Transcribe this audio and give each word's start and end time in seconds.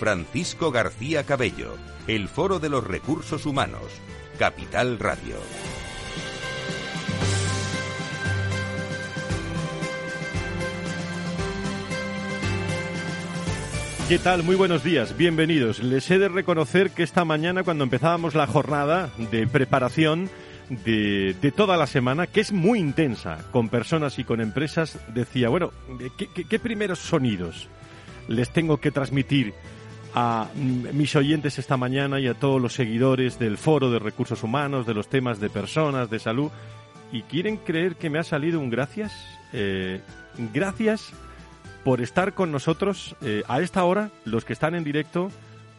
Francisco 0.00 0.70
García 0.70 1.24
Cabello, 1.24 1.76
el 2.06 2.28
Foro 2.28 2.58
de 2.58 2.70
los 2.70 2.82
Recursos 2.82 3.44
Humanos, 3.44 3.82
Capital 4.38 4.98
Radio. 4.98 5.36
¿Qué 14.08 14.18
tal? 14.18 14.42
Muy 14.42 14.56
buenos 14.56 14.82
días, 14.82 15.14
bienvenidos. 15.18 15.80
Les 15.80 16.10
he 16.10 16.18
de 16.18 16.30
reconocer 16.30 16.92
que 16.92 17.02
esta 17.02 17.26
mañana 17.26 17.62
cuando 17.62 17.84
empezábamos 17.84 18.34
la 18.34 18.46
jornada 18.46 19.10
de 19.30 19.46
preparación 19.46 20.30
de, 20.70 21.52
toda 21.54 21.76
la 21.76 21.86
semana, 21.86 22.26
que 22.26 22.40
es 22.40 22.52
muy 22.52 22.78
intensa, 22.78 23.36
con 23.52 23.68
personas 23.68 24.18
y 24.18 24.24
con 24.24 24.40
empresas, 24.40 24.98
decía, 25.12 25.50
bueno, 25.50 25.72
qué 26.16 26.58
primeros 26.58 27.00
sonidos 27.00 27.68
les 28.28 28.50
tengo 28.50 28.78
que 28.78 28.90
transmitir 28.90 29.52
a 30.14 30.48
mis 30.54 31.14
oyentes 31.16 31.58
esta 31.58 31.76
mañana 31.76 32.20
y 32.20 32.26
a 32.26 32.34
todos 32.34 32.60
los 32.60 32.74
seguidores 32.74 33.38
del 33.38 33.58
Foro 33.58 33.90
de 33.90 33.98
Recursos 33.98 34.42
Humanos, 34.42 34.86
de 34.86 34.94
los 34.94 35.08
temas 35.08 35.40
de 35.40 35.50
personas, 35.50 36.10
de 36.10 36.18
salud. 36.18 36.50
¿Y 37.12 37.22
quieren 37.22 37.56
creer 37.56 37.96
que 37.96 38.10
me 38.10 38.18
ha 38.18 38.24
salido 38.24 38.60
un 38.60 38.70
gracias? 38.70 39.12
Eh, 39.52 40.00
gracias 40.52 41.12
por 41.84 42.00
estar 42.00 42.34
con 42.34 42.52
nosotros 42.52 43.16
eh, 43.22 43.42
a 43.48 43.60
esta 43.60 43.84
hora, 43.84 44.10
los 44.24 44.44
que 44.44 44.52
están 44.52 44.74
en 44.74 44.84
directo, 44.84 45.30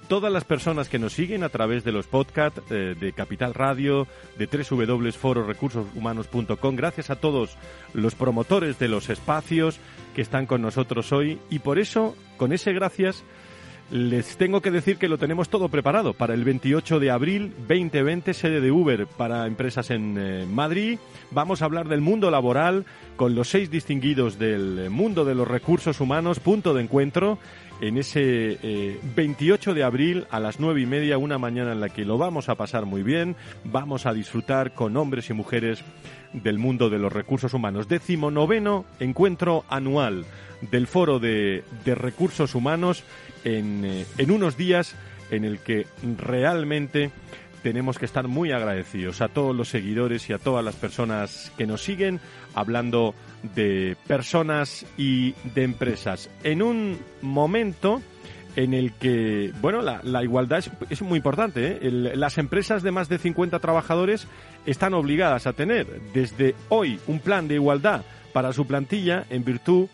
todas 0.07 0.33
las 0.33 0.43
personas 0.43 0.89
que 0.89 0.97
nos 0.99 1.13
siguen 1.13 1.43
a 1.43 1.49
través 1.49 1.85
de 1.85 1.93
los 1.93 2.05
podcasts 2.05 2.61
eh, 2.69 2.95
de 2.99 3.13
Capital 3.13 3.53
Radio, 3.53 4.07
de 4.37 4.45
www.fororecursoshumanos.com. 4.45 6.75
Gracias 6.75 7.09
a 7.09 7.15
todos 7.15 7.55
los 7.93 8.13
promotores 8.15 8.77
de 8.77 8.89
los 8.89 9.09
espacios 9.09 9.79
que 10.13 10.21
están 10.21 10.47
con 10.47 10.61
nosotros 10.61 11.13
hoy. 11.13 11.39
Y 11.49 11.59
por 11.59 11.79
eso, 11.79 12.13
con 12.35 12.51
ese 12.51 12.73
gracias, 12.73 13.23
les 13.91 14.37
tengo 14.37 14.61
que 14.61 14.71
decir 14.71 14.97
que 14.97 15.09
lo 15.09 15.17
tenemos 15.17 15.49
todo 15.49 15.67
preparado 15.67 16.13
para 16.13 16.33
el 16.33 16.45
28 16.45 16.99
de 16.99 17.11
abril 17.11 17.53
2020, 17.67 18.33
sede 18.33 18.61
de 18.61 18.71
Uber 18.71 19.05
para 19.05 19.45
empresas 19.45 19.91
en 19.91 20.17
eh, 20.17 20.45
Madrid. 20.49 20.97
Vamos 21.31 21.61
a 21.61 21.65
hablar 21.65 21.89
del 21.89 21.99
mundo 21.99 22.31
laboral 22.31 22.85
con 23.17 23.35
los 23.35 23.49
seis 23.49 23.69
distinguidos 23.69 24.39
del 24.39 24.89
mundo 24.89 25.25
de 25.25 25.35
los 25.35 25.47
recursos 25.47 25.99
humanos, 25.99 26.39
punto 26.39 26.73
de 26.73 26.83
encuentro 26.83 27.37
en 27.81 27.97
ese 27.97 28.99
28 29.15 29.71
eh, 29.71 29.73
de 29.73 29.83
abril 29.83 30.27
a 30.29 30.39
las 30.39 30.59
nueve 30.59 30.81
y 30.81 30.85
media, 30.85 31.17
una 31.17 31.37
mañana 31.37 31.71
en 31.71 31.81
la 31.81 31.89
que 31.89 32.05
lo 32.05 32.17
vamos 32.17 32.47
a 32.47 32.55
pasar 32.55 32.85
muy 32.85 33.01
bien, 33.01 33.35
vamos 33.63 34.05
a 34.05 34.13
disfrutar 34.13 34.73
con 34.73 34.95
hombres 34.95 35.29
y 35.29 35.33
mujeres 35.33 35.83
del 36.31 36.59
mundo 36.59 36.89
de 36.89 36.99
los 36.99 37.11
recursos 37.11 37.53
humanos. 37.53 37.87
Décimo 37.87 38.31
noveno 38.31 38.85
encuentro 38.99 39.65
anual 39.67 40.25
del 40.69 40.87
Foro 40.87 41.19
de, 41.19 41.63
de 41.83 41.95
Recursos 41.95 42.53
Humanos 42.53 43.03
en, 43.43 43.83
eh, 43.83 44.05
en 44.19 44.31
unos 44.31 44.57
días 44.57 44.95
en 45.31 45.43
el 45.43 45.59
que 45.59 45.87
realmente 46.17 47.11
tenemos 47.61 47.97
que 47.97 48.05
estar 48.05 48.27
muy 48.27 48.51
agradecidos 48.51 49.21
a 49.21 49.27
todos 49.27 49.55
los 49.55 49.69
seguidores 49.69 50.29
y 50.29 50.33
a 50.33 50.37
todas 50.37 50.63
las 50.63 50.75
personas 50.75 51.51
que 51.57 51.67
nos 51.67 51.83
siguen 51.83 52.19
hablando 52.55 53.13
de 53.55 53.95
personas 54.07 54.85
y 54.97 55.33
de 55.55 55.63
empresas. 55.63 56.29
En 56.43 56.61
un 56.61 56.99
momento 57.21 58.01
en 58.55 58.73
el 58.73 58.93
que, 58.93 59.53
bueno, 59.61 59.81
la, 59.81 60.23
igualdad 60.23 60.63
es, 60.89 61.01
muy 61.01 61.17
importante. 61.17 61.79
¿eh? 61.81 61.89
las 61.91 62.37
empresas 62.37 62.83
de 62.83 62.91
más 62.91 63.07
de 63.09 63.17
50 63.17 63.59
trabajadores 63.59 64.27
están 64.65 64.93
obligadas 64.93 65.47
a 65.47 65.53
tener 65.53 65.87
desde 66.13 66.55
hoy 66.69 66.99
un 67.07 67.19
plan 67.19 67.47
de 67.47 67.55
igualdad 67.55 68.03
para 68.33 68.53
su 68.53 68.65
plantilla 68.65 69.25
en 69.29 69.43
virtud 69.43 69.87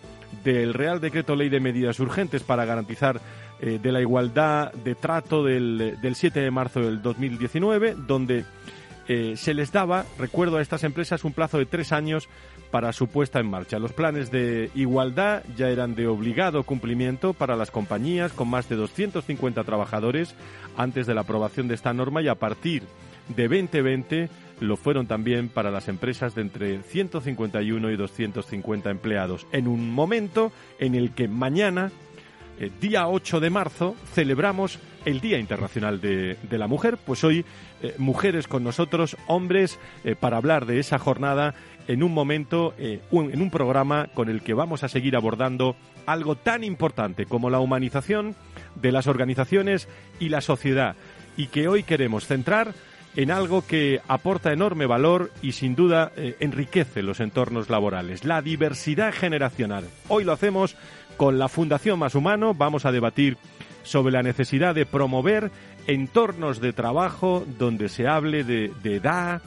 del 0.44 0.73
Real 0.73 0.99
Decreto 0.99 1.35
Ley 1.35 1.49
de 1.49 1.59
Medidas 1.59 1.99
Urgentes 1.99 2.44
para 2.44 2.66
garantizar 2.66 3.22
eh, 3.59 3.79
de 3.81 3.91
la 3.91 4.01
igualdad 4.01 4.72
de 4.73 4.95
trato 4.95 5.44
del, 5.44 5.97
del 6.01 6.16
7 6.16 6.40
de 6.40 6.51
marzo 6.51 6.81
del 6.81 7.01
2019, 7.01 7.95
donde 8.07 8.45
eh, 9.07 9.35
se 9.38 9.53
les 9.53 9.72
daba, 9.72 10.06
recuerdo 10.19 10.57
a 10.57 10.62
estas 10.62 10.84
empresas, 10.84 11.23
un 11.23 11.31
plazo 11.31 11.57
de 11.57 11.66
tres 11.66 11.94
años 11.94 12.28
para 12.72 12.91
su 12.91 13.07
puesta 13.07 13.40
en 13.40 13.50
marcha. 13.50 13.79
Los 13.79 13.94
planes 13.94 14.31
de 14.31 14.69
igualdad 14.75 15.44
ya 15.56 15.69
eran 15.69 15.96
de 15.96 16.07
obligado 16.07 16.63
cumplimiento 16.63 17.34
para 17.34 17.56
las 17.56 17.72
compañías 17.72 18.34
con 18.34 18.50
más 18.50 18.67
de 18.67 18.75
250 18.75 19.63
trabajadores 19.63 20.35
antes 20.75 21.07
de 21.07 21.13
la 21.13 21.22
aprobación 21.22 21.69
de 21.69 21.75
esta 21.75 21.94
norma 21.94 22.22
y 22.22 22.28
a 22.28 22.35
partir 22.35 22.84
de 23.35 23.47
2020 23.47 24.29
lo 24.59 24.75
fueron 24.75 25.07
también 25.07 25.50
para 25.50 25.72
las 25.72 25.88
empresas 25.88 26.35
de 26.35 26.41
entre 26.41 26.81
151 26.81 27.91
y 27.91 27.96
250 27.96 28.90
empleados, 28.90 29.47
en 29.51 29.67
un 29.67 29.90
momento 29.91 30.51
en 30.79 30.96
el 30.96 31.12
que 31.12 31.28
mañana 31.28 31.91
eh, 32.59 32.72
día 32.81 33.07
8 33.07 33.40
de 33.40 33.51
marzo, 33.51 33.95
celebramos 34.13 34.79
el 35.06 35.22
Día 35.22 35.38
Internacional 35.38 36.01
de, 36.01 36.38
la 36.50 36.68
Mujer. 36.68 36.97
Pues 36.97 37.23
hoy, 37.23 37.45
eh, 37.84 37.94
mujeres 38.00 38.47
con 38.47 38.63
nosotros, 38.63 39.16
hombres, 39.28 39.79
eh, 40.03 40.16
para 40.16 40.38
hablar 40.38 40.66
de 40.66 40.79
esa 40.79 40.97
jornada 40.97 41.53
en 41.88 42.01
un 42.01 42.13
momento, 42.13 42.73
en 42.78 43.41
un 43.41 43.50
programa 43.50 44.07
con 44.13 44.28
el 44.28 44.41
que 44.41 44.53
vamos 44.53 44.84
a 44.84 44.90
seguir 44.90 45.16
abordando 45.16 45.78
algo 46.06 46.35
tan 46.35 46.66
importante 46.66 47.25
como 47.25 47.50
la 47.50 47.62
humanización 47.62 48.35
de 48.75 48.91
las 48.91 49.07
organizaciones 49.07 49.88
y 50.19 50.28
la 50.28 50.41
sociedad. 50.41 50.97
Y 51.38 51.47
que 51.47 51.69
hoy 51.69 51.84
queremos 51.84 52.28
centrar 52.28 52.73
en 53.16 53.31
algo 53.31 53.66
que 53.66 54.01
aporta 54.09 54.51
enorme 54.51 54.85
valor 54.85 55.31
y 55.41 55.53
sin 55.53 55.75
duda 55.75 56.12
enriquece 56.17 57.03
los 57.03 57.22
entornos 57.22 57.69
laborales, 57.69 58.25
la 58.25 58.41
diversidad 58.41 59.13
generacional. 59.13 59.85
Hoy 60.09 60.25
lo 60.25 60.34
hacemos 60.34 60.75
con 61.17 61.39
la 61.39 61.50
Fundación 61.50 62.00
Más 62.00 62.16
Humano 62.16 62.53
vamos 62.53 62.85
a 62.85 62.91
debatir 62.91 63.38
sobre 63.83 64.13
la 64.13 64.23
necesidad 64.23 64.75
de 64.75 64.85
promover 64.85 65.51
entornos 65.88 66.61
de 66.61 66.73
trabajo 66.73 67.44
donde 67.57 67.89
se 67.89 68.07
hable 68.07 68.44
de, 68.44 68.72
edad, 68.83 69.41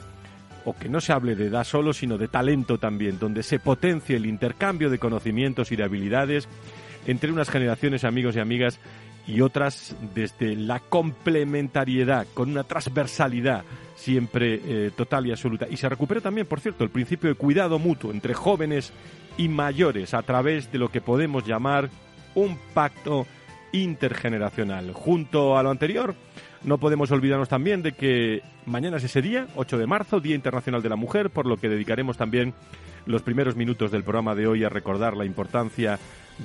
o 0.65 0.73
que 0.75 0.89
no 0.89 0.99
se 0.99 1.13
hable 1.13 1.35
de 1.35 1.47
edad 1.47 1.63
solo, 1.63 1.93
sino 1.93 2.17
de 2.17 2.27
talento 2.27 2.77
también, 2.77 3.17
donde 3.19 3.43
se 3.43 3.59
potencie 3.59 4.17
el 4.17 4.25
intercambio 4.25 4.89
de 4.89 4.99
conocimientos 4.99 5.71
y 5.71 5.75
de 5.75 5.83
habilidades 5.83 6.47
entre 7.07 7.31
unas 7.31 7.49
generaciones, 7.49 8.03
amigos 8.03 8.35
y 8.35 8.39
amigas, 8.39 8.79
y 9.27 9.41
otras 9.41 9.95
desde 10.13 10.55
la 10.55 10.79
complementariedad, 10.79 12.27
con 12.33 12.49
una 12.49 12.63
transversalidad 12.63 13.63
siempre 13.95 14.59
eh, 14.65 14.91
total 14.95 15.27
y 15.27 15.31
absoluta. 15.31 15.67
Y 15.69 15.77
se 15.77 15.87
recupera 15.87 16.21
también, 16.21 16.47
por 16.47 16.59
cierto, 16.59 16.83
el 16.83 16.89
principio 16.89 17.29
de 17.29 17.35
cuidado 17.35 17.77
mutuo 17.77 18.11
entre 18.11 18.33
jóvenes 18.33 18.91
y 19.41 19.49
mayores 19.49 20.13
a 20.13 20.21
través 20.21 20.71
de 20.71 20.77
lo 20.77 20.89
que 20.89 21.01
podemos 21.01 21.43
llamar 21.43 21.89
un 22.35 22.59
pacto 22.75 23.25
intergeneracional. 23.71 24.91
Junto 24.93 25.57
a 25.57 25.63
lo 25.63 25.71
anterior, 25.71 26.13
no 26.63 26.77
podemos 26.77 27.09
olvidarnos 27.09 27.49
también 27.49 27.81
de 27.81 27.93
que 27.93 28.43
mañana 28.67 28.97
es 28.97 29.03
ese 29.05 29.19
día, 29.19 29.47
8 29.55 29.79
de 29.79 29.87
marzo, 29.87 30.19
Día 30.19 30.35
Internacional 30.35 30.83
de 30.83 30.89
la 30.89 30.95
Mujer, 30.95 31.31
por 31.31 31.47
lo 31.47 31.57
que 31.57 31.69
dedicaremos 31.69 32.17
también 32.17 32.53
los 33.07 33.23
primeros 33.23 33.55
minutos 33.55 33.89
del 33.89 34.03
programa 34.03 34.35
de 34.35 34.45
hoy 34.45 34.63
a 34.63 34.69
recordar 34.69 35.17
la 35.17 35.25
importancia 35.25 35.97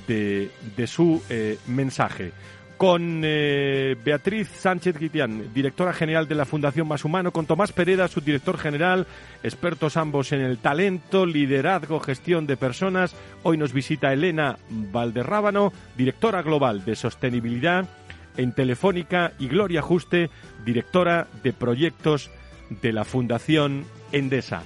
de, 0.07 0.49
su 0.87 1.21
eh, 1.29 1.59
mensaje 1.67 2.31
con 2.77 3.21
eh, 3.23 3.95
Beatriz 4.03 4.49
Sánchez 4.49 4.97
Guitián, 4.97 5.53
directora 5.53 5.93
general 5.93 6.27
de 6.27 6.35
la 6.35 6.45
Fundación 6.45 6.87
Más 6.87 7.03
Humano, 7.03 7.31
con 7.31 7.47
Tomás 7.47 7.71
Pereda, 7.71 8.07
su 8.07 8.21
director 8.21 8.57
general, 8.57 9.07
expertos 9.43 9.97
ambos 9.97 10.31
en 10.31 10.41
el 10.41 10.59
talento, 10.59 11.25
liderazgo, 11.25 11.99
gestión 11.99 12.45
de 12.45 12.55
personas. 12.55 13.15
Hoy 13.43 13.57
nos 13.57 13.73
visita 13.73 14.13
Elena 14.13 14.57
Valderrábano, 14.69 15.73
directora 15.97 16.43
global 16.43 16.85
de 16.85 16.95
sostenibilidad 16.95 17.89
en 18.37 18.53
Telefónica, 18.53 19.33
y 19.39 19.47
Gloria 19.47 19.81
Juste, 19.81 20.29
directora 20.63 21.27
de 21.43 21.53
proyectos 21.53 22.29
de 22.69 22.93
la 22.93 23.03
Fundación 23.03 23.85
Endesa. 24.11 24.61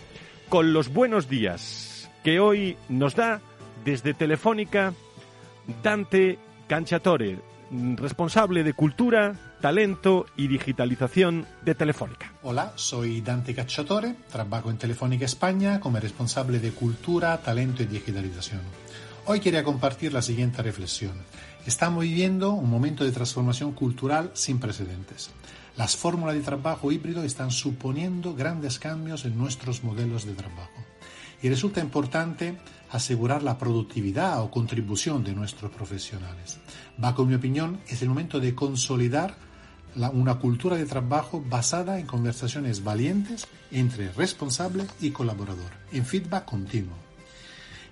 Con 0.50 0.74
los 0.74 0.90
buenos 0.90 1.30
días 1.30 2.12
que 2.26 2.42
hoy 2.42 2.76
nos 2.90 3.16
da 3.16 3.40
desde 3.86 4.14
Telefónica 4.14 4.94
Dante 5.82 6.38
Canchatore, 6.68 7.38
responsable 7.72 8.64
de 8.64 8.74
cultura, 8.74 9.36
talento 9.62 10.26
y 10.36 10.48
digitalización 10.48 11.46
de 11.64 11.74
Telefónica. 11.74 12.34
Hola, 12.44 12.74
soy 12.76 13.22
Dante 13.22 13.56
Cacciatore, 13.56 14.16
trabajo 14.30 14.70
en 14.70 14.78
Telefónica 14.78 15.26
España 15.26 15.80
como 15.80 16.00
responsable 16.00 16.60
de 16.60 16.72
cultura, 16.72 17.38
talento 17.38 17.82
y 17.84 17.86
digitalización. 17.86 18.62
Hoy 19.26 19.40
quería 19.40 19.64
compartir 19.64 20.12
la 20.12 20.22
siguiente 20.22 20.62
reflexión. 20.62 21.14
Estamos 21.66 22.04
viviendo 22.04 22.52
un 22.52 22.70
momento 22.70 23.04
de 23.04 23.12
transformación 23.12 23.72
cultural 23.72 24.32
sin 24.34 24.60
precedentes. 24.60 25.30
Las 25.78 25.96
fórmulas 25.96 26.36
de 26.36 26.42
trabajo 26.42 26.92
híbrido 26.92 27.24
están 27.24 27.52
suponiendo 27.52 28.36
grandes 28.36 28.80
cambios 28.80 29.24
en 29.24 29.38
nuestros 29.38 29.84
modelos 29.84 30.26
de 30.26 30.34
trabajo. 30.34 30.84
Y 31.42 31.50
resulta 31.50 31.80
importante 31.80 32.58
asegurar 32.92 33.42
la 33.42 33.58
productividad 33.58 34.42
o 34.42 34.52
contribución 34.52 35.24
de 35.24 35.34
nuestros 35.34 35.72
profesionales. 35.72 36.60
Bajo 36.98 37.26
mi 37.26 37.36
opinión, 37.36 37.80
es 37.88 38.02
el 38.02 38.10
momento 38.10 38.40
de 38.40 38.54
consolidar 38.54 39.36
una 39.96 40.36
cultura 40.36 40.78
de 40.78 40.86
trabajo 40.86 41.44
basada 41.48 42.00
en 42.00 42.06
conversaciones 42.06 42.84
valientes 42.84 43.48
entre 43.72 44.12
responsable 44.14 44.86
y 45.02 45.12
colaborador, 45.12 45.72
en 45.92 46.06
feedback 46.06 46.46
continuo. 46.46 46.96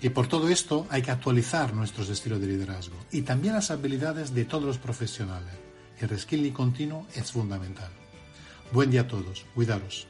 Y 0.01 0.10
por 0.10 0.28
todo 0.28 0.48
esto 0.48 0.88
hay 0.90 1.01
que 1.01 1.12
actualizar 1.12 1.74
nuestros 1.74 2.10
estilos 2.10 2.40
de 2.40 2.48
liderazgo 2.48 2.96
y 3.12 3.24
también 3.24 3.54
las 3.54 3.69
habilidades 3.69 4.34
de 4.34 4.46
todos 4.46 4.63
los 4.63 4.78
profesionales. 4.78 5.54
El 6.00 6.07
reskilling 6.07 6.54
continuo 6.54 7.06
es 7.13 7.31
fundamental. 7.31 7.90
Buen 8.72 8.92
día 8.92 9.02
a 9.02 9.07
todos. 9.07 9.45
Cuidaros. 9.54 10.07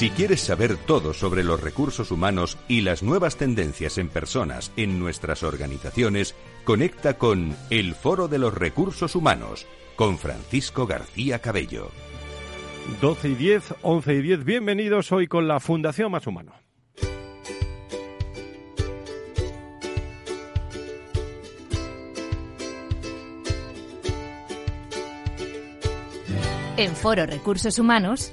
Si 0.00 0.08
quieres 0.08 0.40
saber 0.40 0.78
todo 0.78 1.12
sobre 1.12 1.44
los 1.44 1.60
recursos 1.60 2.10
humanos 2.10 2.56
y 2.68 2.80
las 2.80 3.02
nuevas 3.02 3.36
tendencias 3.36 3.98
en 3.98 4.08
personas 4.08 4.72
en 4.78 4.98
nuestras 4.98 5.42
organizaciones, 5.42 6.34
conecta 6.64 7.18
con 7.18 7.54
El 7.68 7.94
Foro 7.94 8.26
de 8.26 8.38
los 8.38 8.54
Recursos 8.54 9.14
Humanos 9.14 9.66
con 9.96 10.16
Francisco 10.16 10.86
García 10.86 11.40
Cabello. 11.40 11.90
12 13.02 13.28
y 13.28 13.34
10, 13.34 13.74
11 13.82 14.14
y 14.14 14.22
10, 14.22 14.44
bienvenidos 14.46 15.12
hoy 15.12 15.26
con 15.26 15.46
la 15.46 15.60
Fundación 15.60 16.10
Más 16.10 16.26
Humano. 16.26 16.54
En 26.78 26.96
Foro 26.96 27.26
Recursos 27.26 27.78
Humanos, 27.78 28.32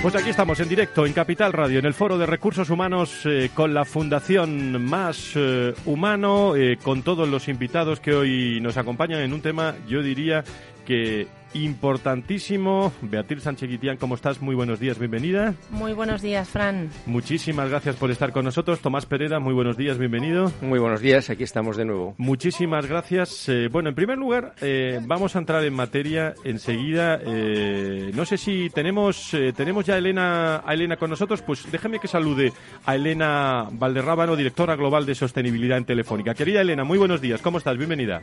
Pues 0.00 0.14
aquí 0.14 0.30
estamos 0.30 0.60
en 0.60 0.68
directo 0.68 1.04
en 1.06 1.12
Capital 1.12 1.52
Radio, 1.52 1.80
en 1.80 1.84
el 1.84 1.92
Foro 1.92 2.18
de 2.18 2.24
Recursos 2.24 2.70
Humanos 2.70 3.22
eh, 3.24 3.50
con 3.52 3.74
la 3.74 3.84
Fundación 3.84 4.80
Más 4.84 5.32
eh, 5.34 5.74
Humano, 5.86 6.54
eh, 6.54 6.78
con 6.80 7.02
todos 7.02 7.28
los 7.28 7.48
invitados 7.48 7.98
que 7.98 8.14
hoy 8.14 8.60
nos 8.60 8.76
acompañan 8.76 9.20
en 9.22 9.32
un 9.32 9.40
tema, 9.40 9.74
yo 9.88 10.00
diría 10.00 10.44
que 10.88 11.26
importantísimo. 11.52 12.92
Beatriz 13.02 13.42
Sánchez 13.42 13.68
Guitián, 13.68 13.98
¿cómo 13.98 14.14
estás? 14.14 14.40
Muy 14.40 14.54
buenos 14.54 14.80
días, 14.80 14.98
bienvenida. 14.98 15.54
Muy 15.70 15.92
buenos 15.92 16.22
días, 16.22 16.48
Fran. 16.48 16.90
Muchísimas 17.04 17.68
gracias 17.68 17.96
por 17.96 18.10
estar 18.10 18.32
con 18.32 18.46
nosotros. 18.46 18.80
Tomás 18.80 19.04
Pereda, 19.04 19.38
muy 19.38 19.52
buenos 19.52 19.76
días, 19.76 19.98
bienvenido. 19.98 20.50
Muy 20.62 20.78
buenos 20.78 21.00
días, 21.02 21.28
aquí 21.28 21.42
estamos 21.42 21.76
de 21.76 21.84
nuevo. 21.84 22.14
Muchísimas 22.16 22.86
gracias. 22.86 23.48
Eh, 23.50 23.68
bueno, 23.70 23.90
en 23.90 23.94
primer 23.94 24.16
lugar, 24.16 24.54
eh, 24.62 24.98
vamos 25.02 25.36
a 25.36 25.40
entrar 25.40 25.62
en 25.64 25.74
materia 25.74 26.34
enseguida. 26.42 27.20
Eh, 27.22 28.10
no 28.14 28.24
sé 28.24 28.38
si 28.38 28.70
tenemos, 28.70 29.36
tenemos 29.56 29.84
ya 29.84 29.94
a 29.94 29.98
Elena, 29.98 30.62
a 30.64 30.72
Elena 30.72 30.96
con 30.96 31.10
nosotros, 31.10 31.42
pues 31.42 31.70
déjeme 31.70 31.98
que 31.98 32.08
salude 32.08 32.52
a 32.86 32.94
Elena 32.94 33.68
Valderrábano, 33.72 34.36
directora 34.36 34.74
global 34.74 35.04
de 35.04 35.14
sostenibilidad 35.14 35.76
en 35.76 35.84
Telefónica. 35.84 36.34
Querida 36.34 36.62
Elena, 36.62 36.84
muy 36.84 36.96
buenos 36.96 37.20
días, 37.20 37.42
¿cómo 37.42 37.58
estás? 37.58 37.76
Bienvenida. 37.76 38.22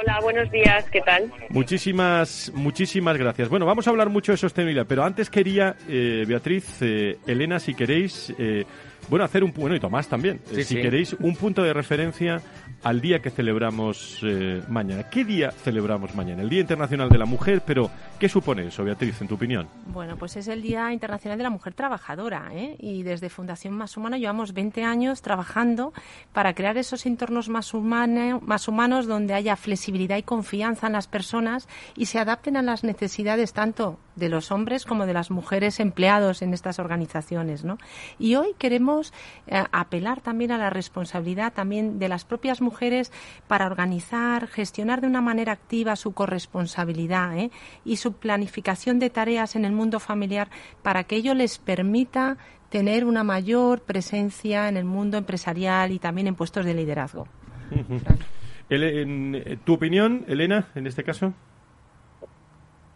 Hola, 0.00 0.20
buenos 0.22 0.48
días, 0.52 0.84
¿qué 0.92 1.00
tal? 1.00 1.32
Muchísimas, 1.48 2.52
muchísimas 2.54 3.16
gracias. 3.16 3.48
Bueno, 3.48 3.66
vamos 3.66 3.84
a 3.88 3.90
hablar 3.90 4.10
mucho 4.10 4.30
de 4.30 4.38
sostenibilidad, 4.38 4.86
pero 4.86 5.02
antes 5.02 5.28
quería, 5.28 5.74
eh, 5.88 6.24
Beatriz, 6.24 6.80
eh, 6.82 7.18
Elena, 7.26 7.58
si 7.58 7.74
queréis, 7.74 8.32
eh, 8.38 8.64
bueno, 9.08 9.24
hacer 9.24 9.42
un, 9.42 9.52
bueno, 9.52 9.74
y 9.74 9.80
Tomás 9.80 10.06
también, 10.06 10.38
si 10.52 10.76
queréis, 10.76 11.14
un 11.14 11.34
punto 11.34 11.64
de 11.64 11.72
referencia 11.72 12.40
al 12.82 13.00
día 13.00 13.20
que 13.20 13.30
celebramos 13.30 14.20
eh, 14.22 14.62
mañana. 14.68 15.10
¿Qué 15.10 15.24
día 15.24 15.50
celebramos 15.50 16.14
mañana? 16.14 16.42
El 16.42 16.48
Día 16.48 16.60
Internacional 16.60 17.08
de 17.08 17.18
la 17.18 17.26
Mujer, 17.26 17.62
pero 17.66 17.90
¿qué 18.18 18.28
supone 18.28 18.66
eso, 18.66 18.84
Beatriz, 18.84 19.20
en 19.20 19.28
tu 19.28 19.34
opinión? 19.34 19.68
Bueno, 19.86 20.16
pues 20.16 20.36
es 20.36 20.48
el 20.48 20.62
Día 20.62 20.92
Internacional 20.92 21.38
de 21.38 21.44
la 21.44 21.50
Mujer 21.50 21.74
Trabajadora 21.74 22.50
¿eh? 22.52 22.76
y 22.78 23.02
desde 23.02 23.30
Fundación 23.30 23.74
Más 23.74 23.96
Humana 23.96 24.16
llevamos 24.16 24.52
20 24.52 24.84
años 24.84 25.22
trabajando 25.22 25.92
para 26.32 26.54
crear 26.54 26.76
esos 26.78 27.04
entornos 27.06 27.48
más, 27.48 27.72
más 27.74 28.68
humanos 28.68 29.06
donde 29.06 29.34
haya 29.34 29.56
flexibilidad 29.56 30.16
y 30.16 30.22
confianza 30.22 30.86
en 30.86 30.92
las 30.92 31.08
personas 31.08 31.68
y 31.96 32.06
se 32.06 32.18
adapten 32.18 32.56
a 32.56 32.62
las 32.62 32.84
necesidades 32.84 33.52
tanto 33.52 33.98
de 34.14 34.28
los 34.28 34.50
hombres 34.50 34.84
como 34.84 35.06
de 35.06 35.14
las 35.14 35.30
mujeres 35.30 35.80
empleados 35.80 36.42
en 36.42 36.54
estas 36.54 36.78
organizaciones. 36.78 37.64
¿no? 37.64 37.78
Y 38.18 38.36
hoy 38.36 38.54
queremos 38.58 39.12
eh, 39.46 39.64
apelar 39.72 40.20
también 40.20 40.52
a 40.52 40.58
la 40.58 40.70
responsabilidad 40.70 41.52
también 41.52 41.98
de 41.98 42.08
las 42.08 42.24
propias 42.24 42.60
mujeres 42.60 42.67
mujeres 42.68 43.10
para 43.46 43.66
organizar, 43.66 44.46
gestionar 44.46 45.00
de 45.00 45.06
una 45.06 45.22
manera 45.22 45.52
activa 45.52 45.96
su 45.96 46.12
corresponsabilidad 46.12 47.38
¿eh? 47.38 47.50
y 47.84 47.96
su 47.96 48.12
planificación 48.12 48.98
de 48.98 49.10
tareas 49.10 49.56
en 49.56 49.64
el 49.64 49.72
mundo 49.72 50.00
familiar 50.00 50.48
para 50.82 51.04
que 51.04 51.16
ello 51.16 51.34
les 51.34 51.58
permita 51.58 52.36
tener 52.68 53.04
una 53.04 53.24
mayor 53.24 53.80
presencia 53.80 54.68
en 54.68 54.76
el 54.76 54.84
mundo 54.84 55.16
empresarial 55.16 55.92
y 55.92 55.98
también 55.98 56.26
en 56.26 56.34
puestos 56.34 56.64
de 56.66 56.74
liderazgo. 56.74 57.26
en, 58.70 59.34
eh, 59.34 59.58
¿Tu 59.64 59.72
opinión, 59.74 60.24
Elena, 60.28 60.68
en 60.74 60.86
este 60.86 61.02
caso? 61.02 61.32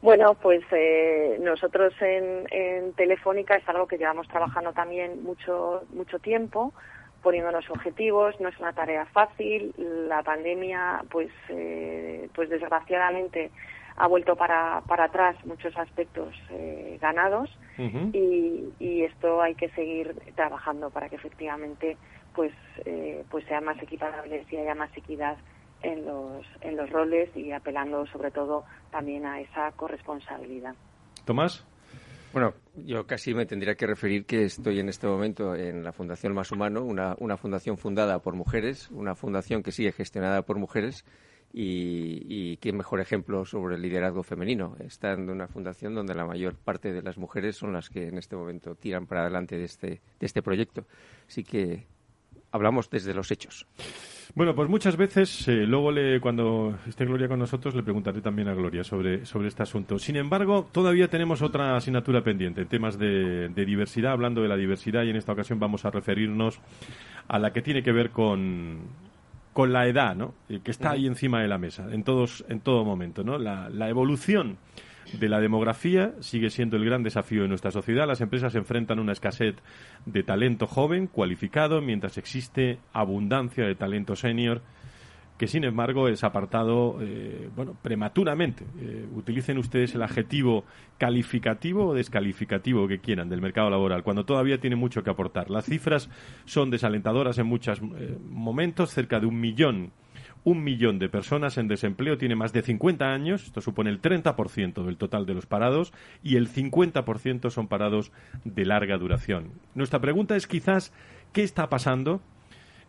Bueno, 0.03 0.35
pues 0.35 0.63
eh, 0.73 1.39
nosotros 1.41 1.95
en, 2.01 2.47
en, 2.51 2.93
Telefónica 2.95 3.57
es 3.57 3.69
algo 3.69 3.87
que 3.87 3.97
llevamos 3.97 4.27
trabajando 4.29 4.73
también 4.73 5.23
mucho 5.23 5.85
mucho 5.94 6.19
tiempo 6.19 6.75
poniéndonos 7.22 7.69
objetivos, 7.70 8.38
no 8.41 8.48
es 8.48 8.58
una 8.58 8.72
tarea 8.72 9.06
fácil, 9.06 9.74
la 9.79 10.22
pandemia 10.22 11.05
pues 11.10 11.31
eh, 11.48 12.29
pues 12.34 12.50
desgraciadamente 12.50 13.50
ha 13.96 14.06
vuelto 14.06 14.36
para, 14.36 14.82
para 14.86 15.05
atrás 15.05 15.36
muchos 15.44 15.76
aspectos 15.76 16.34
eh, 16.50 16.98
ganados 17.00 17.50
y, 17.79 18.64
y, 18.79 19.02
esto 19.02 19.43
hay 19.43 19.55
que 19.55 19.69
seguir 19.70 20.14
trabajando 20.34 20.91
para 20.91 21.08
que 21.08 21.17
efectivamente 21.17 21.96
pues 22.34 22.52
eh, 22.84 23.24
pues 23.31 23.44
sean 23.46 23.64
más 23.64 23.81
equiparables 23.82 24.50
y 24.52 24.56
haya 24.56 24.74
más 24.74 24.94
equidad 24.96 25.36
en 25.82 26.06
los 26.06 26.46
en 26.60 26.76
los 26.76 26.88
roles 26.91 27.34
y 27.36 27.52
apelando 27.52 28.06
sobre 28.06 28.31
todo 28.31 28.64
también 28.91 29.26
a 29.26 29.41
esa 29.41 29.72
corresponsabilidad. 29.72 30.74
Tomás 31.24 31.67
bueno, 32.32 32.55
yo 32.77 33.06
casi 33.06 33.34
me 33.34 33.46
tendría 33.46 33.74
que 33.74 33.86
referir 33.86 34.24
que 34.24 34.44
estoy 34.44 34.81
en 34.81 34.89
este 34.89 35.06
momento 35.06 35.55
en 35.55 35.84
la 35.84 35.93
Fundación 35.93 36.32
Más 36.34 36.51
Humano, 36.51 36.82
una, 36.82 37.15
una 37.19 37.36
fundación 37.36 37.77
fundada 37.77 38.20
por 38.20 38.34
mujeres, 38.34 38.91
una 38.91 39.15
fundación 39.15 39.62
que 39.62 39.72
sigue 39.72 39.93
gestionada 39.93 40.43
por 40.43 40.58
mujeres 40.58 41.05
y, 41.53 42.22
y, 42.29 42.56
qué 42.56 42.72
mejor 42.72 43.01
ejemplo 43.01 43.44
sobre 43.44 43.77
el 43.77 43.82
liderazgo 43.82 44.22
femenino. 44.22 44.77
Está 44.79 45.12
en 45.12 45.29
una 45.29 45.48
fundación 45.48 45.94
donde 45.94 46.15
la 46.15 46.24
mayor 46.24 46.55
parte 46.55 46.93
de 46.93 47.03
las 47.03 47.19
mujeres 47.19 47.56
son 47.56 47.74
las 47.74 47.91
que 47.91 48.08
en 48.08 48.17
este 48.17 48.36
momento 48.36 48.74
tiran 48.74 49.06
para 49.06 49.22
adelante 49.22 49.58
de 49.58 49.65
este, 49.65 49.89
de 50.19 50.27
este 50.27 50.43
proyecto. 50.43 50.86
Así 51.29 51.44
que 51.44 51.86
hablamos 52.53 52.89
desde 52.91 53.15
los 53.15 53.31
hechos. 53.31 53.67
Bueno, 54.35 54.55
pues 54.55 54.69
muchas 54.71 54.97
veces, 54.97 55.47
eh, 55.49 55.67
luego 55.67 55.93
le, 55.93 56.19
cuando 56.19 56.79
esté 56.89 57.05
Gloria 57.05 57.29
con 57.29 57.39
nosotros, 57.39 57.75
le 57.75 57.82
preguntaré 57.82 58.23
también 58.23 58.49
a 58.49 58.55
Gloria 58.55 58.82
sobre, 58.82 59.27
sobre 59.27 59.49
este 59.49 59.63
asunto. 59.63 59.99
Sin 59.99 60.17
embargo, 60.17 60.67
todavía 60.73 61.09
tenemos 61.09 61.43
otra 61.43 61.77
asignatura 61.77 62.25
pendiente, 62.25 62.63
en 62.63 62.69
temas 62.69 62.99
de, 62.99 63.49
diversidad, 63.51 64.13
hablando 64.13 64.41
de 64.41 64.49
la 64.49 64.56
diversidad, 64.56 65.03
y 65.03 65.11
en 65.11 65.17
esta 65.17 65.32
ocasión 65.32 65.61
vamos 65.61 65.85
a 65.85 65.91
referirnos 65.91 66.61
a 67.29 67.39
la 67.39 67.53
que 67.53 67.61
tiene 67.61 67.82
que 67.82 67.93
ver 67.93 68.09
con, 68.09 68.79
con 69.53 69.71
la 69.71 69.87
edad, 69.87 70.17
¿no? 70.17 70.32
Eh, 70.49 70.61
que 70.65 70.71
está 70.71 70.93
ahí 70.93 71.06
encima 71.06 71.43
de 71.43 71.49
la 71.49 71.59
mesa, 71.59 71.89
en, 71.93 72.03
todos, 72.03 72.43
en 72.49 72.61
todo 72.61 72.87
momento, 72.87 73.25
¿no? 73.25 73.37
La, 73.37 73.69
la 73.69 73.91
evolución 73.91 74.56
de 75.13 75.29
la 75.29 75.41
demografía 75.41 76.15
sigue 76.21 76.51
siendo 76.51 76.77
el 76.77 76.85
gran 76.85 77.03
desafío 77.03 77.43
de 77.43 77.49
nuestra 77.49 77.71
sociedad. 77.71 78.06
Las 78.06 78.21
empresas 78.21 78.55
enfrentan 78.55 78.99
una 78.99 79.13
escasez 79.13 79.56
de 80.06 80.23
talento 80.23 80.67
joven, 80.67 81.06
cualificado, 81.06 81.81
mientras 81.81 82.19
existe 82.19 82.79
abundancia 82.93 83.65
de 83.65 83.75
talento 83.75 84.17
senior 84.17 84.63
que 85.43 85.49
sin 85.49 85.65
embargo 85.65 86.09
es 86.09 86.23
apartado 86.23 86.99
eh, 87.01 87.49
bueno 87.56 87.77
prematuramente 87.82 88.65
eh, 88.79 89.06
utilicen 89.13 89.59
ustedes 89.59 89.93
el 89.97 90.03
adjetivo 90.03 90.65
calificativo 90.99 91.89
o 91.89 91.94
descalificativo 91.94 92.87
que 92.87 93.01
quieran 93.01 93.29
del 93.29 93.41
mercado 93.41 93.69
laboral 93.69 94.05
cuando 94.05 94.25
todavía 94.25 94.61
tiene 94.61 94.77
mucho 94.77 95.03
que 95.03 95.11
aportar 95.11 95.51
las 95.51 95.65
cifras 95.65 96.09
son 96.44 96.71
desalentadoras 96.71 97.39
en 97.39 97.47
muchos 97.47 97.81
eh, 97.81 98.17
momentos 98.29 98.91
cerca 98.91 99.19
de 99.19 99.27
un 99.27 99.41
millón 99.41 99.91
un 100.44 100.65
millón 100.65 100.99
de 100.99 101.08
personas 101.08 101.56
en 101.58 101.69
desempleo 101.69 102.19
tiene 102.19 102.34
más 102.34 102.53
de 102.53 102.63
50 102.63 103.13
años, 103.13 103.44
esto 103.44 103.61
supone 103.61 103.91
el 103.91 104.01
30% 104.01 104.84
del 104.84 104.96
total 104.96 105.27
de 105.27 105.34
los 105.34 105.46
parados, 105.46 105.93
y 106.22 106.37
el 106.37 106.49
50% 106.49 107.51
son 107.51 107.69
parados 107.69 108.13
de 108.44 108.65
larga 108.65 108.99
duración. 108.99 109.51
Nuestra 109.75 110.01
pregunta 110.01 110.37
es 110.37 110.46
quizás, 110.46 110.93
¿qué 111.32 111.43
está 111.43 111.69
pasando? 111.69 112.20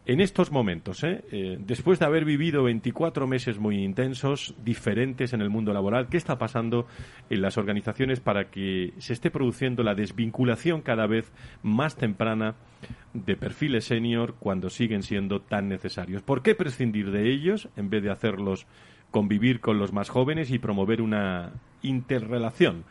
En 0.06 0.20
estos 0.20 0.52
momentos, 0.52 1.02
¿eh? 1.06 1.24
¿eh? 1.32 1.58
después 1.62 1.98
de 1.98 2.06
haber 2.06 2.26
vivido 2.26 2.64
24 2.64 3.26
meses 3.26 3.58
muy 3.58 3.82
intensos, 3.82 4.54
diferentes 4.62 5.32
en 5.32 5.40
el 5.40 5.50
mundo 5.50 5.72
laboral, 5.72 6.10
¿qué 6.10 6.18
está 6.18 6.38
pasando 6.38 6.88
en 7.30 7.42
las 7.42 7.58
organizaciones 7.58 8.20
para 8.20 8.50
que 8.50 8.94
se 8.98 9.14
esté 9.14 9.32
produciendo 9.32 9.82
la 9.82 9.96
desvinculación 9.96 10.82
cada 10.82 11.08
vez 11.08 11.32
más 11.62 11.96
temprana 11.96 12.56
de 13.14 13.38
perfiles 13.38 13.86
senior 13.86 14.36
cuando 14.40 14.70
siguen 14.70 15.04
siendo 15.04 15.40
tan 15.40 15.70
necesarios? 15.70 16.22
¿Por 16.22 16.42
qué 16.42 16.54
prescindir 16.54 17.10
de 17.10 17.32
ellos 17.32 17.70
en 17.78 17.90
vez 17.90 18.04
de 18.04 18.12
hacerlos 18.12 18.68
convivir 19.10 19.62
con 19.62 19.78
los 19.78 19.94
más 19.94 20.10
jóvenes 20.10 20.52
y 20.52 20.60
promover 20.60 21.02
una 21.02 21.54
interrelación 21.82 22.84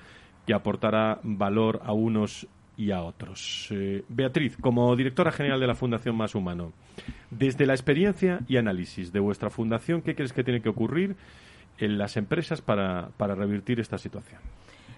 que 0.47 0.55
aportará 0.55 1.21
valor 1.23 1.83
a 1.85 1.93
unos 1.93 2.49
y 2.83 2.91
a 2.91 3.03
otros. 3.03 3.69
Eh, 3.71 4.03
Beatriz, 4.09 4.57
como 4.57 4.97
directora 4.97 5.31
general 5.31 5.61
de 5.61 5.69
la 5.69 5.77
Fundación 5.77 6.17
Más 6.17 6.35
Humano, 6.35 6.73
desde 7.31 7.65
la 7.65 7.75
experiencia 7.75 8.41
y 8.49 8.57
análisis 8.57 9.13
de 9.13 9.21
vuestra 9.21 9.51
fundación, 9.51 10.03
¿qué 10.03 10.17
crees 10.17 10.33
que 10.33 10.43
tiene 10.43 10.61
que 10.61 10.69
ocurrir 10.69 11.15
en 11.79 11.97
las 11.97 12.17
empresas 12.17 12.61
para, 12.61 13.11
para 13.17 13.37
revertir 13.37 13.79
esta 13.79 13.99
situación? 13.99 14.41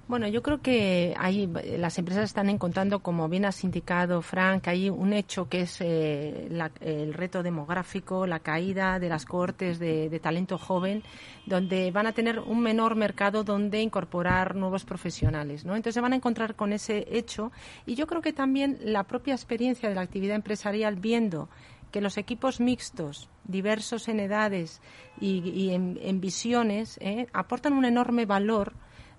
Bueno, 0.07 0.29
yo 0.29 0.43
creo 0.43 0.61
que 0.61 1.15
ahí 1.17 1.51
las 1.79 1.99
empresas 1.99 2.25
están 2.25 2.51
encontrando, 2.51 2.99
como 2.99 3.27
bien 3.31 3.47
has 3.47 3.65
indicado, 3.65 4.21
Frank, 4.21 4.69
hay 4.69 4.91
un 4.91 5.15
hecho 5.15 5.49
que 5.49 5.63
es 5.63 5.81
eh, 5.81 6.47
el 6.83 7.15
reto 7.15 7.43
demográfico, 7.43 8.27
la 8.27 8.41
caída 8.41 8.99
de 8.99 9.09
las 9.09 9.25
cohortes 9.25 9.79
de, 9.79 10.21
talento 10.23 10.59
joven, 10.59 11.03
donde 11.47 11.91
van 11.91 12.07
a 12.07 12.13
tener 12.13 12.39
un 12.39 12.61
menor 12.61 12.97
mercado 12.97 13.45
donde 13.45 13.81
incorporar 13.81 14.55
nuevos 14.57 14.85
profesionales, 14.85 15.65
¿no? 15.65 15.75
Entonces 15.75 15.95
se 15.95 16.03
van 16.03 16.13
a 16.13 16.17
encontrar 16.17 16.55
con 16.55 16.75
ese 16.75 17.07
hecho 17.11 17.51
y 17.87 17.95
yo 17.95 18.07
creo 18.07 18.21
que 18.21 18.35
también 18.35 18.79
la 18.83 19.05
propia 19.05 19.33
experiencia 19.33 19.89
de 19.89 19.95
la 19.95 20.03
actividad 20.03 20.37
empresarial 20.37 20.97
viendo 20.97 21.49
que 21.91 22.03
los 22.03 22.19
equipos 22.19 22.61
mixtos, 22.61 23.31
diversos 23.45 24.09
en 24.09 24.21
edades 24.21 24.83
y, 25.19 25.71
en, 25.71 26.21
visiones, 26.21 26.99
¿eh? 27.01 27.27
aportan 27.33 27.73
un 27.73 27.87
enorme 27.87 28.27
valor 28.27 28.75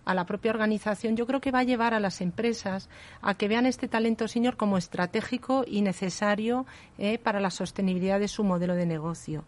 a 0.06 0.14
la 0.14 0.26
propia 0.26 0.52
organización, 0.52 1.16
yo 1.16 1.26
creo 1.26 1.42
que 1.42 1.52
va 1.52 1.60
a 1.60 1.64
llevar 1.64 1.94
a 1.94 2.00
las 2.00 2.22
empresas 2.22 2.90
a 3.22 3.34
que 3.34 3.48
vean 3.48 3.66
este 3.66 3.88
talento 3.88 4.28
senior 4.28 4.56
como 4.56 4.78
estratégico 4.78 5.66
y 5.68 5.82
necesario 5.82 6.66
eh, 6.98 7.18
para 7.18 7.40
la 7.40 7.50
sostenibilidad 7.50 8.20
de 8.20 8.28
su 8.28 8.44
modelo 8.44 8.76
de 8.76 8.86
negocio. 8.86 9.44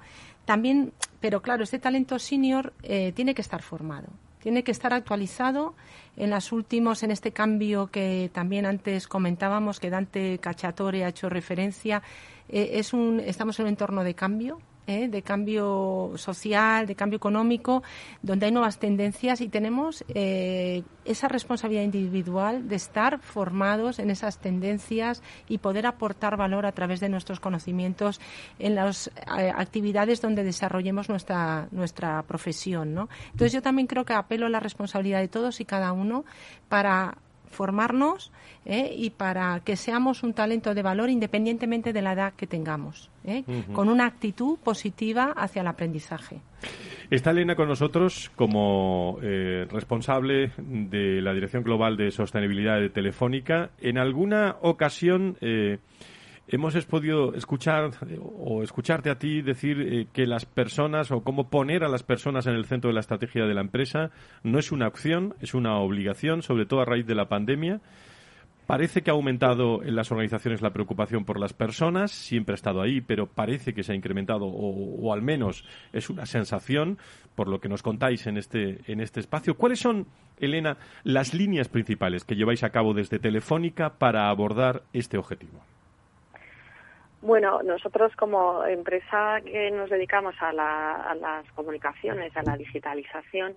También, 0.45 0.93
pero 1.19 1.41
claro, 1.41 1.63
este 1.63 1.79
talento 1.79 2.19
senior 2.19 2.73
eh, 2.83 3.11
tiene 3.13 3.35
que 3.35 3.41
estar 3.41 3.61
formado 3.61 4.07
tiene 4.47 4.63
que 4.63 4.71
estar 4.71 4.93
actualizado 4.93 5.75
en 6.15 6.29
los 6.29 6.53
últimos, 6.53 7.03
en 7.03 7.11
este 7.11 7.31
cambio 7.31 7.87
que 7.87 8.29
también 8.33 8.65
antes 8.65 9.05
comentábamos, 9.07 9.79
que 9.79 9.89
Dante 9.89 10.39
Cacciatore 10.39 11.03
ha 11.03 11.09
hecho 11.09 11.27
referencia. 11.27 12.01
Eh, 12.47 12.69
es 12.75 12.93
un, 12.93 13.19
estamos 13.19 13.59
en 13.59 13.65
un 13.65 13.69
entorno 13.69 14.05
de 14.05 14.13
cambio, 14.13 14.59
¿eh? 14.87 15.07
de 15.07 15.21
cambio 15.21 16.13
social, 16.15 16.87
de 16.87 16.95
cambio 16.95 17.17
económico, 17.17 17.83
donde 18.21 18.47
hay 18.47 18.51
nuevas 18.51 18.79
tendencias 18.79 19.41
y 19.41 19.49
tenemos 19.49 20.03
eh, 20.15 20.83
esa 21.05 21.27
responsabilidad 21.27 21.83
individual 21.83 22.67
de 22.67 22.75
estar 22.75 23.19
formados 23.19 23.99
en 23.99 24.09
esas 24.09 24.39
tendencias 24.39 25.21
y 25.47 25.59
poder 25.59 25.85
aportar 25.85 26.37
valor 26.37 26.65
a 26.65 26.71
través 26.71 26.99
de 26.99 27.09
nuestros 27.09 27.39
conocimientos 27.39 28.19
en 28.59 28.75
las 28.75 29.07
eh, 29.37 29.51
actividades 29.55 30.21
donde 30.21 30.43
desarrollemos 30.43 31.09
nuestra, 31.09 31.67
nuestra 31.71 32.23
profesión. 32.23 32.93
¿no? 32.93 33.09
Entonces 33.25 33.51
yo 33.53 33.61
también 33.61 33.87
creo 33.87 34.05
que 34.05 34.13
apelo 34.13 34.45
a 34.45 34.49
la 34.49 34.59
responsabilidad 34.59 35.19
de 35.19 35.27
todos 35.27 35.59
y 35.59 35.65
cada 35.65 35.91
uno 35.91 36.25
para 36.69 37.17
formarnos 37.49 38.31
¿eh? 38.65 38.93
y 38.95 39.09
para 39.11 39.59
que 39.61 39.75
seamos 39.75 40.23
un 40.23 40.33
talento 40.33 40.73
de 40.73 40.81
valor 40.81 41.09
independientemente 41.09 41.93
de 41.93 42.01
la 42.01 42.13
edad 42.13 42.33
que 42.33 42.47
tengamos, 42.47 43.09
¿eh? 43.23 43.43
con 43.73 43.89
una 43.89 44.05
actitud 44.05 44.57
positiva 44.59 45.33
hacia 45.35 45.61
el 45.61 45.67
aprendizaje. 45.67 46.41
Está 47.09 47.31
Elena 47.31 47.55
con 47.55 47.69
nosotros 47.69 48.31
como 48.35 49.19
eh, 49.21 49.65
responsable 49.71 50.51
de 50.57 51.21
la 51.21 51.33
Dirección 51.33 51.63
Global 51.63 51.95
de 51.95 52.11
Sostenibilidad 52.11 52.79
de 52.79 52.89
Telefónica. 52.89 53.69
En 53.79 53.97
alguna 53.97 54.57
ocasión 54.61 55.37
hemos 56.47 56.85
podido 56.85 57.33
escuchar 57.33 57.91
o 58.21 58.63
escucharte 58.63 59.09
a 59.09 59.19
ti 59.19 59.41
decir 59.41 59.81
eh, 59.81 60.07
que 60.13 60.25
las 60.25 60.45
personas 60.45 61.11
o 61.11 61.21
cómo 61.21 61.49
poner 61.49 61.83
a 61.83 61.89
las 61.89 62.03
personas 62.03 62.47
en 62.47 62.53
el 62.53 62.65
centro 62.65 62.89
de 62.89 62.93
la 62.93 63.01
estrategia 63.01 63.45
de 63.45 63.53
la 63.53 63.61
empresa 63.61 64.11
no 64.43 64.59
es 64.59 64.71
una 64.71 64.87
opción, 64.87 65.35
es 65.41 65.53
una 65.53 65.77
obligación, 65.77 66.41
sobre 66.41 66.65
todo 66.65 66.81
a 66.81 66.85
raíz 66.85 67.05
de 67.05 67.15
la 67.15 67.27
pandemia. 67.27 67.81
Parece 68.65 69.01
que 69.01 69.09
ha 69.09 69.13
aumentado 69.13 69.81
en 69.81 69.95
las 69.95 70.11
organizaciones 70.11 70.61
la 70.61 70.73
preocupación 70.73 71.23
por 71.23 71.39
las 71.39 71.53
personas, 71.53 72.11
siempre 72.11 72.51
ha 72.51 72.55
estado 72.55 72.81
ahí, 72.81 72.99
pero 72.99 73.25
parece 73.25 73.73
que 73.73 73.81
se 73.81 73.93
ha 73.93 73.95
incrementado 73.95 74.45
o, 74.45 75.13
al 75.13 75.21
menos 75.21 75.63
es 75.93 76.09
una 76.09 76.25
sensación 76.25 76.97
por 77.33 77.47
lo 77.47 77.61
que 77.61 77.69
nos 77.69 77.81
contáis 77.81 78.27
en 78.27 78.37
este, 78.37 78.81
en 78.91 78.99
este 78.99 79.21
espacio. 79.21 79.55
¿Cuáles 79.55 79.79
son, 79.79 80.07
Elena, 80.37 80.77
las 81.05 81.33
líneas 81.33 81.69
principales 81.69 82.25
que 82.25 82.35
lleváis 82.35 82.63
a 82.63 82.71
cabo 82.71 82.93
desde 82.93 83.19
Telefónica 83.19 83.97
para 83.99 84.29
abordar 84.29 84.83
este 84.91 85.17
objetivo? 85.17 85.61
Bueno, 87.21 87.63
nosotros 87.63 88.15
como 88.15 88.63
empresa 88.65 89.41
que 89.43 89.71
nos 89.71 89.89
dedicamos 89.89 90.35
a, 90.39 90.53
las 90.53 91.51
comunicaciones, 91.53 92.35
a 92.37 92.43
la 92.43 92.55
digitalización, 92.55 93.55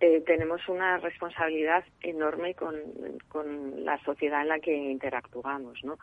eh, 0.00 0.22
tenemos 0.26 0.66
una 0.68 0.98
responsabilidad 0.98 1.84
enorme 2.00 2.54
con, 2.54 2.74
la 3.84 4.02
sociedad 4.04 4.40
en 4.40 4.48
la 4.48 4.58
que 4.58 4.74
interactuamos, 4.74 5.84
¿no? 5.84 5.98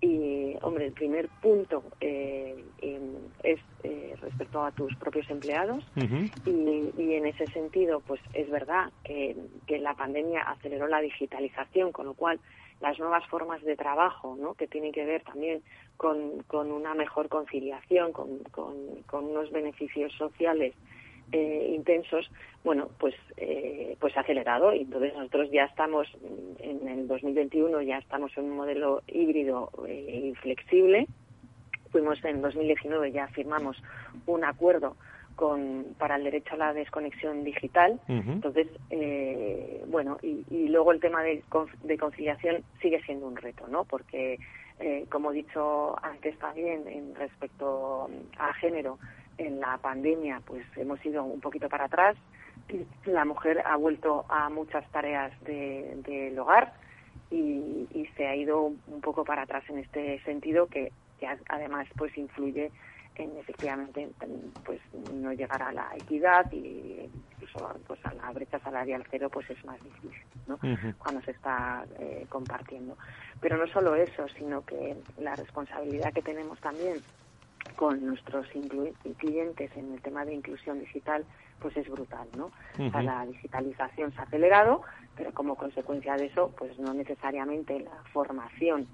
Y, 0.00 0.54
hombre, 0.62 0.86
el 0.86 0.92
primer 0.92 1.28
punto 1.40 1.84
eh, 2.00 2.64
es 3.42 3.60
eh, 3.82 4.14
respecto 4.20 4.62
a 4.64 4.72
tus 4.72 4.94
propios 4.96 5.28
empleados 5.30 5.86
y, 6.44 7.14
en 7.14 7.26
ese 7.26 7.46
sentido, 7.46 8.00
pues 8.00 8.20
es 8.32 8.50
verdad 8.50 8.90
que, 9.04 9.36
que 9.66 9.78
la 9.78 9.94
pandemia 9.94 10.42
aceleró 10.42 10.86
la 10.86 11.00
digitalización, 11.00 11.92
con 11.92 12.06
lo 12.06 12.14
cual 12.14 12.40
las 12.80 12.98
nuevas 12.98 13.26
formas 13.26 13.62
de 13.62 13.76
trabajo, 13.76 14.36
¿no? 14.38 14.54
que 14.54 14.66
tienen 14.66 14.92
que 14.92 15.04
ver 15.04 15.22
también 15.22 15.62
con, 15.96 16.44
una 16.52 16.94
mejor 16.94 17.28
conciliación, 17.28 18.12
con, 18.12 18.40
unos 19.12 19.50
beneficios 19.50 20.12
sociales 20.12 20.74
eh, 21.32 21.72
intensos, 21.74 22.30
bueno, 22.62 22.88
pues 22.98 23.14
eh, 23.36 23.96
pues 23.98 24.16
acelerado 24.16 24.72
y 24.72 24.82
entonces 24.82 25.14
nosotros 25.14 25.50
ya 25.50 25.64
estamos 25.64 26.06
en 26.60 26.86
el 26.86 27.08
2021 27.08 27.82
ya 27.82 27.98
estamos 27.98 28.30
en 28.36 28.44
un 28.44 28.56
modelo 28.56 29.02
híbrido 29.08 29.70
eh, 29.88 30.32
flexible. 30.40 31.06
Fuimos 31.90 32.22
en 32.24 32.42
2019 32.42 33.10
ya 33.10 33.26
firmamos 33.28 33.76
un 34.26 34.44
acuerdo 34.44 34.96
con, 35.36 35.94
para 35.98 36.16
el 36.16 36.24
derecho 36.24 36.54
a 36.54 36.58
la 36.58 36.72
desconexión 36.72 37.44
digital. 37.44 38.00
Entonces, 38.08 38.66
eh, 38.90 39.84
bueno, 39.86 40.16
y, 40.22 40.68
luego 40.68 40.92
el 40.92 41.00
tema 41.00 41.22
de, 41.22 41.42
de, 41.84 41.98
conciliación 41.98 42.64
sigue 42.80 43.00
siendo 43.02 43.26
un 43.26 43.36
reto, 43.36 43.68
¿no? 43.68 43.84
Porque, 43.84 44.38
eh, 44.80 45.06
como 45.10 45.30
he 45.30 45.34
dicho 45.34 45.94
antes 46.02 46.36
también, 46.38 46.88
en 46.88 47.14
respecto 47.14 48.08
a 48.38 48.52
género, 48.54 48.98
en 49.38 49.60
la 49.60 49.78
pandemia, 49.78 50.40
pues 50.44 50.64
hemos 50.76 51.04
ido 51.04 51.22
un 51.22 51.40
poquito 51.40 51.68
para 51.68 51.84
atrás. 51.84 52.16
La 53.04 53.24
mujer 53.24 53.62
ha 53.64 53.76
vuelto 53.76 54.24
a 54.28 54.48
muchas 54.48 54.90
tareas 54.90 55.32
del 55.44 56.02
de, 56.02 56.40
hogar 56.40 56.72
y, 57.30 57.86
y, 57.92 58.08
se 58.16 58.26
ha 58.26 58.34
ido 58.34 58.62
un 58.62 59.00
poco 59.02 59.24
para 59.24 59.42
atrás 59.42 59.62
en 59.68 59.78
este 59.78 60.18
sentido 60.24 60.66
que, 60.66 60.90
que 61.20 61.28
además 61.48 61.86
pues 61.96 62.16
influye 62.16 62.70
en 63.18 63.36
efectivamente 63.36 64.08
pues 64.64 64.80
no 64.92 65.32
llegar 65.32 65.62
a 65.62 65.72
la 65.72 65.90
equidad 65.96 66.50
y 66.52 67.10
incluso 67.32 67.68
pues 67.86 68.04
a 68.04 68.14
la 68.14 68.30
brecha 68.32 68.58
salarial 68.60 69.04
cero 69.10 69.28
pues 69.30 69.48
es 69.50 69.64
más 69.64 69.82
difícil 69.82 70.12
¿no? 70.46 70.58
cuando 70.98 71.20
se 71.22 71.32
está 71.32 71.84
eh, 71.98 72.26
compartiendo. 72.28 72.96
Pero 73.40 73.56
no 73.56 73.66
solo 73.68 73.94
eso 73.94 74.26
sino 74.36 74.64
que 74.64 74.96
la 75.18 75.36
responsabilidad 75.36 76.12
que 76.12 76.22
tenemos 76.22 76.58
también 76.60 77.02
con 77.74 78.04
nuestros 78.04 78.46
clientes 79.18 79.70
en 79.76 79.92
el 79.92 80.00
tema 80.00 80.24
de 80.24 80.34
inclusión 80.34 80.78
digital 80.78 81.24
pues 81.58 81.76
es 81.76 81.88
brutal 81.88 82.28
no 82.36 82.50
la 82.78 83.26
digitalización 83.26 84.12
se 84.12 84.20
ha 84.20 84.24
acelerado 84.24 84.82
pero 85.16 85.32
como 85.32 85.56
consecuencia 85.56 86.16
de 86.16 86.26
eso 86.26 86.54
pues 86.56 86.78
no 86.78 86.94
necesariamente 86.94 87.80
la 87.80 88.02
formación 88.12 88.86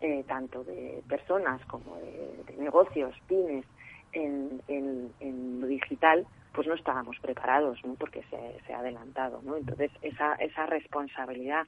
eh, 0.00 0.24
tanto 0.28 0.64
de 0.64 1.02
personas 1.08 1.64
como 1.66 1.96
de, 1.96 2.54
negocios, 2.58 3.14
pymes, 3.26 3.64
en, 4.12 4.62
en, 4.68 5.60
lo 5.60 5.66
digital, 5.66 6.26
pues 6.52 6.66
no 6.66 6.74
estábamos 6.74 7.18
preparados, 7.20 7.78
¿no? 7.84 7.94
Porque 7.94 8.22
se, 8.30 8.72
ha 8.72 8.78
adelantado, 8.78 9.40
¿no? 9.42 9.56
Entonces, 9.56 9.90
esa, 10.02 10.34
esa 10.36 10.66
responsabilidad 10.66 11.66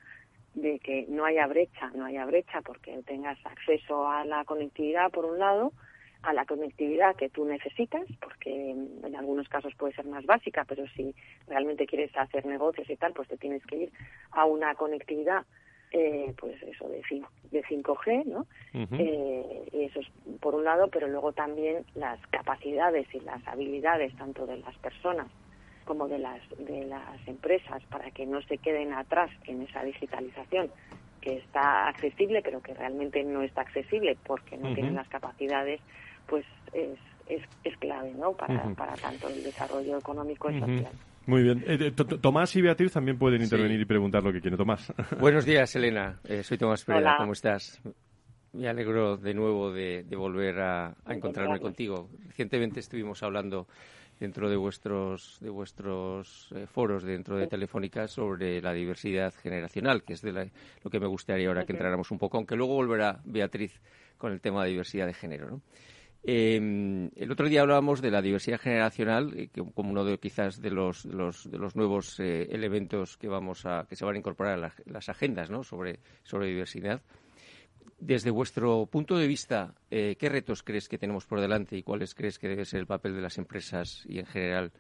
de 0.54 0.78
que 0.78 1.06
no 1.08 1.25
haya 1.25 1.46
brecha, 1.46 1.90
no 1.94 2.04
haya 2.04 2.25
brecha 2.25 2.60
porque 2.62 3.02
tengas 3.04 3.38
acceso 3.44 4.08
a 4.08 4.25
la 4.25 4.44
conectividad 4.44 5.10
por 5.10 5.25
un 5.25 5.38
lado, 5.38 5.72
a 6.22 6.32
la 6.32 6.44
conectividad 6.44 7.16
que 7.16 7.30
tú 7.30 7.44
necesitas, 7.44 8.06
porque 8.20 8.70
en 8.70 9.16
algunos 9.16 9.49
casos 9.49 9.75
puede 9.75 9.94
ser 9.94 10.06
más 10.06 10.26
básica, 10.26 10.64
pero 10.68 10.87
si 10.88 11.14
realmente 11.46 11.87
quieres 11.87 12.14
hacer 12.16 12.46
negocios 12.46 12.88
y 12.90 12.96
tal, 12.96 13.12
pues 13.12 13.28
te 13.28 13.38
tienes 13.38 13.64
que 13.66 13.76
ir 13.76 13.92
a 14.32 14.44
una 14.44 14.75
conectividad 14.75 15.46
eh, 15.92 16.32
pues 16.38 16.62
eso 16.62 16.88
de, 16.88 17.02
de 17.50 17.64
5G, 17.64 18.25
¿no? 18.26 18.47
eh, 18.73 19.68
eso 19.73 20.00
es 20.00 20.06
por 20.40 20.54
un 20.54 20.64
lado, 20.64 20.88
pero 20.88 21.09
luego 21.09 21.32
también 21.32 21.85
las 21.94 22.25
capacidades 22.28 23.12
y 23.12 23.20
las 23.20 23.47
habilidades 23.49 24.14
tanto 24.16 24.47
de 24.47 24.59
las 24.59 24.76
personas 24.78 25.26
como 25.85 26.06
de 26.06 26.18
las 26.18 26.40
de 26.59 26.85
las 26.85 27.26
empresas 27.26 27.82
para 27.90 28.11
que 28.12 28.25
no 28.25 28.40
se 28.42 28.59
queden 28.59 28.92
atrás 28.92 29.30
en 29.47 29.62
esa 29.62 29.82
digitalización 29.82 30.70
que 31.20 31.38
está 31.38 31.88
accesible 31.88 32.42
pero 32.42 32.61
que 32.62 32.75
realmente 32.75 33.25
no 33.25 33.42
está 33.42 33.62
accesible 33.62 34.16
porque 34.25 34.56
no 34.56 34.73
tienen 34.75 34.94
las 34.94 35.09
capacidades 35.09 35.80
pues 36.28 36.44
es, 36.73 36.99
es, 37.26 37.42
es 37.64 37.76
clave 37.78 38.12
¿no? 38.12 38.32
para, 38.32 38.62
para 38.75 38.94
tanto 38.94 39.26
el 39.28 39.42
desarrollo 39.42 39.99
económico 39.99 40.50
y 40.50 40.61
social. 40.61 40.92
Muy 41.26 41.42
bien. 41.42 41.64
Eh, 41.66 41.92
Tomás 41.92 42.54
y 42.56 42.62
Beatriz 42.62 42.92
también 42.92 43.18
pueden 43.18 43.42
intervenir 43.42 43.80
y 43.80 43.84
preguntar 43.84 44.22
lo 44.22 44.32
que 44.32 44.40
quiere. 44.40 44.56
Tomás. 44.56 44.92
Buenos 45.20 45.44
días, 45.44 45.74
Elena. 45.76 46.18
Eh, 46.24 46.42
soy 46.42 46.58
Tomás 46.58 46.84
Pereira. 46.84 47.16
¿Cómo 47.18 47.32
estás? 47.32 47.80
Me 48.52 48.68
alegro 48.68 49.16
de 49.16 49.32
nuevo 49.32 49.72
de, 49.72 50.04
volver 50.16 50.60
a, 50.60 50.96
encontrarme 51.06 51.60
contigo. 51.60 52.10
Recientemente 52.26 52.80
estuvimos 52.80 53.22
hablando 53.22 53.68
dentro 54.18 54.50
de 54.50 54.56
vuestros 54.56 55.38
de 55.40 55.48
vuestros 55.48 56.50
eh, 56.54 56.66
foros 56.66 57.04
dentro 57.04 57.36
de 57.38 57.46
Telefónica 57.46 58.06
sobre 58.06 58.60
la 58.60 58.72
diversidad 58.72 59.32
generacional, 59.34 60.02
que 60.02 60.14
es 60.14 60.22
de 60.22 60.50
lo 60.82 60.90
que 60.90 61.00
me 61.00 61.06
gustaría 61.06 61.48
ahora 61.48 61.64
que 61.64 61.72
entráramos 61.72 62.10
un 62.10 62.18
poco, 62.18 62.36
aunque 62.38 62.56
luego 62.56 62.74
volverá 62.74 63.20
Beatriz 63.24 63.80
con 64.18 64.32
el 64.32 64.40
tema 64.40 64.64
de 64.64 64.70
diversidad 64.70 65.06
de 65.06 65.14
género. 65.14 65.50
¿no? 65.50 65.62
Eh, 66.22 67.10
el 67.16 67.32
otro 67.32 67.48
día 67.48 67.62
hablábamos 67.62 68.02
de 68.02 68.10
la 68.10 68.20
diversidad 68.20 68.60
generacional 68.60 69.32
eh, 69.36 69.48
como 69.74 69.90
uno 69.90 70.04
de 70.04 70.18
quizás 70.18 70.60
de 70.60 70.70
los, 70.70 71.08
de 71.08 71.14
los, 71.14 71.50
de 71.50 71.58
los 71.58 71.76
nuevos 71.76 72.20
eh, 72.20 72.48
elementos 72.50 73.16
que 73.16 73.26
vamos 73.26 73.64
a 73.64 73.86
que 73.88 73.96
se 73.96 74.04
van 74.04 74.16
a 74.16 74.18
incorporar 74.18 74.62
a 74.62 74.72
las 74.84 75.08
agendas 75.08 75.50
¿no? 75.50 75.64
sobre, 75.64 76.00
sobre 76.22 76.48
diversidad. 76.48 77.00
Desde 77.98 78.30
vuestro 78.30 78.86
punto 78.86 79.16
de 79.16 79.26
vista, 79.26 79.74
eh, 79.90 80.16
¿qué 80.18 80.28
retos 80.28 80.62
crees 80.62 80.88
que 80.88 80.98
tenemos 80.98 81.26
por 81.26 81.40
delante 81.40 81.76
y 81.76 81.82
cuáles 81.82 82.14
crees 82.14 82.38
que 82.38 82.48
debe 82.48 82.64
ser 82.64 82.80
el 82.80 82.86
papel 82.86 83.14
de 83.14 83.22
las 83.22 83.38
empresas 83.38 84.04
y 84.06 84.18
en 84.18 84.26
general 84.26 84.72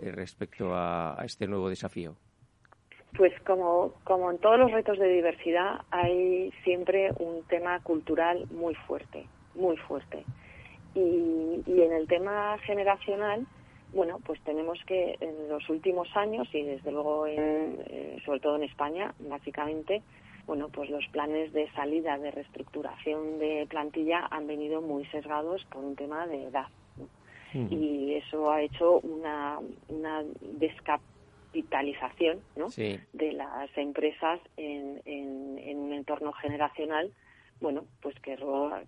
respecto 0.00 0.74
a, 0.74 1.20
a, 1.20 1.24
este 1.24 1.46
nuevo 1.46 1.68
desafío? 1.68 2.16
Pues 3.16 3.32
como, 3.46 3.94
como 4.04 4.30
en 4.30 4.38
todos 4.38 4.58
los 4.58 4.72
retos 4.72 4.98
de 4.98 5.08
diversidad 5.08 5.82
hay 5.90 6.50
siempre 6.62 7.10
un 7.18 7.42
tema 7.44 7.80
cultural 7.80 8.46
muy 8.50 8.74
fuerte, 8.74 9.26
muy 9.54 9.76
fuerte. 9.76 10.24
Y, 10.94 11.62
en 11.66 11.92
el 11.92 12.06
tema 12.06 12.56
generacional, 12.58 13.46
bueno, 13.92 14.20
pues 14.24 14.40
tenemos 14.42 14.78
que 14.86 15.16
en 15.20 15.48
los 15.48 15.68
últimos 15.68 16.08
años 16.16 16.48
y 16.52 16.62
desde 16.62 16.92
luego, 16.92 17.26
eh, 17.26 18.16
sobre 18.24 18.40
todo 18.40 18.56
en 18.56 18.64
España, 18.64 19.14
básicamente, 19.18 20.02
bueno, 20.46 20.68
pues 20.68 20.90
los 20.90 21.06
planes 21.08 21.52
de 21.52 21.70
salida 21.72 22.18
de 22.18 22.30
reestructuración 22.30 23.38
de 23.38 23.66
plantilla 23.68 24.26
han 24.30 24.46
venido 24.46 24.82
muy 24.82 25.04
sesgados 25.06 25.64
por 25.66 25.84
un 25.84 25.96
tema 25.96 26.26
de 26.26 26.44
edad. 26.44 26.68
Y 27.70 28.14
eso 28.14 28.50
ha 28.50 28.62
hecho 28.62 28.98
una, 28.98 29.60
una 29.86 30.24
descapitalización 30.40 32.40
¿no? 32.56 32.66
de 32.66 33.32
las 33.32 33.78
empresas 33.78 34.40
en, 34.56 35.00
en 35.04 35.78
un 35.78 35.92
entorno 35.92 36.32
generacional 36.32 37.12
bueno, 37.60 37.84
pues 38.00 38.14
que, 38.20 38.36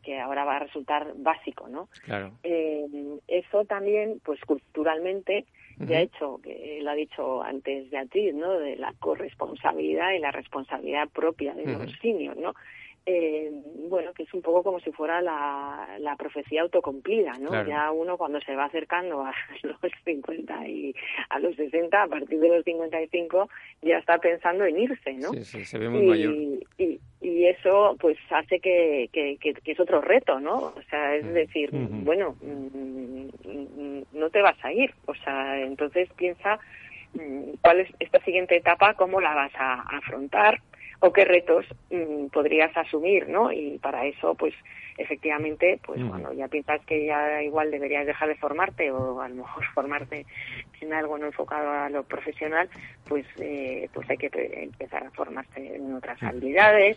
que 0.02 0.20
ahora 0.20 0.44
va 0.44 0.56
a 0.56 0.60
resultar 0.60 1.12
básico, 1.16 1.68
¿no? 1.68 1.88
Claro. 2.04 2.32
Eh, 2.42 2.86
eso 3.28 3.64
también, 3.64 4.20
pues 4.24 4.40
culturalmente, 4.40 5.46
ya 5.78 5.98
ha 5.98 6.00
hecho, 6.00 6.40
que 6.42 6.80
lo 6.82 6.90
ha 6.90 6.94
dicho 6.94 7.42
antes 7.42 7.90
Beatriz, 7.90 8.34
¿no? 8.34 8.58
De 8.58 8.76
la 8.76 8.94
corresponsabilidad 8.98 10.12
y 10.12 10.20
la 10.20 10.30
responsabilidad 10.30 11.08
propia 11.10 11.52
de 11.54 11.66
los 11.66 11.92
seniors, 12.00 12.38
¿no? 12.38 12.54
Eh, 13.08 13.52
bueno, 13.88 14.12
que 14.14 14.24
es 14.24 14.34
un 14.34 14.42
poco 14.42 14.64
como 14.64 14.80
si 14.80 14.90
fuera 14.90 15.22
la, 15.22 15.96
la 16.00 16.16
profecía 16.16 16.62
autocumplida, 16.62 17.34
¿no? 17.38 17.64
Ya 17.64 17.92
uno 17.92 18.18
cuando 18.18 18.40
se 18.40 18.56
va 18.56 18.64
acercando 18.64 19.24
a 19.24 19.32
los 19.62 19.76
50 20.04 20.66
y 20.66 20.92
a 21.30 21.38
los 21.38 21.54
60, 21.54 22.02
a 22.02 22.08
partir 22.08 22.40
de 22.40 22.48
los 22.48 22.64
55, 22.64 23.48
ya 23.82 23.98
está 23.98 24.18
pensando 24.18 24.64
en 24.64 24.80
irse, 24.80 25.12
¿no? 25.14 25.28
Sí, 25.34 25.44
sí, 25.44 25.64
se 25.64 25.78
ve 25.78 25.88
muy 25.88 26.02
mayor. 26.02 26.34
Y, 26.34 26.98
y 27.20 27.46
eso 27.46 27.96
pues 28.00 28.18
hace 28.30 28.58
que, 28.58 29.08
que, 29.12 29.36
que, 29.38 29.54
es 29.64 29.78
otro 29.78 30.00
reto, 30.00 30.40
¿no? 30.40 30.56
O 30.56 30.82
sea, 30.90 31.14
es 31.14 31.24
mm. 31.24 31.32
decir, 31.32 31.70
bueno, 31.72 32.36
mm, 32.42 34.02
no 34.14 34.30
te 34.30 34.42
vas 34.42 34.56
a 34.64 34.72
ir, 34.72 34.92
o 35.06 35.14
sea, 35.14 35.60
entonces 35.60 36.08
piensa 36.16 36.58
mm, 37.14 37.52
cuál 37.62 37.80
es 37.80 37.88
esta 38.00 38.22
siguiente 38.24 38.56
etapa, 38.56 38.94
cómo 38.94 39.20
la 39.20 39.34
vas 39.34 39.52
a 39.56 39.82
afrontar, 39.96 40.60
o 41.00 41.12
qué 41.12 41.24
retos 41.24 41.66
mm, 41.90 42.26
podrías 42.26 42.76
asumir, 42.76 43.28
¿no? 43.28 43.52
Y 43.52 43.78
para 43.78 44.06
eso, 44.06 44.34
pues, 44.34 44.54
efectivamente, 44.98 45.78
pues 45.84 46.02
cuando 46.04 46.32
ya 46.32 46.48
piensas 46.48 46.80
que 46.86 47.04
ya 47.04 47.42
igual 47.42 47.70
deberías 47.70 48.06
dejar 48.06 48.28
de 48.28 48.36
formarte 48.36 48.90
o 48.90 49.20
a 49.20 49.28
lo 49.28 49.36
mejor 49.36 49.64
formarte 49.74 50.26
en 50.80 50.92
algo 50.92 51.18
no 51.18 51.26
enfocado 51.26 51.70
a 51.70 51.88
lo 51.90 52.02
profesional, 52.04 52.68
pues, 53.08 53.26
eh, 53.38 53.88
pues 53.92 54.08
hay 54.08 54.16
que 54.16 54.30
empezar 54.62 55.04
a 55.04 55.10
formarse 55.10 55.76
en 55.76 55.94
otras 55.94 56.22
habilidades, 56.22 56.96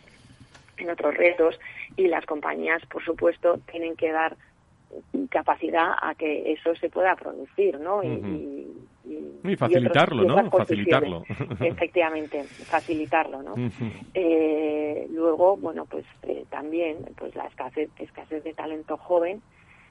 en 0.78 0.90
otros 0.90 1.16
retos 1.16 1.60
y 1.98 2.08
las 2.08 2.26
compañías, 2.26 2.86
por 2.86 3.04
supuesto, 3.04 3.60
tienen 3.70 3.96
que 3.96 4.12
dar 4.12 4.38
capacidad 5.30 5.94
a 6.02 6.16
que 6.16 6.52
eso 6.52 6.76
se 6.76 6.90
pueda 6.90 7.16
producir, 7.16 7.80
¿no? 7.80 8.04
y, 8.04 8.68
y, 9.44 9.56
facilitarlo, 9.56 10.24
¿no? 10.24 10.50
Facilitarlo. 10.50 11.24
Efectivamente, 11.60 12.44
facilitarlo, 12.44 13.42
¿no? 13.42 13.56
eh, 14.14 15.08
luego, 15.12 15.58
bueno, 15.58 15.86
pues 15.86 16.06
eh, 16.24 16.46
también, 16.50 16.98
pues 17.18 17.36
la 17.36 17.46
escasez, 17.46 17.90
escasez 18.00 18.44
de 18.44 18.54
talento 18.54 18.98
joven, 18.98 19.42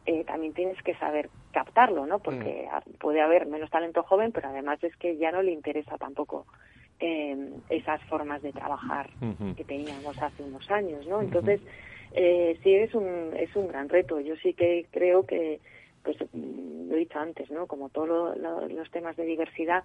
eh, 0.06 0.24
también 0.24 0.54
tienes 0.54 0.80
que 0.82 0.94
saber 0.94 1.28
captarlo, 1.52 2.06
¿no? 2.06 2.18
Porque 2.18 2.66
mm. 2.66 2.92
puede 2.98 3.20
haber 3.20 3.46
menos 3.46 3.70
talento 3.70 4.02
joven, 4.02 4.32
pero 4.32 4.48
además 4.48 4.82
es 4.82 4.96
que 4.96 5.16
ya 5.16 5.30
no 5.32 5.42
le 5.42 5.52
interesa 5.52 5.98
tampoco 5.98 6.46
eh, 7.00 7.50
esas 7.68 8.02
formas 8.04 8.42
de 8.42 8.52
trabajar 8.52 9.10
que 9.56 9.64
teníamos 9.64 10.20
hace 10.20 10.42
unos 10.42 10.68
años, 10.70 11.06
¿no? 11.06 11.20
Entonces, 11.20 11.60
eh, 12.12 12.58
sí 12.62 12.74
es 12.74 12.94
un, 12.94 13.32
es 13.36 13.54
un 13.56 13.68
gran 13.68 13.88
reto. 13.88 14.20
Yo 14.20 14.36
sí 14.36 14.54
que 14.54 14.86
creo 14.90 15.26
que, 15.26 15.60
pues 16.02 16.16
lo 16.32 16.94
he 16.94 16.98
dicho 16.98 17.18
antes, 17.18 17.50
¿no? 17.50 17.66
Como 17.66 17.88
todos 17.88 18.36
los 18.70 18.90
temas 18.90 19.16
de 19.16 19.24
diversidad, 19.24 19.84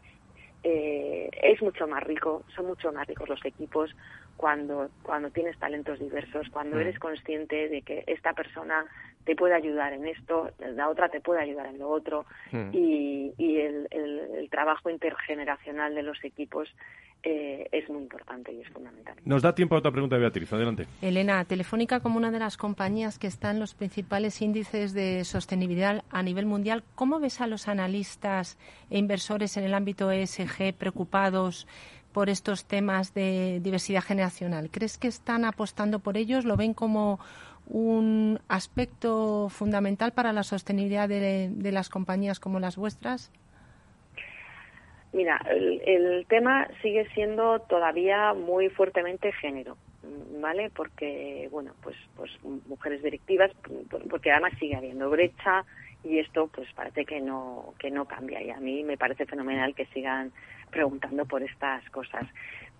eh, 0.63 1.29
es 1.41 1.61
mucho 1.61 1.87
más 1.87 2.03
rico, 2.03 2.43
son 2.55 2.67
mucho 2.67 2.91
más 2.91 3.07
ricos 3.07 3.27
los 3.27 3.43
equipos 3.45 3.93
cuando, 4.37 4.89
cuando 5.03 5.29
tienes 5.29 5.57
talentos 5.59 5.99
diversos, 5.99 6.47
cuando 6.49 6.77
mm. 6.77 6.79
eres 6.79 6.99
consciente 6.99 7.69
de 7.69 7.81
que 7.81 8.03
esta 8.07 8.33
persona 8.33 8.85
te 9.25 9.35
puede 9.35 9.55
ayudar 9.55 9.93
en 9.93 10.05
esto, 10.05 10.51
la 10.59 10.89
otra 10.89 11.09
te 11.09 11.21
puede 11.21 11.41
ayudar 11.41 11.67
en 11.67 11.79
lo 11.79 11.89
otro, 11.89 12.25
mm. 12.51 12.69
y, 12.73 13.33
y 13.37 13.57
el, 13.57 13.87
el, 13.91 14.49
trabajo 14.49 14.89
intergeneracional 14.89 15.95
de 15.95 16.03
los 16.03 16.23
equipos 16.23 16.69
eh, 17.23 17.67
es 17.71 17.89
muy 17.89 18.01
importante 18.01 18.51
y 18.51 18.59
es 18.59 18.69
fundamental. 18.69 19.15
Nos 19.23 19.41
da 19.41 19.55
tiempo 19.55 19.75
a 19.75 19.77
otra 19.79 19.91
pregunta, 19.91 20.17
Beatriz. 20.17 20.51
Adelante. 20.51 20.87
Elena, 21.01 21.45
Telefónica 21.45 22.01
como 22.01 22.17
una 22.17 22.31
de 22.31 22.39
las 22.39 22.57
compañías 22.57 23.17
que 23.17 23.27
está 23.27 23.51
en 23.51 23.59
los 23.59 23.73
principales 23.73 24.41
índices 24.41 24.93
de 24.93 25.23
sostenibilidad 25.23 26.03
a 26.11 26.21
nivel 26.21 26.45
mundial, 26.45 26.83
¿cómo 26.95 27.19
ves 27.19 27.39
a 27.39 27.47
los 27.47 27.69
analistas 27.69 28.57
e 28.89 28.97
inversores 28.97 29.55
en 29.55 29.63
el 29.63 29.73
ámbito 29.73 30.11
ESG 30.11 30.52
preocupados 30.77 31.67
por 32.11 32.29
estos 32.29 32.65
temas 32.65 33.13
de 33.13 33.59
diversidad 33.61 34.03
generacional? 34.03 34.69
¿Crees 34.71 34.97
que 34.97 35.07
están 35.07 35.45
apostando 35.45 35.99
por 35.99 36.17
ellos? 36.17 36.45
¿Lo 36.45 36.57
ven 36.57 36.73
como 36.73 37.19
un 37.67 38.39
aspecto 38.47 39.49
fundamental 39.49 40.11
para 40.11 40.33
la 40.33 40.43
sostenibilidad 40.43 41.09
de 41.09 41.71
las 41.71 41.89
compañías 41.89 42.39
como 42.39 42.59
las 42.59 42.75
vuestras? 42.75 43.31
Mira, 45.13 45.39
el, 45.47 46.25
tema 46.27 46.67
sigue 46.81 47.07
siendo 47.13 47.59
todavía 47.59 48.33
muy 48.33 48.69
fuertemente 48.69 49.31
género, 49.31 49.77
¿vale? 50.41 50.71
Porque, 50.75 51.47
bueno, 51.51 51.73
pues, 51.83 51.95
pues 52.17 52.31
mujeres 52.43 53.03
directivas, 53.03 53.51
porque 54.09 54.31
además 54.31 54.53
sigue 54.59 54.75
habiendo 54.75 55.11
brecha 55.11 55.65
y 56.03 56.19
esto, 56.19 56.47
pues 56.47 56.71
parece 56.73 57.05
que 57.05 57.21
no, 57.21 57.73
que 57.79 57.89
no 57.91 58.05
cambia. 58.05 58.41
Y 58.41 58.49
a 58.49 58.57
mí 58.57 58.83
me 58.83 58.97
parece 58.97 59.25
fenomenal 59.25 59.73
que 59.73 59.85
sigan 59.87 60.31
preguntando 60.69 61.25
por 61.25 61.43
estas 61.43 61.87
cosas. 61.89 62.25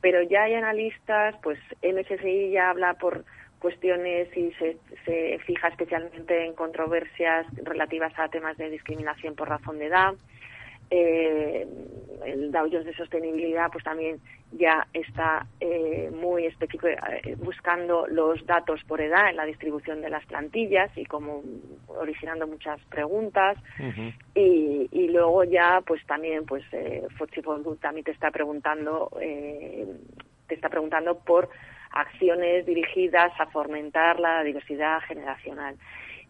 Pero 0.02 0.22
ya 0.24 0.44
hay 0.44 0.56
analistas, 0.56 1.36
pues 1.42 1.60
MSCI 1.82 2.52
ya 2.52 2.70
habla 2.70 2.96
por 2.96 3.24
cuestiones 3.60 4.28
y 4.36 4.52
se, 4.54 4.78
se 5.06 5.40
fija 5.46 5.70
especialmente 5.70 6.46
en 6.46 6.54
controversias 6.54 7.48
relativas 7.64 8.12
a 8.20 8.28
temas 8.28 8.58
de 8.58 8.70
discriminación 8.70 9.36
por 9.36 9.48
razón 9.48 9.80
de 9.80 9.86
edad. 9.86 10.14
Eh, 10.90 11.66
el 12.26 12.52
Dow 12.52 12.70
de 12.70 12.94
sostenibilidad 12.94 13.72
pues 13.72 13.84
también 13.86 14.20
ya 14.58 14.88
está 14.94 15.46
eh, 15.60 16.12
muy 16.14 16.46
específico 16.46 16.88
eh, 16.88 17.36
buscando 17.38 18.08
los 18.08 18.46
datos 18.46 18.84
por 18.88 19.02
edad 19.02 19.30
en 19.30 19.38
la 19.38 19.46
distribución 19.46 20.02
de 20.02 20.10
las 20.10 20.26
plantillas 20.26 20.92
y 20.96 21.06
como 21.06 21.42
originando 21.88 22.48
muchas 22.48 22.80
preguntas. 22.86 23.58
Y, 24.36 24.88
y, 24.92 25.08
luego 25.10 25.44
ya 25.44 25.82
pues 25.86 26.06
también 26.06 26.46
pues 26.46 26.64
eh, 26.72 27.08
también 27.82 28.04
te 28.04 28.12
está 28.12 28.32
preguntando 28.32 29.10
eh, 29.22 29.88
te 30.48 30.56
está 30.56 30.70
preguntando 30.70 31.20
por 31.20 31.50
acciones 31.92 32.66
dirigidas 32.66 33.32
a 33.40 33.48
fomentar 33.48 34.20
la 34.20 34.44
diversidad 34.44 35.00
generacional. 35.02 35.76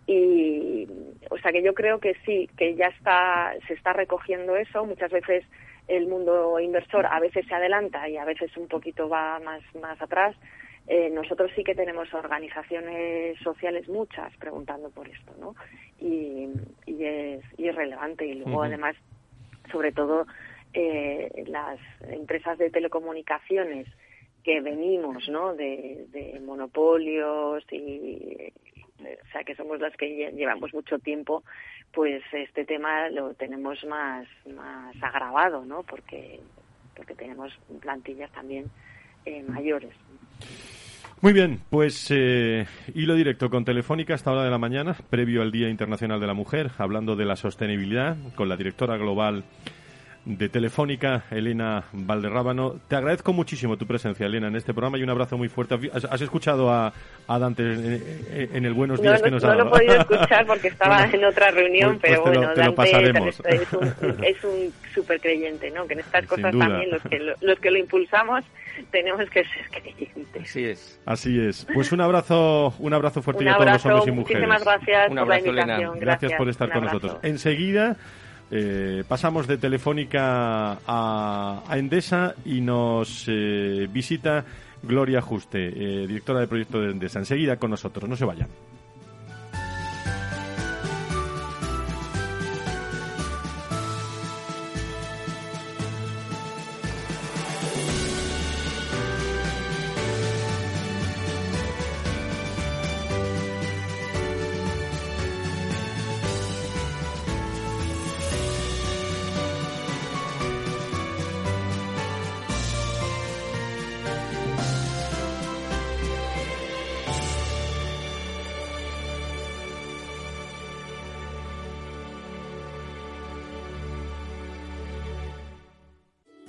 Y 0.06 0.88
o 1.30 1.38
sea 1.38 1.52
que 1.52 1.64
yo 1.64 1.74
creo 1.74 2.00
que 2.00 2.16
sí 2.26 2.50
que 2.58 2.76
ya 2.76 2.88
está 2.88 3.54
se 3.68 3.74
está 3.74 3.94
recogiendo 3.94 4.56
eso. 4.56 4.86
Muchas 4.86 5.12
veces 5.12 5.46
el 5.98 6.08
mundo 6.08 6.60
inversor 6.60 7.06
a 7.06 7.20
veces 7.20 7.46
se 7.48 7.54
adelanta 7.54 8.08
y 8.10 8.18
a 8.18 8.26
veces 8.26 8.56
un 8.58 8.68
poquito 8.68 9.08
va 9.10 9.40
más 9.40 9.62
más 9.82 10.02
atrás 10.02 10.36
eh, 10.88 11.10
nosotros 11.10 11.52
sí 11.56 11.64
que 11.64 11.76
tenemos 11.76 12.14
organizaciones 12.14 13.38
sociales 13.40 13.88
muchas 13.88 14.36
preguntando 14.38 14.90
por 14.90 15.08
esto 15.08 15.34
no 15.40 15.56
y, 16.00 16.50
y 16.86 17.06
es 17.06 17.44
y 17.58 17.68
es 17.68 17.76
relevante 17.76 18.26
y 18.26 18.36
luego 18.36 18.64
además 18.64 18.96
sobre 19.72 19.92
todo 19.92 20.26
eh, 20.74 21.46
las 21.48 21.80
empresas 22.10 22.58
de 22.58 22.70
telecomunicaciones 22.70 23.88
que 24.44 24.60
venimos 24.60 25.30
¿no? 25.30 25.54
de, 25.54 26.06
de 26.10 26.40
monopolios 26.42 27.64
y 27.72 28.52
o 29.06 29.32
sea 29.32 29.44
que 29.44 29.56
somos 29.56 29.80
las 29.80 29.96
que 29.96 30.32
llevamos 30.34 30.74
mucho 30.74 31.00
tiempo, 31.00 31.44
pues 31.92 32.24
este 32.32 32.66
tema 32.66 33.10
lo 33.10 33.34
tenemos 33.34 33.84
más, 33.86 34.28
más 34.56 34.96
agravado, 35.02 35.66
¿no? 35.66 35.84
Porque, 35.84 36.40
porque 36.96 37.16
tenemos 37.16 37.54
plantillas 37.82 38.32
también 38.32 38.66
eh, 39.26 39.44
mayores. 39.44 39.94
Muy 41.22 41.32
bien, 41.32 41.62
pues 41.70 42.12
eh, 42.12 42.66
hilo 42.94 43.16
directo 43.16 43.50
con 43.50 43.64
Telefónica 43.64 44.14
hasta 44.14 44.32
hora 44.32 44.44
de 44.44 44.52
la 44.52 44.58
mañana, 44.58 44.98
previo 45.10 45.42
al 45.42 45.54
Día 45.54 45.70
Internacional 45.70 46.20
de 46.20 46.28
la 46.28 46.34
Mujer, 46.34 46.72
hablando 46.78 47.16
de 47.16 47.24
la 47.24 47.38
sostenibilidad 47.38 48.18
con 48.36 48.50
la 48.50 48.58
directora 48.58 48.98
global 48.98 49.46
de 50.26 50.48
Telefónica, 50.48 51.26
Elena 51.32 51.84
Valderrábano. 51.92 52.76
Te 52.88 52.96
agradezco 52.96 53.34
muchísimo 53.34 53.78
tu 53.78 53.86
presencia, 53.86 54.26
Elena, 54.26 54.48
en 54.48 54.56
este 54.56 54.74
programa 54.74 54.98
y 54.98 55.04
un 55.04 55.10
abrazo 55.10 55.38
muy 55.38 55.50
fuerte. 55.50 55.92
¿Has, 55.94 56.22
escuchado 56.22 56.72
a, 56.72 56.94
a 57.28 57.40
Dante 57.40 57.64
en, 57.64 58.66
el 58.66 58.74
Buenos 58.74 59.02
Días 59.02 59.20
no, 59.20 59.26
que 59.26 59.32
nos 59.32 59.44
ha 59.44 59.48
dado? 59.48 59.66
No 59.66 59.70
lo 59.70 59.76
he 59.76 59.80
podido 59.80 60.02
escuchar 60.02 60.46
porque 60.46 60.68
estaba 60.70 61.04
en 61.12 61.26
otra 61.26 61.52
reunión, 61.52 62.00
pues, 62.00 62.14
pero 62.14 62.24
pues 62.24 62.38
bueno, 62.38 62.56
Dante 62.56 63.10
es 63.50 63.74
un, 63.74 64.24
es 64.24 64.44
un 64.44 64.74
súper 64.94 65.20
creyente, 65.20 65.72
¿no? 65.72 65.86
Que 65.88 65.94
en 65.94 66.00
estas 66.00 66.26
cosas 66.26 66.58
también 66.58 66.90
los 66.90 67.02
que 67.02 67.20
lo, 67.20 67.34
los 67.42 67.60
que 67.60 67.72
lo 67.72 67.78
impulsamos 67.80 68.46
tenemos 68.92 69.30
que 69.30 69.44
ser 69.44 69.70
creyentes. 69.70 70.42
Así 70.42 70.66
es. 70.66 71.00
Así 71.06 71.40
es. 71.40 71.68
Pues 71.74 71.92
un 71.92 72.02
abrazo, 72.02 72.74
un 72.80 72.94
abrazo 72.94 73.22
fuerte 73.22 73.44
un 73.44 73.50
a 73.50 73.58
todos 73.58 73.74
los 73.74 73.86
hombres 73.86 74.08
y 74.08 74.12
mujeres. 74.12 74.48
Muchísimas 74.48 74.64
gracias 74.64 75.10
un 75.10 75.18
por 75.18 75.28
la 75.28 75.36
abrazo, 75.36 75.50
invitación. 75.50 75.80
Elena. 75.80 76.00
Gracias, 76.00 76.22
Gracias 76.22 76.38
por 76.38 76.50
estar 76.50 76.70
con 76.70 76.78
abrazo. 76.78 76.96
nosotros. 76.96 77.24
Enseguida 77.24 77.98
eh, 78.56 79.04
pasamos 79.08 79.48
de 79.48 79.58
Telefónica 79.58 80.78
a, 80.86 81.64
Endesa 81.72 82.36
y 82.46 82.62
nos 82.62 83.26
eh, 83.28 83.88
visita 83.92 84.46
Gloria 84.84 85.22
Juste, 85.22 85.70
eh, 85.70 86.06
directora 86.06 86.42
de 86.42 86.48
proyecto 86.48 86.80
de 86.80 86.92
Endesa. 86.92 87.18
Enseguida 87.18 87.58
con 87.58 87.72
nosotros, 87.72 88.08
no 88.08 88.16
se 88.16 88.26
vayan. 88.26 88.50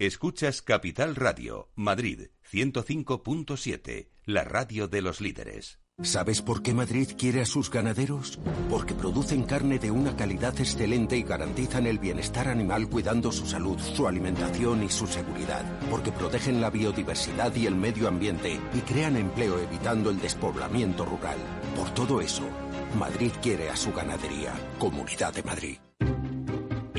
Escuchas 0.00 0.62
Capital 0.62 1.14
Radio, 1.14 1.68
Madrid 1.74 2.28
105.7, 2.50 4.08
la 4.24 4.44
radio 4.44 4.88
de 4.88 5.02
los 5.02 5.20
líderes. 5.20 5.78
¿Sabes 6.02 6.40
por 6.40 6.62
qué 6.62 6.72
Madrid 6.72 7.10
quiere 7.18 7.42
a 7.42 7.44
sus 7.44 7.70
ganaderos? 7.70 8.38
Porque 8.70 8.94
producen 8.94 9.42
carne 9.42 9.78
de 9.78 9.90
una 9.90 10.16
calidad 10.16 10.58
excelente 10.58 11.18
y 11.18 11.22
garantizan 11.22 11.86
el 11.86 11.98
bienestar 11.98 12.48
animal 12.48 12.88
cuidando 12.88 13.30
su 13.30 13.44
salud, 13.44 13.78
su 13.78 14.08
alimentación 14.08 14.82
y 14.84 14.88
su 14.88 15.06
seguridad. 15.06 15.66
Porque 15.90 16.12
protegen 16.12 16.62
la 16.62 16.70
biodiversidad 16.70 17.54
y 17.54 17.66
el 17.66 17.74
medio 17.74 18.08
ambiente 18.08 18.58
y 18.72 18.78
crean 18.78 19.18
empleo 19.18 19.58
evitando 19.58 20.08
el 20.08 20.18
despoblamiento 20.18 21.04
rural. 21.04 21.36
Por 21.76 21.92
todo 21.92 22.22
eso, 22.22 22.48
Madrid 22.98 23.32
quiere 23.42 23.68
a 23.68 23.76
su 23.76 23.92
ganadería. 23.92 24.54
Comunidad 24.78 25.34
de 25.34 25.42
Madrid. 25.42 25.89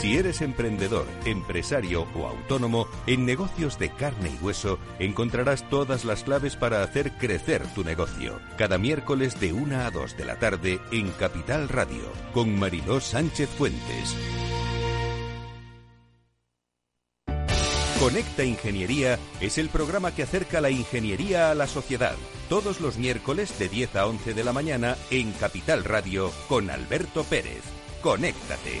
Si 0.00 0.16
eres 0.16 0.40
emprendedor, 0.40 1.06
empresario 1.26 2.06
o 2.14 2.26
autónomo, 2.26 2.88
en 3.06 3.26
negocios 3.26 3.78
de 3.78 3.90
carne 3.90 4.30
y 4.30 4.42
hueso 4.42 4.78
encontrarás 4.98 5.68
todas 5.68 6.06
las 6.06 6.24
claves 6.24 6.56
para 6.56 6.82
hacer 6.82 7.12
crecer 7.18 7.66
tu 7.74 7.84
negocio. 7.84 8.40
Cada 8.56 8.78
miércoles 8.78 9.38
de 9.38 9.52
1 9.52 9.76
a 9.78 9.90
2 9.90 10.16
de 10.16 10.24
la 10.24 10.38
tarde 10.38 10.80
en 10.90 11.10
Capital 11.10 11.68
Radio, 11.68 12.00
con 12.32 12.58
Mariló 12.58 12.98
Sánchez 12.98 13.50
Fuentes. 13.50 14.16
Conecta 18.00 18.42
Ingeniería 18.42 19.18
es 19.42 19.58
el 19.58 19.68
programa 19.68 20.14
que 20.14 20.22
acerca 20.22 20.62
la 20.62 20.70
ingeniería 20.70 21.50
a 21.50 21.54
la 21.54 21.66
sociedad. 21.66 22.16
Todos 22.48 22.80
los 22.80 22.96
miércoles 22.96 23.58
de 23.58 23.68
10 23.68 23.96
a 23.96 24.06
11 24.06 24.32
de 24.32 24.44
la 24.44 24.54
mañana 24.54 24.96
en 25.10 25.32
Capital 25.32 25.84
Radio 25.84 26.32
con 26.48 26.70
Alberto 26.70 27.22
Pérez. 27.24 27.60
Conéctate. 28.00 28.80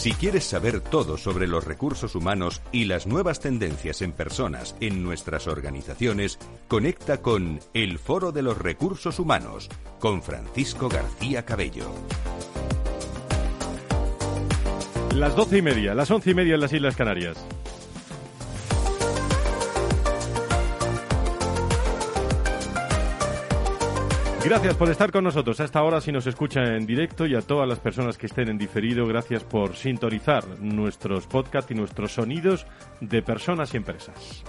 Si 0.00 0.12
quieres 0.12 0.44
saber 0.44 0.80
todo 0.80 1.18
sobre 1.18 1.46
los 1.46 1.64
recursos 1.64 2.14
humanos 2.14 2.62
y 2.72 2.86
las 2.86 3.06
nuevas 3.06 3.38
tendencias 3.38 4.00
en 4.00 4.12
personas 4.12 4.74
en 4.80 5.02
nuestras 5.02 5.46
organizaciones, 5.46 6.38
conecta 6.68 7.20
con 7.20 7.60
El 7.74 7.98
Foro 7.98 8.32
de 8.32 8.40
los 8.40 8.56
Recursos 8.56 9.18
Humanos 9.18 9.68
con 9.98 10.22
Francisco 10.22 10.88
García 10.88 11.44
Cabello. 11.44 11.90
Las 15.14 15.36
doce 15.36 15.58
y 15.58 15.62
media, 15.62 15.94
las 15.94 16.10
once 16.10 16.30
y 16.30 16.34
media 16.34 16.54
en 16.54 16.62
las 16.62 16.72
Islas 16.72 16.96
Canarias. 16.96 17.36
Gracias 24.42 24.74
por 24.74 24.90
estar 24.90 25.12
con 25.12 25.22
nosotros 25.22 25.60
a 25.60 25.64
esta 25.64 25.82
hora 25.82 26.00
si 26.00 26.12
nos 26.12 26.26
escucha 26.26 26.64
en 26.74 26.86
directo 26.86 27.26
y 27.26 27.34
a 27.34 27.42
todas 27.42 27.68
las 27.68 27.78
personas 27.78 28.16
que 28.16 28.26
estén 28.26 28.48
en 28.48 28.56
diferido, 28.56 29.06
gracias 29.06 29.44
por 29.44 29.76
sintonizar 29.76 30.44
nuestros 30.60 31.26
podcasts 31.26 31.70
y 31.70 31.74
nuestros 31.74 32.12
sonidos 32.12 32.66
de 33.00 33.22
personas 33.22 33.74
y 33.74 33.76
empresas. 33.76 34.42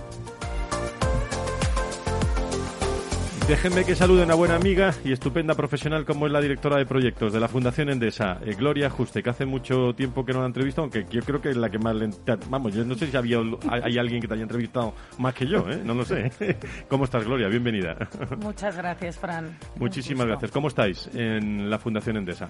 Déjenme 3.51 3.83
que 3.83 3.97
salude 3.97 4.21
a 4.21 4.25
una 4.25 4.35
buena 4.35 4.55
amiga 4.55 4.93
y 5.03 5.11
estupenda 5.11 5.55
profesional 5.55 6.05
como 6.05 6.25
es 6.25 6.31
la 6.31 6.39
directora 6.39 6.77
de 6.77 6.85
proyectos 6.85 7.33
de 7.33 7.41
la 7.41 7.49
Fundación 7.49 7.89
Endesa, 7.89 8.39
eh, 8.45 8.55
Gloria 8.57 8.89
Juste, 8.89 9.21
que 9.21 9.29
hace 9.29 9.45
mucho 9.45 9.93
tiempo 9.93 10.23
que 10.23 10.31
no 10.31 10.39
la 10.39 10.45
entrevistado, 10.45 10.83
aunque 10.83 11.05
yo 11.11 11.21
creo 11.21 11.41
que 11.41 11.49
es 11.49 11.57
la 11.57 11.69
que 11.69 11.77
más 11.77 11.93
le... 11.93 12.11
Vamos, 12.49 12.73
yo 12.73 12.85
no 12.85 12.95
sé 12.95 13.07
si 13.07 13.17
había, 13.17 13.39
hay 13.69 13.97
alguien 13.97 14.21
que 14.21 14.29
te 14.29 14.35
haya 14.35 14.43
entrevistado 14.43 14.93
más 15.17 15.33
que 15.33 15.45
yo, 15.45 15.69
¿eh? 15.69 15.81
no 15.83 15.93
lo 15.93 16.05
sé. 16.05 16.31
¿Cómo 16.87 17.03
estás, 17.03 17.25
Gloria? 17.25 17.49
Bienvenida. 17.49 17.97
Muchas 18.37 18.77
gracias, 18.77 19.19
Fran. 19.19 19.57
Muchísimas 19.75 20.27
gracias. 20.27 20.49
¿Cómo 20.49 20.69
estáis 20.69 21.09
en 21.13 21.69
la 21.69 21.77
Fundación 21.77 22.15
Endesa? 22.15 22.49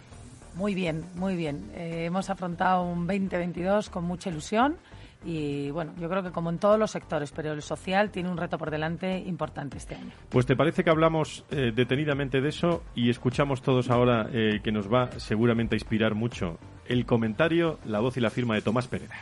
Muy 0.54 0.76
bien, 0.76 1.04
muy 1.16 1.36
bien. 1.36 1.72
Eh, 1.74 2.06
hemos 2.06 2.30
afrontado 2.30 2.84
un 2.84 3.08
2022 3.08 3.90
con 3.90 4.04
mucha 4.04 4.30
ilusión 4.30 4.78
y 5.24 5.70
bueno, 5.72 5.94
yo 6.00 6.10
creo 6.10 6.24
que 6.24 6.32
como 6.32 6.50
en 6.50 6.58
todos 6.58 6.80
los 6.80 6.92
sectores, 6.92 7.32
pero 7.32 7.54
el 7.54 7.62
social 7.62 8.10
tiene 8.10 8.30
un 8.30 8.38
reto 8.38 8.58
por 8.58 8.72
delante 8.72 9.20
importante 9.20 9.78
este 9.78 9.96
año. 9.96 10.12
Pues 10.30 10.46
te 10.46 10.56
parece 10.56 10.84
que 10.84 10.90
hablamos 10.90 11.46
eh, 11.52 11.72
detenidamente 11.76 12.42
de 12.42 12.50
eso 12.50 12.84
y 12.96 13.10
escuchamos 13.10 13.62
todos 13.62 13.90
ahora 13.90 14.28
eh, 14.34 14.62
que 14.64 14.72
nos 14.72 14.92
va 14.92 15.12
seguramente 15.20 15.76
a 15.76 15.78
inspirar 15.78 16.16
mucho 16.16 16.58
el 16.88 17.06
comentario, 17.06 17.80
la 17.86 18.00
voz 18.00 18.18
y 18.18 18.20
la 18.20 18.30
firma 18.30 18.56
de 18.56 18.62
Tomás 18.62 18.88
Pereira. 18.88 19.16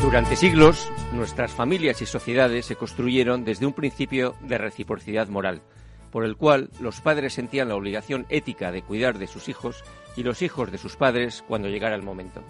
Durante 0.00 0.36
siglos, 0.36 0.88
nuestras 1.14 1.52
familias 1.52 2.02
y 2.02 2.06
sociedades 2.06 2.66
se 2.66 2.76
construyeron 2.76 3.44
desde 3.44 3.66
un 3.66 3.72
principio 3.72 4.34
de 4.40 4.58
reciprocidad 4.58 5.28
moral, 5.28 5.62
por 6.10 6.24
el 6.24 6.36
cual 6.36 6.70
los 6.80 7.00
padres 7.00 7.34
sentían 7.34 7.68
la 7.68 7.76
obligación 7.76 8.26
ética 8.28 8.72
de 8.72 8.82
cuidar 8.82 9.18
de 9.18 9.26
sus 9.26 9.48
hijos 9.48 9.84
y 10.16 10.22
los 10.22 10.42
hijos 10.42 10.70
de 10.70 10.78
sus 10.78 10.96
padres 10.96 11.44
cuando 11.46 11.68
llegara 11.68 11.94
el 11.94 12.02
momento. 12.02 12.42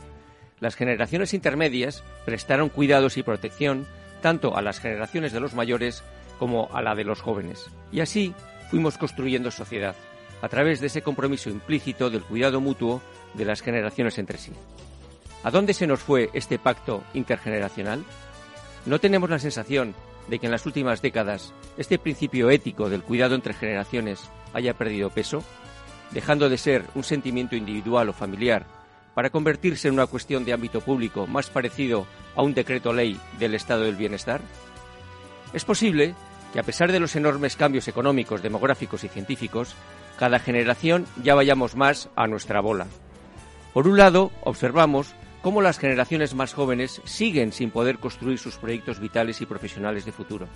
Las 0.60 0.76
generaciones 0.76 1.34
intermedias 1.34 2.02
prestaron 2.24 2.68
cuidados 2.68 3.16
y 3.16 3.22
protección 3.22 3.86
tanto 4.22 4.56
a 4.56 4.62
las 4.62 4.80
generaciones 4.80 5.32
de 5.32 5.40
los 5.40 5.54
mayores 5.54 6.02
como 6.38 6.68
a 6.72 6.82
la 6.82 6.94
de 6.94 7.04
los 7.04 7.20
jóvenes. 7.20 7.66
Y 7.92 8.00
así 8.00 8.34
fuimos 8.70 8.98
construyendo 8.98 9.50
sociedad, 9.50 9.94
a 10.40 10.48
través 10.48 10.80
de 10.80 10.86
ese 10.86 11.02
compromiso 11.02 11.50
implícito 11.50 12.10
del 12.10 12.22
cuidado 12.22 12.60
mutuo 12.60 13.02
de 13.34 13.44
las 13.44 13.62
generaciones 13.62 14.18
entre 14.18 14.38
sí. 14.38 14.52
¿A 15.42 15.50
dónde 15.50 15.74
se 15.74 15.86
nos 15.86 16.00
fue 16.00 16.30
este 16.32 16.58
pacto 16.58 17.04
intergeneracional? 17.12 18.04
¿No 18.86 18.98
tenemos 18.98 19.30
la 19.30 19.38
sensación 19.38 19.94
de 20.28 20.38
que 20.38 20.46
en 20.46 20.52
las 20.52 20.66
últimas 20.66 21.00
décadas 21.00 21.52
este 21.78 21.98
principio 21.98 22.50
ético 22.50 22.90
del 22.90 23.02
cuidado 23.02 23.34
entre 23.34 23.54
generaciones 23.54 24.20
haya 24.52 24.74
perdido 24.74 25.10
peso, 25.10 25.42
dejando 26.10 26.48
de 26.48 26.58
ser 26.58 26.84
un 26.94 27.02
sentimiento 27.02 27.56
individual 27.56 28.08
o 28.10 28.12
familiar 28.12 28.66
para 29.14 29.30
convertirse 29.30 29.88
en 29.88 29.94
una 29.94 30.06
cuestión 30.06 30.44
de 30.44 30.52
ámbito 30.52 30.80
público 30.80 31.26
más 31.26 31.48
parecido 31.48 32.06
a 32.36 32.42
un 32.42 32.52
decreto 32.52 32.92
ley 32.92 33.18
del 33.38 33.54
estado 33.54 33.82
del 33.82 33.96
bienestar? 33.96 34.40
Es 35.52 35.64
posible 35.64 36.14
que 36.52 36.60
a 36.60 36.64
pesar 36.64 36.92
de 36.92 37.00
los 37.00 37.16
enormes 37.16 37.56
cambios 37.56 37.88
económicos, 37.88 38.42
demográficos 38.42 39.02
y 39.04 39.08
científicos, 39.08 39.74
cada 40.18 40.38
generación 40.38 41.06
ya 41.22 41.34
vayamos 41.34 41.74
más 41.74 42.08
a 42.16 42.26
nuestra 42.26 42.60
bola. 42.60 42.86
Por 43.72 43.88
un 43.88 43.96
lado, 43.96 44.30
observamos 44.42 45.14
cómo 45.44 45.60
las 45.60 45.78
generaciones 45.78 46.34
más 46.34 46.54
jóvenes 46.54 47.02
siguen 47.04 47.52
sin 47.52 47.70
poder 47.70 47.98
construir 47.98 48.38
sus 48.38 48.56
proyectos 48.56 48.98
vitales 48.98 49.42
y 49.42 49.46
profesionales 49.46 50.06
de 50.06 50.12
futuro. 50.12 50.48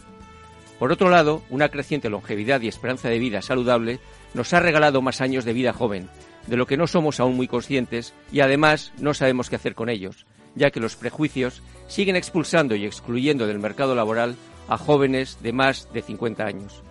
Por 0.78 0.92
otro 0.92 1.10
lado, 1.10 1.42
una 1.50 1.68
creciente 1.68 2.08
longevidad 2.08 2.62
y 2.62 2.68
esperanza 2.68 3.10
de 3.10 3.18
vida 3.18 3.42
saludable 3.42 4.00
nos 4.32 4.54
ha 4.54 4.60
regalado 4.60 5.02
más 5.02 5.20
años 5.20 5.44
de 5.44 5.52
vida 5.52 5.74
joven, 5.74 6.08
de 6.46 6.56
lo 6.56 6.66
que 6.66 6.78
no 6.78 6.86
somos 6.86 7.20
aún 7.20 7.36
muy 7.36 7.46
conscientes 7.48 8.14
y 8.32 8.40
además 8.40 8.94
no 8.98 9.12
sabemos 9.12 9.50
qué 9.50 9.56
hacer 9.56 9.74
con 9.74 9.90
ellos, 9.90 10.24
ya 10.54 10.70
que 10.70 10.80
los 10.80 10.96
prejuicios 10.96 11.62
siguen 11.86 12.16
expulsando 12.16 12.74
y 12.74 12.86
excluyendo 12.86 13.46
del 13.46 13.58
mercado 13.58 13.94
laboral 13.94 14.36
a 14.68 14.78
jóvenes 14.78 15.36
de 15.42 15.52
más 15.52 15.92
de 15.92 16.00
50 16.00 16.46
años. 16.46 16.82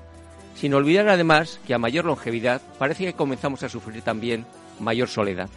Sin 0.53 0.75
olvidar 0.75 1.09
además 1.09 1.59
que 1.65 1.73
a 1.73 1.79
mayor 1.79 2.05
longevidad 2.05 2.61
parece 2.77 3.05
que 3.05 3.13
comenzamos 3.13 3.63
a 3.63 3.69
sufrir 3.69 4.03
también 4.03 4.45
mayor 4.79 5.07
soledad. 5.07 5.49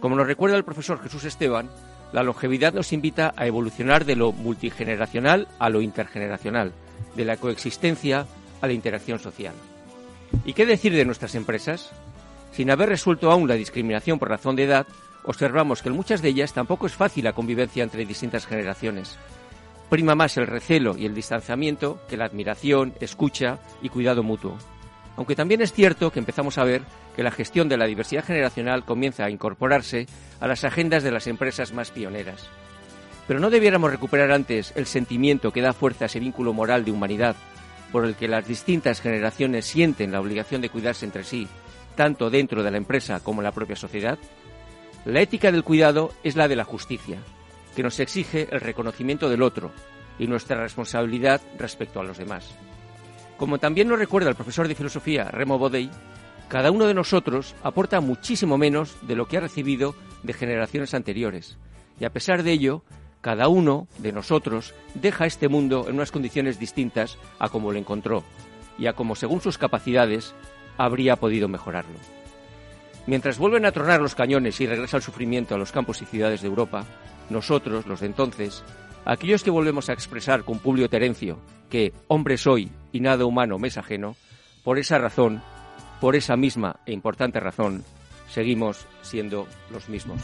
Como 0.00 0.16
nos 0.16 0.26
recuerda 0.26 0.56
el 0.56 0.64
profesor 0.64 1.02
Jesús 1.02 1.24
Esteban, 1.24 1.70
la 2.12 2.22
longevidad 2.22 2.72
nos 2.72 2.92
invita 2.92 3.34
a 3.36 3.46
evolucionar 3.46 4.04
de 4.04 4.16
lo 4.16 4.32
multigeneracional 4.32 5.48
a 5.58 5.68
lo 5.70 5.80
intergeneracional, 5.80 6.72
de 7.14 7.24
la 7.24 7.36
coexistencia 7.36 8.26
a 8.60 8.66
la 8.66 8.72
interacción 8.72 9.18
social. 9.18 9.54
¿Y 10.44 10.52
qué 10.52 10.66
decir 10.66 10.92
de 10.92 11.04
nuestras 11.04 11.34
empresas? 11.34 11.90
Sin 12.52 12.70
haber 12.70 12.88
resuelto 12.88 13.30
aún 13.30 13.48
la 13.48 13.54
discriminación 13.54 14.18
por 14.18 14.28
razón 14.28 14.56
de 14.56 14.64
edad, 14.64 14.86
observamos 15.24 15.82
que 15.82 15.88
en 15.88 15.96
muchas 15.96 16.22
de 16.22 16.28
ellas 16.28 16.52
tampoco 16.52 16.86
es 16.86 16.94
fácil 16.94 17.24
la 17.24 17.32
convivencia 17.32 17.82
entre 17.82 18.06
distintas 18.06 18.46
generaciones. 18.46 19.16
Prima 19.90 20.14
más 20.14 20.36
el 20.36 20.46
recelo 20.46 20.96
y 20.96 21.06
el 21.06 21.14
distanciamiento 21.14 22.00
que 22.08 22.16
la 22.16 22.24
admiración, 22.24 22.94
escucha 23.00 23.58
y 23.82 23.88
cuidado 23.88 24.22
mutuo. 24.22 24.56
Aunque 25.16 25.36
también 25.36 25.62
es 25.62 25.72
cierto 25.72 26.12
que 26.12 26.18
empezamos 26.18 26.58
a 26.58 26.64
ver 26.64 26.82
que 27.14 27.22
la 27.22 27.30
gestión 27.30 27.68
de 27.68 27.78
la 27.78 27.86
diversidad 27.86 28.24
generacional 28.24 28.84
comienza 28.84 29.24
a 29.24 29.30
incorporarse 29.30 30.06
a 30.40 30.46
las 30.46 30.64
agendas 30.64 31.02
de 31.02 31.10
las 31.10 31.26
empresas 31.26 31.72
más 31.72 31.90
pioneras. 31.90 32.48
Pero 33.26 33.40
no 33.40 33.50
debiéramos 33.50 33.90
recuperar 33.90 34.30
antes 34.30 34.72
el 34.76 34.86
sentimiento 34.86 35.52
que 35.52 35.62
da 35.62 35.72
fuerza 35.72 36.04
a 36.04 36.06
ese 36.06 36.20
vínculo 36.20 36.52
moral 36.52 36.84
de 36.84 36.92
humanidad 36.92 37.34
por 37.90 38.04
el 38.04 38.14
que 38.14 38.28
las 38.28 38.46
distintas 38.46 39.00
generaciones 39.00 39.64
sienten 39.64 40.12
la 40.12 40.20
obligación 40.20 40.60
de 40.60 40.68
cuidarse 40.68 41.06
entre 41.06 41.24
sí, 41.24 41.48
tanto 41.94 42.30
dentro 42.30 42.62
de 42.62 42.70
la 42.70 42.76
empresa 42.76 43.20
como 43.20 43.40
en 43.40 43.44
la 43.44 43.52
propia 43.52 43.76
sociedad. 43.76 44.18
La 45.04 45.20
ética 45.20 45.50
del 45.50 45.64
cuidado 45.64 46.12
es 46.22 46.36
la 46.36 46.48
de 46.48 46.56
la 46.56 46.64
justicia, 46.64 47.18
que 47.74 47.82
nos 47.82 47.98
exige 48.00 48.48
el 48.50 48.60
reconocimiento 48.60 49.28
del 49.28 49.42
otro 49.42 49.70
y 50.18 50.26
nuestra 50.26 50.60
responsabilidad 50.60 51.40
respecto 51.58 52.00
a 52.00 52.04
los 52.04 52.18
demás. 52.18 52.54
Como 53.36 53.58
también 53.58 53.88
nos 53.88 53.98
recuerda 53.98 54.30
el 54.30 54.36
profesor 54.36 54.68
de 54.68 54.74
filosofía 54.74 55.24
Remo 55.24 55.58
Bodey, 55.58 55.90
cada 56.48 56.70
uno 56.70 56.86
de 56.86 56.94
nosotros 56.94 57.54
aporta 57.62 58.00
muchísimo 58.00 58.56
menos 58.56 58.96
de 59.02 59.16
lo 59.16 59.26
que 59.26 59.36
ha 59.36 59.40
recibido 59.40 59.94
de 60.22 60.32
generaciones 60.32 60.94
anteriores. 60.94 61.58
Y 62.00 62.04
a 62.04 62.12
pesar 62.12 62.42
de 62.42 62.52
ello, 62.52 62.82
cada 63.20 63.48
uno 63.48 63.88
de 63.98 64.12
nosotros 64.12 64.74
deja 64.94 65.26
este 65.26 65.48
mundo 65.48 65.86
en 65.88 65.96
unas 65.96 66.12
condiciones 66.12 66.58
distintas 66.58 67.18
a 67.38 67.48
como 67.48 67.72
lo 67.72 67.78
encontró 67.78 68.24
y 68.78 68.86
a 68.86 68.92
como 68.92 69.16
según 69.16 69.40
sus 69.40 69.58
capacidades 69.58 70.34
habría 70.78 71.16
podido 71.16 71.48
mejorarlo. 71.48 71.98
Mientras 73.06 73.38
vuelven 73.38 73.66
a 73.66 73.72
tronar 73.72 74.00
los 74.00 74.14
cañones 74.14 74.60
y 74.60 74.66
regresa 74.66 74.96
el 74.96 75.02
sufrimiento 75.02 75.54
a 75.54 75.58
los 75.58 75.72
campos 75.72 76.02
y 76.02 76.06
ciudades 76.06 76.42
de 76.42 76.48
Europa, 76.48 76.84
nosotros, 77.30 77.86
los 77.86 78.00
de 78.00 78.06
entonces, 78.06 78.62
aquellos 79.06 79.44
que 79.44 79.50
volvemos 79.50 79.88
a 79.88 79.92
expresar 79.92 80.44
con 80.44 80.58
Publio 80.58 80.90
Terencio 80.90 81.38
que 81.70 81.92
hombre 82.08 82.36
soy 82.36 82.70
y 82.92 83.00
nada 83.00 83.24
humano 83.24 83.58
me 83.58 83.68
es 83.68 83.78
ajeno, 83.78 84.16
por 84.62 84.78
esa 84.78 84.98
razón, 84.98 85.42
por 86.00 86.16
esa 86.16 86.36
misma 86.36 86.80
e 86.86 86.92
importante 86.92 87.40
razón, 87.40 87.84
seguimos 88.28 88.86
siendo 89.02 89.46
los 89.70 89.88
mismos. 89.88 90.20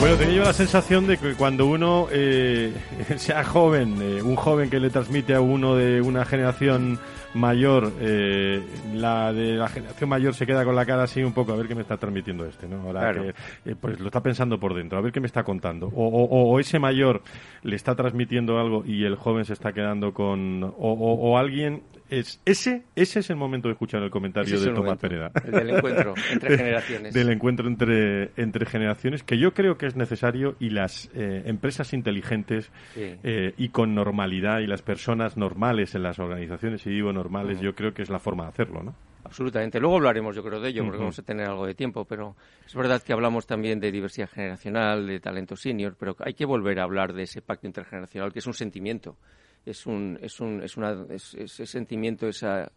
Bueno, 0.00 0.16
tenía 0.16 0.36
yo 0.36 0.44
la 0.44 0.54
sensación 0.54 1.06
de 1.06 1.18
que 1.18 1.34
cuando 1.34 1.66
uno 1.66 2.08
eh, 2.10 2.72
sea 3.18 3.44
joven, 3.44 3.98
eh, 4.00 4.22
un 4.22 4.34
joven 4.34 4.70
que 4.70 4.80
le 4.80 4.88
transmite 4.88 5.34
a 5.34 5.42
uno 5.42 5.76
de 5.76 6.00
una 6.00 6.24
generación 6.24 6.98
mayor, 7.34 7.92
eh, 8.00 8.60
la 8.94 9.32
de 9.32 9.52
la 9.54 9.68
generación 9.68 10.10
mayor 10.10 10.34
se 10.34 10.46
queda 10.46 10.64
con 10.64 10.74
la 10.74 10.84
cara 10.84 11.04
así 11.04 11.22
un 11.22 11.32
poco, 11.32 11.52
a 11.52 11.56
ver 11.56 11.68
qué 11.68 11.74
me 11.74 11.82
está 11.82 11.96
transmitiendo 11.96 12.44
este, 12.46 12.66
¿no? 12.68 12.80
Ahora 12.82 13.00
Claro. 13.12 13.22
que, 13.64 13.70
eh, 13.70 13.76
pues 13.80 14.00
lo 14.00 14.06
está 14.06 14.22
pensando 14.22 14.58
por 14.58 14.74
dentro, 14.74 14.98
a 14.98 15.00
ver 15.00 15.12
qué 15.12 15.20
me 15.20 15.26
está 15.26 15.42
contando. 15.44 15.86
O, 15.88 16.06
o- 16.08 16.50
o 16.52 16.58
ese 16.60 16.78
mayor 16.78 17.22
le 17.62 17.76
está 17.76 17.94
transmitiendo 17.94 18.58
algo 18.58 18.84
y 18.84 19.04
el 19.04 19.14
joven 19.16 19.44
se 19.44 19.52
está 19.52 19.72
quedando 19.72 20.12
con... 20.12 20.62
O, 20.64 20.72
o- 20.76 21.38
alguien... 21.38 21.82
Es, 22.10 22.40
ese, 22.44 22.82
ese 22.96 23.20
es 23.20 23.30
el 23.30 23.36
momento 23.36 23.68
de 23.68 23.74
escuchar 23.74 24.02
el 24.02 24.10
comentario 24.10 24.52
es 24.56 24.62
de 24.62 24.70
el 24.70 24.74
Tomás 24.74 25.00
momento, 25.00 25.00
Pereda. 25.00 25.30
el 25.44 25.52
del 25.68 25.76
encuentro 25.76 26.14
entre 26.32 26.56
generaciones. 26.58 27.14
Del 27.14 27.28
encuentro 27.30 27.68
entre, 27.68 28.30
entre 28.36 28.66
generaciones, 28.66 29.22
que 29.22 29.38
yo 29.38 29.54
creo 29.54 29.78
que 29.78 29.86
es 29.86 29.94
necesario 29.94 30.56
y 30.58 30.70
las 30.70 31.08
eh, 31.14 31.44
empresas 31.46 31.92
inteligentes 31.92 32.72
Sí. 32.94 33.14
y 33.56 33.68
con 33.68 33.94
normalidad 33.94 34.58
y 34.58 34.66
las 34.66 34.82
personas 34.82 35.36
normales 35.36 35.94
en 35.94 36.02
las 36.02 36.18
organizaciones, 36.18 36.84
y 36.84 36.90
digo 36.90 37.12
normales, 37.22 37.58
yo 37.60 37.74
creo 37.74 37.92
que 37.92 38.02
es 38.02 38.10
la 38.10 38.18
forma 38.18 38.44
de 38.44 38.48
hacerlo, 38.50 38.82
¿no? 38.82 38.94
Absolutamente. 39.24 39.78
Luego 39.78 39.96
hablaremos, 39.96 40.34
yo 40.34 40.42
creo, 40.42 40.60
de 40.60 40.70
ello, 40.70 40.82
porque 40.84 40.96
vamos 41.02 41.18
a 41.18 41.22
tener 41.22 41.46
algo 41.46 41.66
de 41.66 41.74
tiempo, 41.74 42.04
pero 42.06 42.34
es 42.66 42.74
verdad 42.74 43.02
que 43.02 43.12
hablamos 43.12 43.46
también 43.46 43.78
de 43.78 43.92
diversidad 43.92 44.28
generacional, 44.30 45.06
de 45.06 45.20
talento 45.20 45.56
senior, 45.56 45.94
pero 45.98 46.16
hay 46.20 46.32
que 46.32 46.46
volver 46.46 46.80
a 46.80 46.84
hablar 46.84 47.12
de 47.12 47.24
ese 47.24 47.42
pacto 47.42 47.66
intergeneracional, 47.66 48.32
que 48.32 48.38
es 48.38 48.46
un 48.46 48.54
sentimiento. 48.54 49.18
Es 49.66 49.84
un, 49.84 50.18
es 50.22 50.40
un, 50.40 50.62
es 50.62 50.76
una, 50.78 51.04
es- 51.10 51.34
ese 51.34 51.66
sentimiento, 51.66 52.26
esa, 52.26 52.72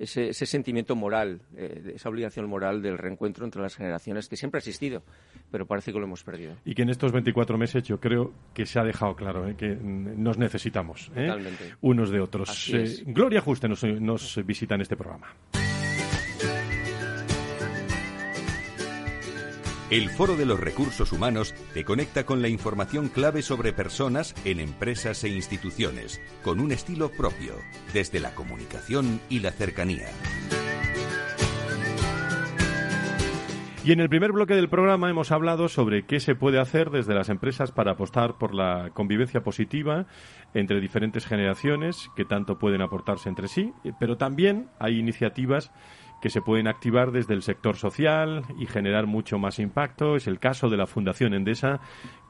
ese, 0.00 0.30
ese 0.30 0.46
sentimiento 0.46 0.96
moral, 0.96 1.42
eh, 1.56 1.92
esa 1.94 2.08
obligación 2.08 2.48
moral 2.48 2.82
del 2.82 2.98
reencuentro 2.98 3.44
entre 3.44 3.60
las 3.60 3.76
generaciones 3.76 4.28
que 4.28 4.36
siempre 4.36 4.58
ha 4.58 4.60
existido, 4.60 5.02
pero 5.50 5.66
parece 5.66 5.92
que 5.92 5.98
lo 5.98 6.06
hemos 6.06 6.24
perdido. 6.24 6.56
Y 6.64 6.74
que 6.74 6.82
en 6.82 6.88
estos 6.88 7.12
24 7.12 7.58
meses 7.58 7.82
yo 7.84 8.00
creo 8.00 8.32
que 8.54 8.66
se 8.66 8.78
ha 8.80 8.84
dejado 8.84 9.14
claro 9.14 9.46
¿eh? 9.46 9.54
que 9.56 9.76
nos 9.76 10.38
necesitamos 10.38 11.10
¿eh? 11.14 11.30
Unos 11.82 12.10
de 12.10 12.20
otros. 12.20 12.72
Gloria 13.04 13.40
Juste 13.40 13.68
nos, 13.68 13.84
nos 13.84 14.44
visita 14.44 14.74
en 14.74 14.80
este 14.80 14.96
programa. 14.96 15.28
El 19.90 20.08
Foro 20.08 20.36
de 20.36 20.46
los 20.46 20.60
Recursos 20.60 21.10
Humanos 21.10 21.52
te 21.74 21.84
conecta 21.84 22.24
con 22.24 22.42
la 22.42 22.48
información 22.48 23.08
clave 23.08 23.42
sobre 23.42 23.72
personas 23.72 24.36
en 24.44 24.60
empresas 24.60 25.24
e 25.24 25.30
instituciones, 25.30 26.22
con 26.44 26.60
un 26.60 26.70
estilo 26.70 27.10
propio, 27.10 27.54
desde 27.92 28.20
la 28.20 28.32
comunicación 28.32 29.20
y 29.28 29.40
la 29.40 29.50
cercanía. 29.50 30.06
Y 33.82 33.90
en 33.90 33.98
el 33.98 34.08
primer 34.08 34.30
bloque 34.30 34.54
del 34.54 34.68
programa 34.68 35.10
hemos 35.10 35.32
hablado 35.32 35.68
sobre 35.68 36.04
qué 36.04 36.20
se 36.20 36.36
puede 36.36 36.60
hacer 36.60 36.90
desde 36.90 37.14
las 37.14 37.28
empresas 37.28 37.72
para 37.72 37.92
apostar 37.92 38.38
por 38.38 38.54
la 38.54 38.90
convivencia 38.94 39.42
positiva 39.42 40.06
entre 40.54 40.80
diferentes 40.80 41.26
generaciones 41.26 42.10
que 42.14 42.24
tanto 42.24 42.58
pueden 42.58 42.82
aportarse 42.82 43.28
entre 43.28 43.48
sí, 43.48 43.72
pero 43.98 44.16
también 44.16 44.68
hay 44.78 45.00
iniciativas 45.00 45.72
que 46.20 46.30
se 46.30 46.42
pueden 46.42 46.68
activar 46.68 47.12
desde 47.12 47.34
el 47.34 47.42
sector 47.42 47.76
social 47.76 48.44
y 48.58 48.66
generar 48.66 49.06
mucho 49.06 49.38
más 49.38 49.58
impacto. 49.58 50.16
Es 50.16 50.26
el 50.26 50.38
caso 50.38 50.68
de 50.68 50.76
la 50.76 50.86
Fundación 50.86 51.34
Endesa, 51.34 51.80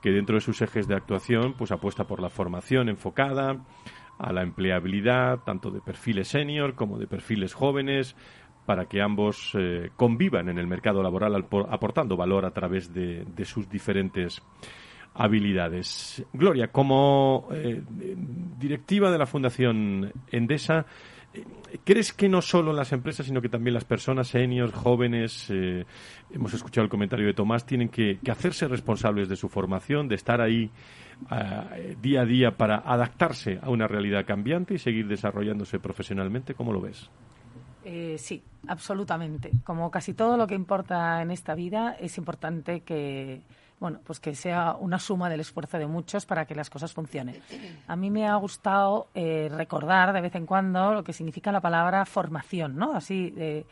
que 0.00 0.10
dentro 0.10 0.36
de 0.36 0.40
sus 0.40 0.62
ejes 0.62 0.86
de 0.86 0.94
actuación 0.94 1.54
pues 1.54 1.72
apuesta 1.72 2.04
por 2.04 2.20
la 2.20 2.30
formación 2.30 2.88
enfocada 2.88 3.64
a 4.18 4.32
la 4.32 4.42
empleabilidad 4.42 5.40
tanto 5.40 5.70
de 5.70 5.80
perfiles 5.80 6.28
senior 6.28 6.74
como 6.74 6.98
de 6.98 7.06
perfiles 7.06 7.54
jóvenes 7.54 8.14
para 8.66 8.86
que 8.86 9.00
ambos 9.00 9.52
eh, 9.58 9.90
convivan 9.96 10.48
en 10.48 10.58
el 10.58 10.66
mercado 10.66 11.02
laboral 11.02 11.34
aportando 11.70 12.16
valor 12.16 12.44
a 12.44 12.52
través 12.52 12.92
de, 12.92 13.24
sus 13.44 13.68
diferentes 13.68 14.42
habilidades. 15.14 16.24
Gloria, 16.32 16.68
como 16.68 17.48
eh, 17.52 17.82
directiva 18.58 19.10
de 19.10 19.18
la 19.18 19.26
Fundación 19.26 20.12
Endesa, 20.30 20.86
¿crees 21.84 22.12
que 22.12 22.28
no 22.28 22.42
solo 22.42 22.72
las 22.72 22.92
empresas, 22.92 23.26
sino 23.26 23.40
que 23.40 23.48
también 23.48 23.74
las 23.74 23.84
personas 23.84 24.28
seniors, 24.28 24.72
jóvenes, 24.72 25.46
eh, 25.50 25.84
hemos 26.30 26.52
escuchado 26.54 26.84
el 26.84 26.90
comentario 26.90 27.26
de 27.26 27.34
Tomás, 27.34 27.64
tienen 27.64 27.88
que, 27.88 28.18
hacerse 28.30 28.68
responsables 28.68 29.28
de 29.28 29.36
su 29.36 29.48
formación, 29.48 30.08
de 30.08 30.14
estar 30.16 30.40
ahí 30.40 30.70
ah, 31.30 31.68
día 32.00 32.22
a 32.22 32.24
día 32.24 32.56
para 32.56 32.76
adaptarse 32.78 33.58
a 33.62 33.70
una 33.70 33.86
realidad 33.86 34.24
cambiante 34.26 34.74
y 34.74 34.78
seguir 34.78 35.06
desarrollándose 35.06 35.78
profesionalmente? 35.78 36.54
¿Cómo 36.54 36.72
lo 36.72 36.80
ves? 36.80 37.10
Eh, 37.84 38.16
sí, 38.18 38.42
absolutamente. 38.68 39.50
Como 39.64 39.90
casi 39.90 40.14
todo 40.14 40.36
lo 40.36 40.46
que 40.46 40.54
importa 40.54 41.22
en 41.22 41.30
esta 41.30 41.54
vida, 41.54 41.96
es 41.98 42.18
importante 42.18 42.82
que, 42.82 43.42
bueno, 43.80 43.98
pues 44.04 44.20
que 44.20 44.34
sea 44.34 44.76
una 44.78 44.98
suma 44.98 45.28
del 45.30 45.40
esfuerzo 45.40 45.78
de 45.78 45.86
muchos 45.86 46.26
para 46.26 46.44
que 46.44 46.54
las 46.54 46.68
cosas 46.70 46.92
funcionen. 46.92 47.40
A 47.88 47.96
mí 47.96 48.10
me 48.10 48.28
ha 48.28 48.36
gustado 48.36 49.08
eh, 49.14 49.50
recordar 49.52 50.12
de 50.12 50.20
vez 50.20 50.34
en 50.34 50.44
cuando 50.46 50.92
lo 50.92 51.02
que 51.02 51.12
significa 51.14 51.50
la 51.50 51.62
palabra 51.62 52.04
formación, 52.04 52.76
¿no? 52.76 52.92
Así, 52.94 53.32
eh, 53.38 53.64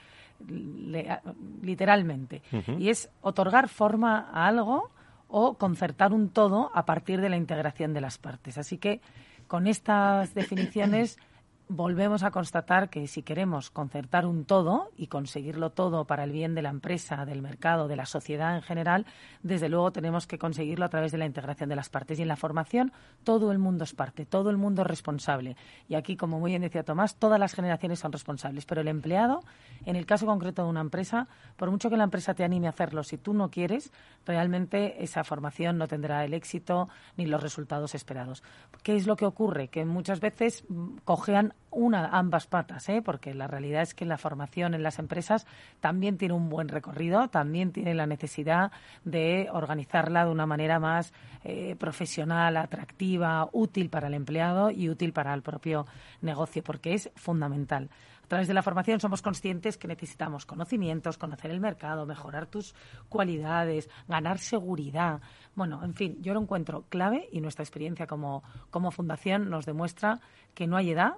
le- 0.49 1.21
literalmente. 1.63 2.43
Y 2.79 2.89
es 2.89 3.11
otorgar 3.21 3.69
forma 3.69 4.31
a 4.33 4.47
algo 4.47 4.91
o 5.29 5.55
concertar 5.55 6.13
un 6.13 6.31
todo 6.31 6.71
a 6.75 6.87
partir 6.87 7.21
de 7.21 7.29
la 7.29 7.37
integración 7.37 7.93
de 7.93 8.01
las 8.01 8.17
partes. 8.19 8.57
Así 8.57 8.79
que 8.79 9.01
con 9.47 9.67
estas 9.67 10.33
definiciones 10.35 11.19
volvemos 11.69 12.23
a 12.23 12.31
constatar 12.31 12.89
que 12.89 13.07
si 13.07 13.23
queremos 13.23 13.71
concertar 13.71 14.27
un 14.27 14.45
todo 14.45 14.91
y 14.97 15.09
conseguirlo 15.09 15.71
todo 15.71 16.07
para 16.07 16.25
el 16.25 16.33
bien 16.33 16.55
de 16.55 16.63
la 16.63 16.71
empresa, 16.71 17.25
del 17.27 17.43
mercado, 17.43 17.89
de 17.89 17.97
la 17.97 18.07
sociedad 18.07 18.57
en 18.57 18.63
general, 18.63 19.07
desde 19.43 19.69
luego 19.69 19.93
tenemos 19.93 20.27
que 20.27 20.39
conseguirlo 20.39 20.87
a 20.87 20.89
través 20.89 21.13
de 21.13 21.19
la 21.19 21.27
integración 21.27 21.69
de 21.69 21.77
las 21.77 21.91
partes. 21.91 22.19
Y 22.19 22.23
en 22.23 22.29
la 22.29 22.37
formación 22.37 22.93
todo 23.23 23.53
el 23.53 23.59
mundo 23.59 23.85
es 23.85 23.93
parte, 23.93 24.25
todo 24.25 24.51
el 24.51 24.57
mundo 24.57 24.83
es 24.83 24.89
responsable. 24.89 25.57
Y 25.89 25.95
aquí, 25.95 26.17
como 26.17 26.41
muy 26.41 26.53
bien 26.53 26.63
decía 26.63 26.83
Tomás, 26.83 27.17
todas 27.17 27.39
las 27.39 27.55
generaciones 27.55 27.99
son 27.99 28.13
responsables. 28.13 28.65
Pero 28.65 28.81
el 28.81 28.89
empleado, 28.89 29.43
en 29.85 29.97
el 29.97 30.07
caso 30.07 30.27
concreto 30.27 30.65
de 30.65 30.71
una 30.71 30.81
empresa, 30.81 31.29
por 31.57 31.71
mucho 31.71 31.91
que 31.91 31.97
la 31.97 32.05
empresa 32.05 32.35
te 32.35 32.45
anime 32.45 32.67
a 32.67 32.71
hacerlo, 32.71 33.05
si 33.05 33.19
tú 33.19 33.35
no 33.35 33.51
quieres, 33.51 33.93
realmente 34.25 35.03
esa 35.05 35.23
formación 35.23 35.77
no 35.77 35.87
tendrá 35.87 36.25
el 36.25 36.35
éxito 36.35 36.89
ni 37.17 37.27
los 37.27 37.43
resultados 37.43 37.95
esperados. 37.95 38.43
¿Qué 38.83 38.97
es 38.97 39.07
lo 39.07 39.17
que 39.17 39.27
ocurre? 39.27 39.69
Que 39.69 39.85
muchas 39.85 40.21
veces 40.21 40.65
mm, 40.69 40.99
cojean 41.05 41.55
una, 41.71 42.07
ambas 42.07 42.47
patas, 42.47 42.89
¿eh? 42.89 43.03
porque 43.03 43.35
la 43.35 43.47
realidad 43.47 43.83
es 43.83 43.95
que 43.95 44.05
la 44.05 44.19
formación 44.19 44.75
en 44.75 44.83
las 44.83 44.99
empresas 44.99 45.47
también 45.81 46.17
tiene 46.17 46.35
un 46.35 46.49
buen 46.49 46.69
recorrido, 46.69 47.29
también 47.29 47.73
tiene 47.73 47.95
la 47.95 48.07
necesidad 48.07 48.73
de 49.05 49.49
organizarla 49.53 50.25
de 50.25 50.31
una 50.31 50.47
manera 50.47 50.79
más 50.79 51.13
eh, 51.45 51.77
profesional, 51.79 52.57
atractiva, 52.57 53.49
útil 53.53 53.91
para 53.91 54.09
el 54.09 54.15
empleado 54.15 54.71
y 54.71 54.89
útil 54.89 55.13
para 55.13 55.35
el 55.35 55.43
propio 55.43 55.87
negocio, 56.23 56.63
porque 56.63 56.95
es 56.95 57.11
fundamental. 57.17 57.91
A 58.25 58.29
través 58.29 58.47
de 58.47 58.53
la 58.53 58.63
formación 58.63 59.01
somos 59.01 59.23
conscientes 59.23 59.79
que 59.79 59.89
necesitamos 59.89 60.45
conocimientos, 60.45 61.17
conocer 61.17 61.51
el 61.51 61.61
mercado, 61.61 62.05
mejorar 62.05 62.45
tus 62.45 62.75
cualidades, 63.09 63.89
ganar 64.07 64.39
seguridad. 64.39 65.23
Bueno, 65.55 65.83
en 65.83 65.95
fin, 65.95 66.19
yo 66.21 66.35
lo 66.35 66.43
encuentro 66.43 66.85
clave 66.91 67.27
y 67.33 67.41
nuestra 67.41 67.63
experiencia 67.63 68.07
como, 68.07 68.43
como 68.71 68.91
fundación 68.91 69.49
nos 69.49 69.65
demuestra 69.65 70.21
que 70.55 70.67
no 70.67 70.77
hay 70.77 70.91
edad, 70.91 71.15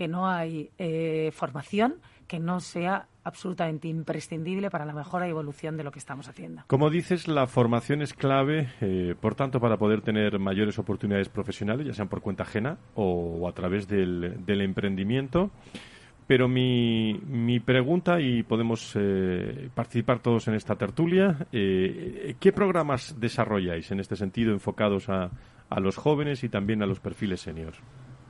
que 0.00 0.08
no 0.08 0.26
hay 0.26 0.70
eh, 0.78 1.30
formación 1.34 1.96
que 2.26 2.38
no 2.38 2.60
sea 2.60 3.06
absolutamente 3.22 3.86
imprescindible 3.86 4.70
para 4.70 4.86
la 4.86 4.94
mejora 4.94 5.26
y 5.26 5.30
evolución 5.30 5.76
de 5.76 5.84
lo 5.84 5.90
que 5.92 5.98
estamos 5.98 6.26
haciendo. 6.26 6.62
Como 6.68 6.88
dices, 6.88 7.28
la 7.28 7.46
formación 7.46 8.00
es 8.00 8.14
clave, 8.14 8.70
eh, 8.80 9.14
por 9.20 9.34
tanto, 9.34 9.60
para 9.60 9.76
poder 9.76 10.00
tener 10.00 10.38
mayores 10.38 10.78
oportunidades 10.78 11.28
profesionales, 11.28 11.86
ya 11.86 11.92
sean 11.92 12.08
por 12.08 12.22
cuenta 12.22 12.44
ajena 12.44 12.78
o, 12.94 13.46
a 13.46 13.52
través 13.52 13.88
del, 13.88 14.42
emprendimiento. 14.48 15.50
Pero 16.26 16.48
mi, 16.48 17.60
pregunta, 17.62 18.22
y 18.22 18.42
podemos 18.42 18.96
eh, 18.98 19.68
participar 19.74 20.20
todos 20.20 20.48
en 20.48 20.54
esta 20.54 20.76
tertulia, 20.76 21.46
¿qué 21.52 22.52
programas 22.54 23.20
desarrolláis 23.20 23.90
en 23.90 24.00
este 24.00 24.16
sentido 24.16 24.54
enfocados 24.54 25.10
a, 25.10 25.30
a 25.68 25.78
los 25.78 25.98
jóvenes 25.98 26.42
y 26.42 26.48
también 26.48 26.82
a 26.82 26.86
los 26.86 27.00
perfiles 27.00 27.42
seniors? 27.42 27.78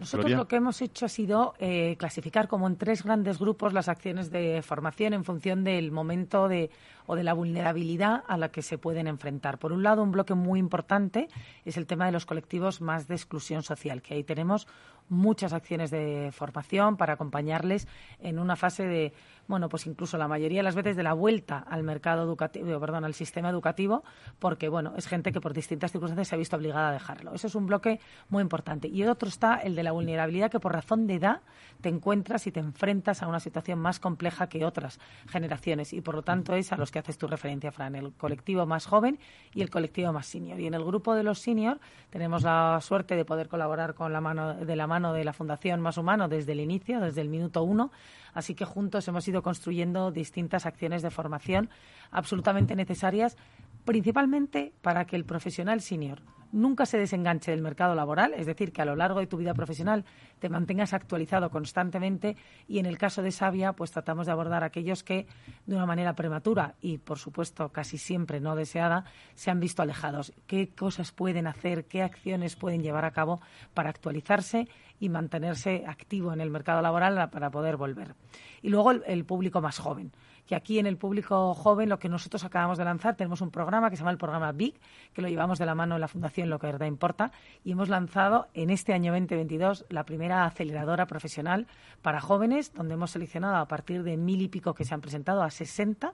Nosotros 0.01 0.24
Gloria. 0.24 0.38
lo 0.38 0.48
que 0.48 0.57
hemos 0.57 0.80
hecho 0.80 1.05
ha 1.05 1.09
sido 1.11 1.55
eh, 1.59 1.94
clasificar 1.98 2.48
como 2.48 2.66
en 2.66 2.76
tres 2.76 3.05
grandes 3.05 3.38
grupos 3.38 3.74
las 3.74 3.88
acciones 3.88 4.30
de 4.30 4.62
formación 4.62 5.12
en 5.12 5.24
función 5.24 5.62
del 5.62 5.92
momento 5.92 6.48
de, 6.48 6.70
o 7.11 7.16
de 7.16 7.24
la 7.24 7.32
vulnerabilidad 7.32 8.22
a 8.28 8.36
la 8.36 8.52
que 8.52 8.62
se 8.62 8.78
pueden 8.78 9.08
enfrentar. 9.08 9.58
Por 9.58 9.72
un 9.72 9.82
lado, 9.82 10.04
un 10.04 10.12
bloque 10.12 10.34
muy 10.34 10.61
importante 10.61 11.26
es 11.64 11.76
el 11.76 11.86
tema 11.86 12.06
de 12.06 12.12
los 12.12 12.24
colectivos 12.24 12.80
más 12.80 13.08
de 13.08 13.16
exclusión 13.16 13.64
social, 13.64 14.00
que 14.00 14.14
ahí 14.14 14.22
tenemos 14.22 14.68
muchas 15.08 15.52
acciones 15.52 15.90
de 15.90 16.30
formación 16.32 16.96
para 16.96 17.14
acompañarles 17.14 17.88
en 18.20 18.38
una 18.38 18.54
fase 18.54 18.84
de 18.84 19.12
bueno, 19.50 19.68
pues 19.68 19.88
incluso 19.88 20.16
la 20.16 20.28
mayoría 20.28 20.61
de 20.61 20.62
las 20.62 20.76
veces 20.76 20.94
de 20.94 21.02
la 21.02 21.12
vuelta 21.12 21.58
al 21.58 21.82
mercado 21.82 22.22
educativo, 22.22 22.78
perdón, 22.78 23.04
al 23.04 23.14
sistema 23.14 23.50
educativo, 23.50 24.04
porque, 24.38 24.68
bueno, 24.68 24.94
es 24.96 25.08
gente 25.08 25.32
que 25.32 25.40
por 25.40 25.54
distintas 25.54 25.90
circunstancias 25.90 26.28
se 26.28 26.36
ha 26.36 26.38
visto 26.38 26.54
obligada 26.54 26.90
a 26.90 26.92
dejarlo. 26.92 27.34
Eso 27.34 27.48
es 27.48 27.56
un 27.56 27.66
bloque 27.66 27.98
muy 28.28 28.42
importante. 28.42 28.86
Y 28.86 29.02
el 29.02 29.08
otro 29.08 29.28
está 29.28 29.56
el 29.56 29.74
de 29.74 29.82
la 29.82 29.90
vulnerabilidad, 29.90 30.52
que 30.52 30.61
por 30.61 30.72
razón 30.72 31.08
de 31.08 31.16
edad 31.16 31.40
te 31.80 31.88
encuentras 31.88 32.46
y 32.46 32.52
te 32.52 32.61
enfrentas 32.61 33.24
a 33.24 33.26
una 33.26 33.40
situación 33.40 33.80
más 33.80 33.98
compleja 33.98 34.48
que 34.48 34.64
otras 34.64 35.00
generaciones. 35.26 35.94
Y 35.94 36.00
por 36.00 36.14
lo 36.14 36.22
tanto 36.22 36.54
es 36.54 36.72
a 36.72 36.76
los 36.76 36.92
que 36.92 36.99
haces 37.01 37.18
tu 37.18 37.26
referencia, 37.26 37.72
Fran, 37.72 37.94
el 37.94 38.12
colectivo 38.12 38.64
más 38.66 38.86
joven 38.86 39.18
y 39.53 39.62
el 39.62 39.70
colectivo 39.70 40.12
más 40.12 40.26
senior. 40.26 40.61
Y 40.61 40.66
en 40.66 40.74
el 40.74 40.84
grupo 40.84 41.14
de 41.14 41.22
los 41.22 41.38
senior 41.40 41.80
tenemos 42.11 42.42
la 42.42 42.78
suerte 42.80 43.16
de 43.16 43.24
poder 43.24 43.48
colaborar 43.48 43.94
con 43.94 44.12
la 44.12 44.20
mano, 44.20 44.55
de 44.55 44.76
la 44.76 44.86
mano 44.86 45.12
de 45.12 45.24
la 45.24 45.32
Fundación 45.32 45.80
Más 45.80 45.98
Humano 45.98 46.28
desde 46.28 46.53
el 46.53 46.61
inicio, 46.61 47.01
desde 47.01 47.20
el 47.20 47.28
minuto 47.28 47.62
uno, 47.62 47.90
Así 48.34 48.55
que 48.55 48.64
juntos 48.64 49.07
hemos 49.09 49.26
ido 49.28 49.42
construyendo 49.42 50.11
distintas 50.11 50.66
acciones 50.66 51.03
de 51.03 51.11
formación 51.11 51.70
absolutamente 52.11 52.76
necesarias, 52.76 53.36
principalmente 53.84 54.72
para 54.82 55.05
que 55.05 55.16
el 55.16 55.24
profesional 55.24 55.80
senior 55.80 56.20
nunca 56.53 56.86
se 56.86 56.98
desenganche 56.98 57.51
del 57.51 57.62
mercado 57.62 57.94
laboral, 57.94 58.34
es 58.34 58.46
decir, 58.46 58.72
que 58.72 58.82
a 58.82 58.84
lo 58.84 58.96
largo 58.96 59.20
de 59.20 59.26
tu 59.26 59.36
vida 59.36 59.55
profesional 59.55 60.05
te 60.38 60.48
mantengas 60.48 60.92
actualizado 60.92 61.51
constantemente 61.51 62.36
y 62.68 62.78
en 62.78 62.86
el 62.86 62.98
caso 62.98 63.22
de 63.22 63.32
Sabia, 63.32 63.72
pues 63.72 63.90
tratamos 63.90 64.26
de 64.26 64.32
abordar 64.32 64.64
aquellos 64.64 65.03
que 65.03 65.26
de 65.66 65.76
una 65.76 65.86
manera 65.86 66.14
prematura 66.14 66.74
y, 66.80 66.98
por 66.98 67.18
supuesto, 67.18 67.70
casi 67.70 67.98
siempre 67.98 68.40
no 68.40 68.57
deseada, 68.57 69.05
se 69.34 69.51
han 69.51 69.61
visto 69.61 69.82
alejados. 69.82 70.32
¿Qué 70.46 70.70
cosas 70.70 71.12
pueden 71.12 71.46
hacer, 71.46 71.84
qué 71.86 72.03
acciones 72.03 72.57
pueden 72.57 72.82
llevar 72.82 73.05
a 73.05 73.12
cabo 73.12 73.40
para 73.74 73.90
actualizarse 73.90 74.68
y 75.01 75.09
mantenerse 75.09 75.84
activo 75.86 76.32
en 76.32 76.40
el 76.40 76.51
mercado 76.51 76.82
laboral 76.82 77.30
para 77.30 77.51
poder 77.51 77.76
volver. 77.76 78.14
Y 78.62 78.68
luego 78.68 78.92
el, 78.92 79.24
público 79.24 79.61
más 79.61 79.78
joven, 79.78 80.12
que 80.47 80.55
aquí 80.55 80.78
en 80.78 80.86
el 80.86 80.97
público 80.97 81.55
joven 81.55 81.88
lo 81.88 81.99
que 81.99 82.09
nosotros 82.09 82.45
acabamos 82.45 82.78
de 82.78 82.84
lanzar, 82.84 83.16
tenemos 83.16 83.41
un 83.41 83.51
programa 83.51 83.91
que 83.91 83.97
se 83.97 84.01
llama 84.01 84.12
el 84.12 84.18
programa 84.18 84.53
BIG, 84.53 84.80
que 85.12 85.22
lo 85.22 85.28
llevamos 85.28 85.59
de 85.59 85.66
la 85.66 85.74
mano 85.74 85.95
de 85.95 86.01
la 86.01 86.09
Fundación 86.09 86.51
Lo 86.51 86.59
que 86.59 86.66
verdad 86.66 86.86
importa, 86.86 87.32
y 87.64 87.72
hemos 87.72 87.88
lanzado 87.88 88.49
en 88.55 88.70
este 88.70 88.93
año 88.93 89.12
2022 89.12 89.86
la 89.88 90.05
primera 90.05 90.45
aceleradora 90.45 91.07
profesional 91.07 91.66
para 92.03 92.20
jóvenes, 92.20 92.72
donde 92.74 92.95
hemos 92.95 93.12
seleccionado 93.12 93.57
a 93.57 93.66
partir 93.66 94.03
de 94.03 94.16
mil 94.16 94.43
y 94.43 94.49
pico 94.49 94.74
que 94.74 94.84
se 94.84 94.95
han 94.95 95.01
presentado 95.01 95.43
a 95.43 95.51
60 95.51 96.12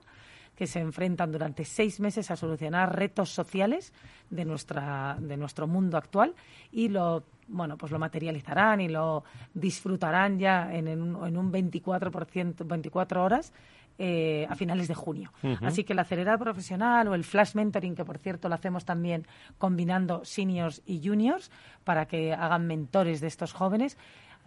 que 0.57 0.65
se 0.65 0.79
enfrentan 0.79 1.31
durante 1.31 1.63
seis 1.63 1.99
meses 1.99 2.31
a 2.31 2.35
solucionar 2.35 2.95
retos 2.95 3.29
sociales 3.29 3.93
de, 4.31 4.43
nuestra, 4.43 5.15
de 5.19 5.37
nuestro 5.37 5.67
mundo 5.67 5.97
actual 5.97 6.33
y 6.71 6.89
lo 6.89 7.23
bueno, 7.47 7.77
pues 7.77 7.91
lo 7.91 7.99
materializarán 7.99 8.81
y 8.81 8.89
lo 8.89 9.23
disfrutarán 9.53 10.37
ya 10.37 10.73
en, 10.73 10.87
en 10.87 11.37
un 11.37 11.51
24%, 11.53 12.67
24 12.67 13.23
horas 13.23 13.53
eh, 13.97 14.45
a 14.49 14.55
finales 14.55 14.87
de 14.87 14.95
junio. 14.95 15.31
Así 15.61 15.83
que 15.83 15.93
la 15.93 16.03
acelerada 16.03 16.37
profesional 16.37 17.07
o 17.07 17.15
el 17.15 17.23
flash 17.23 17.55
mentoring, 17.55 17.95
que 17.95 18.05
por 18.05 18.17
cierto 18.17 18.49
lo 18.49 18.55
hacemos 18.55 18.85
también 18.85 19.25
combinando 19.57 20.23
seniors 20.23 20.81
y 20.85 21.01
juniors 21.05 21.51
para 21.83 22.05
que 22.05 22.33
hagan 22.33 22.67
mentores 22.67 23.21
de 23.21 23.27
estos 23.27 23.53
jóvenes, 23.53 23.97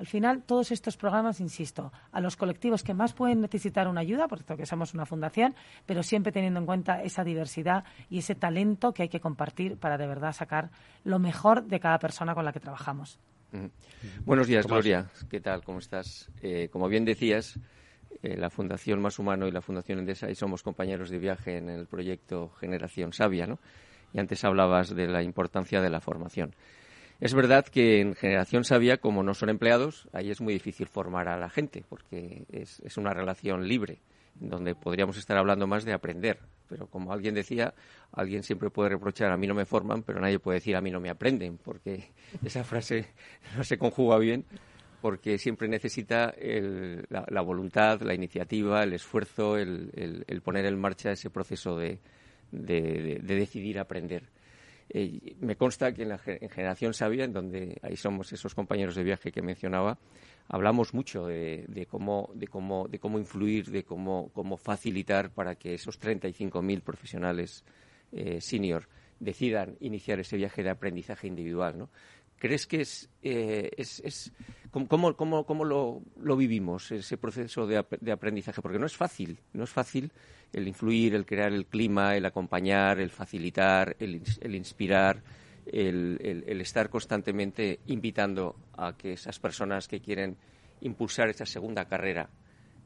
al 0.00 0.06
final, 0.06 0.42
todos 0.44 0.72
estos 0.72 0.96
programas, 0.96 1.40
insisto, 1.40 1.92
a 2.10 2.22
los 2.22 2.34
colectivos 2.34 2.82
que 2.82 2.94
más 2.94 3.12
pueden 3.12 3.42
necesitar 3.42 3.86
una 3.86 4.00
ayuda, 4.00 4.28
porque 4.28 4.56
que 4.56 4.64
somos 4.64 4.94
una 4.94 5.04
fundación, 5.04 5.54
pero 5.84 6.02
siempre 6.02 6.32
teniendo 6.32 6.58
en 6.58 6.64
cuenta 6.64 7.02
esa 7.02 7.22
diversidad 7.22 7.84
y 8.08 8.20
ese 8.20 8.34
talento 8.34 8.94
que 8.94 9.02
hay 9.02 9.08
que 9.10 9.20
compartir 9.20 9.76
para 9.76 9.98
de 9.98 10.06
verdad 10.06 10.32
sacar 10.32 10.70
lo 11.04 11.18
mejor 11.18 11.64
de 11.64 11.80
cada 11.80 11.98
persona 11.98 12.34
con 12.34 12.46
la 12.46 12.52
que 12.54 12.60
trabajamos. 12.60 13.18
Buenos 14.24 14.46
días, 14.46 14.66
Gloria. 14.66 15.10
¿Qué 15.28 15.38
tal? 15.38 15.62
¿Cómo 15.62 15.80
estás? 15.80 16.30
Eh, 16.40 16.70
como 16.72 16.88
bien 16.88 17.04
decías, 17.04 17.58
eh, 18.22 18.36
la 18.36 18.50
Fundación 18.50 19.00
Más 19.00 19.18
Humano 19.18 19.46
y 19.46 19.50
la 19.50 19.62
Fundación 19.62 19.98
Endesa 19.98 20.30
y 20.30 20.34
somos 20.34 20.62
compañeros 20.62 21.10
de 21.10 21.18
viaje 21.18 21.56
en 21.56 21.68
el 21.68 21.86
proyecto 21.86 22.50
Generación 22.60 23.12
Sabia, 23.12 23.46
¿no? 23.46 23.58
Y 24.12 24.18
antes 24.18 24.44
hablabas 24.44 24.94
de 24.94 25.06
la 25.06 25.22
importancia 25.22 25.80
de 25.80 25.90
la 25.90 26.00
formación. 26.00 26.54
Es 27.20 27.34
verdad 27.34 27.66
que 27.66 28.00
en 28.00 28.14
Generación 28.14 28.64
Sabia, 28.64 28.96
como 28.96 29.22
no 29.22 29.34
son 29.34 29.50
empleados, 29.50 30.08
ahí 30.12 30.30
es 30.30 30.40
muy 30.40 30.54
difícil 30.54 30.86
formar 30.86 31.28
a 31.28 31.36
la 31.36 31.50
gente, 31.50 31.84
porque 31.86 32.46
es, 32.50 32.96
una 32.96 33.12
relación 33.12 33.68
libre, 33.68 34.00
donde 34.36 34.74
podríamos 34.74 35.18
estar 35.18 35.36
hablando 35.36 35.66
más 35.66 35.84
de 35.84 35.92
aprender. 35.92 36.38
Pero 36.66 36.86
como 36.86 37.12
alguien 37.12 37.34
decía, 37.34 37.74
alguien 38.12 38.42
siempre 38.42 38.70
puede 38.70 38.88
reprochar, 38.90 39.32
a 39.32 39.36
mí 39.36 39.46
no 39.46 39.54
me 39.54 39.66
forman, 39.66 40.02
pero 40.02 40.18
nadie 40.18 40.38
puede 40.38 40.60
decir, 40.60 40.76
a 40.76 40.80
mí 40.80 40.90
no 40.90 40.98
me 40.98 41.10
aprenden, 41.10 41.58
porque 41.58 42.10
esa 42.44 42.64
frase 42.64 43.06
no 43.54 43.64
se 43.64 43.76
conjuga 43.76 44.16
bien, 44.16 44.46
porque 45.00 45.38
siempre 45.38 45.68
necesita 45.68 46.34
la, 47.08 47.40
voluntad, 47.40 48.00
la 48.02 48.14
iniciativa, 48.14 48.82
el 48.82 48.92
esfuerzo, 48.92 49.56
el, 49.56 50.42
poner 50.44 50.66
en 50.66 50.78
marcha 50.78 51.12
ese 51.12 51.30
proceso 51.30 51.76
de 51.76 51.98
decidir 53.22 53.78
aprender. 53.78 54.24
Eh, 54.92 55.36
me 55.40 55.54
consta 55.54 55.92
que 55.94 56.02
en 56.02 56.08
la 56.08 56.18
Generación 56.18 56.94
Sabia, 56.94 57.24
en 57.24 57.32
donde 57.32 57.78
ahí 57.82 57.96
somos 57.96 58.32
esos 58.32 58.56
compañeros 58.56 58.96
de 58.96 59.04
viaje 59.04 59.30
que 59.30 59.40
mencionaba, 59.40 59.98
hablamos 60.48 60.94
mucho 60.94 61.28
de, 61.28 61.86
cómo, 61.88 62.30
de, 62.34 62.48
cómo, 62.48 62.88
de 62.88 62.98
cómo 62.98 63.18
influir, 63.20 63.70
de 63.70 63.84
cómo, 63.84 64.30
cómo 64.34 64.56
facilitar 64.56 65.30
para 65.30 65.54
que 65.54 65.74
esos 65.74 66.00
35.000 66.00 66.82
profesionales 66.82 67.64
eh, 68.10 68.40
senior 68.40 68.88
decidan 69.20 69.76
iniciar 69.78 70.18
ese 70.18 70.36
viaje 70.36 70.64
de 70.64 70.70
aprendizaje 70.70 71.28
individual. 71.28 71.78
¿no? 71.78 71.90
¿Crees 72.36 72.66
que 72.66 72.80
es, 72.80 73.08
eh, 73.22 73.70
es, 73.76 74.00
es 74.00 74.32
cómo, 74.70 75.16
cómo, 75.16 75.44
cómo 75.44 75.64
lo, 75.64 76.02
lo, 76.20 76.36
vivimos, 76.36 76.90
ese 76.92 77.16
proceso 77.16 77.66
de, 77.66 77.84
de, 78.00 78.12
aprendizaje? 78.12 78.62
Porque 78.62 78.78
no 78.78 78.86
es 78.86 78.96
fácil, 78.96 79.38
no 79.52 79.64
es 79.64 79.70
fácil 79.70 80.12
el 80.52 80.68
influir, 80.68 81.14
el 81.14 81.26
crear 81.26 81.52
el 81.52 81.66
clima, 81.66 82.16
el 82.16 82.24
acompañar, 82.26 82.98
el 83.00 83.10
facilitar, 83.10 83.96
el, 83.98 84.22
el 84.40 84.54
inspirar, 84.54 85.22
el, 85.66 86.44
el, 86.46 86.60
estar 86.60 86.88
constantemente 86.88 87.80
invitando 87.86 88.56
a 88.76 88.96
que 88.96 89.12
esas 89.12 89.38
personas 89.38 89.86
que 89.88 90.00
quieren 90.00 90.36
impulsar 90.80 91.28
esa 91.28 91.46
segunda 91.46 91.84
carrera 91.86 92.28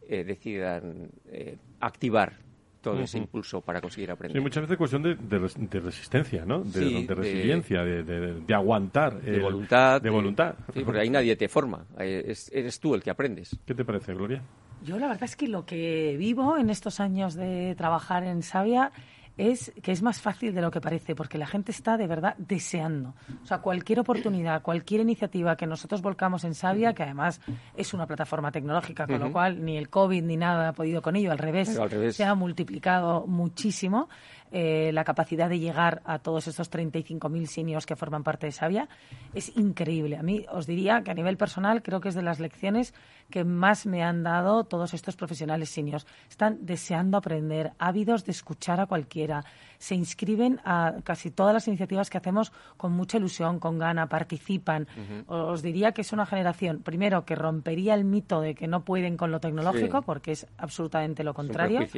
eh, 0.08 0.24
decidan 0.24 1.10
eh, 1.26 1.56
activar 1.80 2.43
todo 2.84 3.00
ese 3.00 3.18
impulso 3.18 3.62
para 3.62 3.80
conseguir 3.80 4.10
aprender. 4.10 4.38
Sí, 4.38 4.42
muchas 4.42 4.62
veces 4.62 4.76
cuestión 4.76 5.02
de, 5.02 5.14
de, 5.16 5.80
resistencia, 5.80 6.44
¿no? 6.44 6.60
De, 6.60 7.06
resiliencia, 7.08 7.82
de, 7.82 8.54
aguantar. 8.54 9.20
De 9.20 9.40
voluntad. 9.40 10.00
De 10.00 10.10
voluntad. 10.10 10.54
Sí, 10.72 10.82
porque 10.84 11.00
ahí 11.00 11.10
nadie 11.10 11.34
te 11.34 11.48
forma, 11.48 11.86
eres 11.98 12.78
tú 12.78 12.94
el 12.94 13.02
que 13.02 13.10
aprendes. 13.10 13.58
¿Qué 13.64 13.74
te 13.74 13.84
parece, 13.84 14.12
Gloria? 14.12 14.42
Yo 14.84 14.98
la 14.98 15.08
verdad 15.08 15.24
es 15.24 15.34
que 15.34 15.48
lo 15.48 15.64
que 15.64 16.14
vivo 16.18 16.58
en 16.58 16.68
estos 16.68 17.00
años 17.00 17.34
de 17.34 17.74
trabajar 17.74 18.22
en 18.24 18.42
Sabia 18.42 18.92
es 19.36 19.72
que 19.82 19.92
es 19.92 20.02
más 20.02 20.20
fácil 20.20 20.54
de 20.54 20.60
lo 20.60 20.70
que 20.70 20.80
parece, 20.80 21.14
porque 21.14 21.38
la 21.38 21.46
gente 21.46 21.72
está 21.72 21.96
de 21.96 22.06
verdad 22.06 22.36
deseando. 22.38 23.14
O 23.42 23.46
sea, 23.46 23.58
cualquier 23.58 24.00
oportunidad, 24.00 24.62
cualquier 24.62 25.00
iniciativa 25.00 25.56
que 25.56 25.66
nosotros 25.66 26.02
volcamos 26.02 26.44
en 26.44 26.54
Sabia, 26.54 26.94
que 26.94 27.02
además 27.02 27.40
es 27.76 27.94
una 27.94 28.06
plataforma 28.06 28.52
tecnológica, 28.52 29.06
con 29.06 29.18
lo 29.18 29.32
cual 29.32 29.64
ni 29.64 29.76
el 29.76 29.88
COVID 29.88 30.22
ni 30.22 30.36
nada 30.36 30.68
ha 30.68 30.72
podido 30.72 31.02
con 31.02 31.16
ello, 31.16 31.32
al 31.32 31.38
revés, 31.38 31.76
al 31.78 31.90
revés. 31.90 32.16
se 32.16 32.24
ha 32.24 32.34
multiplicado 32.34 33.26
muchísimo. 33.26 34.08
Eh, 34.52 34.92
la 34.92 35.02
capacidad 35.02 35.48
de 35.48 35.58
llegar 35.58 36.00
a 36.04 36.20
todos 36.20 36.46
estos 36.46 36.70
35.000 36.70 37.46
seniors 37.46 37.86
que 37.86 37.96
forman 37.96 38.22
parte 38.22 38.46
de 38.46 38.52
Sabia 38.52 38.88
es 39.32 39.56
increíble. 39.56 40.16
A 40.16 40.22
mí 40.22 40.46
os 40.48 40.66
diría 40.66 41.02
que 41.02 41.10
a 41.10 41.14
nivel 41.14 41.36
personal 41.36 41.82
creo 41.82 42.00
que 42.00 42.08
es 42.08 42.14
de 42.14 42.22
las 42.22 42.38
lecciones 42.38 42.94
que 43.30 43.42
más 43.42 43.84
me 43.84 44.04
han 44.04 44.22
dado 44.22 44.64
todos 44.64 44.94
estos 44.94 45.16
profesionales 45.16 45.70
seniors. 45.70 46.06
Están 46.28 46.58
deseando 46.64 47.18
aprender, 47.18 47.72
ávidos 47.78 48.24
de 48.24 48.32
escuchar 48.32 48.80
a 48.80 48.86
cualquiera. 48.86 49.44
Se 49.78 49.96
inscriben 49.96 50.60
a 50.64 50.94
casi 51.02 51.30
todas 51.30 51.52
las 51.52 51.66
iniciativas 51.66 52.08
que 52.08 52.18
hacemos 52.18 52.52
con 52.76 52.92
mucha 52.92 53.18
ilusión, 53.18 53.58
con 53.58 53.78
gana, 53.78 54.08
participan. 54.08 54.86
Os 55.26 55.62
diría 55.62 55.92
que 55.92 56.02
es 56.02 56.12
una 56.12 56.26
generación, 56.26 56.80
primero, 56.80 57.24
que 57.24 57.34
rompería 57.34 57.94
el 57.94 58.04
mito 58.04 58.40
de 58.40 58.54
que 58.54 58.68
no 58.68 58.84
pueden 58.84 59.16
con 59.16 59.32
lo 59.32 59.40
tecnológico, 59.40 60.02
porque 60.02 60.32
es 60.32 60.46
absolutamente 60.58 61.24
lo 61.24 61.34
contrario 61.34 61.80
es, 61.80 61.92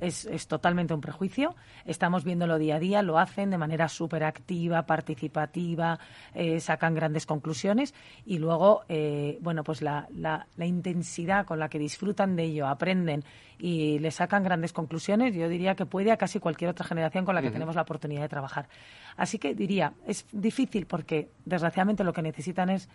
es, 0.00 0.46
totalmente 0.46 0.94
un 0.94 1.00
prejuicio. 1.00 1.54
Estamos 1.84 2.24
viéndolo 2.24 2.58
día 2.58 2.76
a 2.76 2.78
día, 2.78 3.02
lo 3.02 3.18
hacen 3.18 3.50
de 3.50 3.58
manera 3.58 3.88
súper 3.88 4.24
activa, 4.24 4.86
participativa, 4.86 5.98
eh, 6.34 6.60
sacan 6.60 6.94
grandes 6.94 7.26
conclusiones 7.26 7.94
y 8.24 8.38
luego, 8.38 8.82
eh, 8.88 9.38
bueno, 9.40 9.64
pues 9.64 9.82
la, 9.82 10.08
la, 10.14 10.46
la, 10.56 10.66
intensidad 10.66 11.46
con 11.46 11.58
la 11.58 11.68
que 11.68 11.78
disfrutan 11.78 12.36
de 12.36 12.44
ello, 12.44 12.66
aprenden 12.66 13.24
y 13.58 13.98
le 13.98 14.10
sacan 14.10 14.44
grandes 14.44 14.72
conclusiones, 14.72 15.34
yo 15.34 15.48
diría 15.48 15.74
que 15.74 15.86
puede 15.86 16.12
a 16.12 16.16
casi 16.16 16.38
cualquier 16.38 16.70
otra 16.70 16.86
generación 16.86 17.24
con 17.24 17.34
la 17.34 17.42
que 17.42 17.50
tenemos 17.50 17.74
la 17.74 17.82
oportunidad 17.82 18.22
de 18.22 18.28
trabajar. 18.28 18.68
Así 19.16 19.38
que 19.38 19.54
diría, 19.54 19.94
es 20.06 20.26
difícil 20.32 20.86
porque 20.86 21.30
desgraciadamente 21.44 22.04
lo 22.04 22.12
que 22.12 22.22
necesitan 22.22 22.70
es 22.70 22.88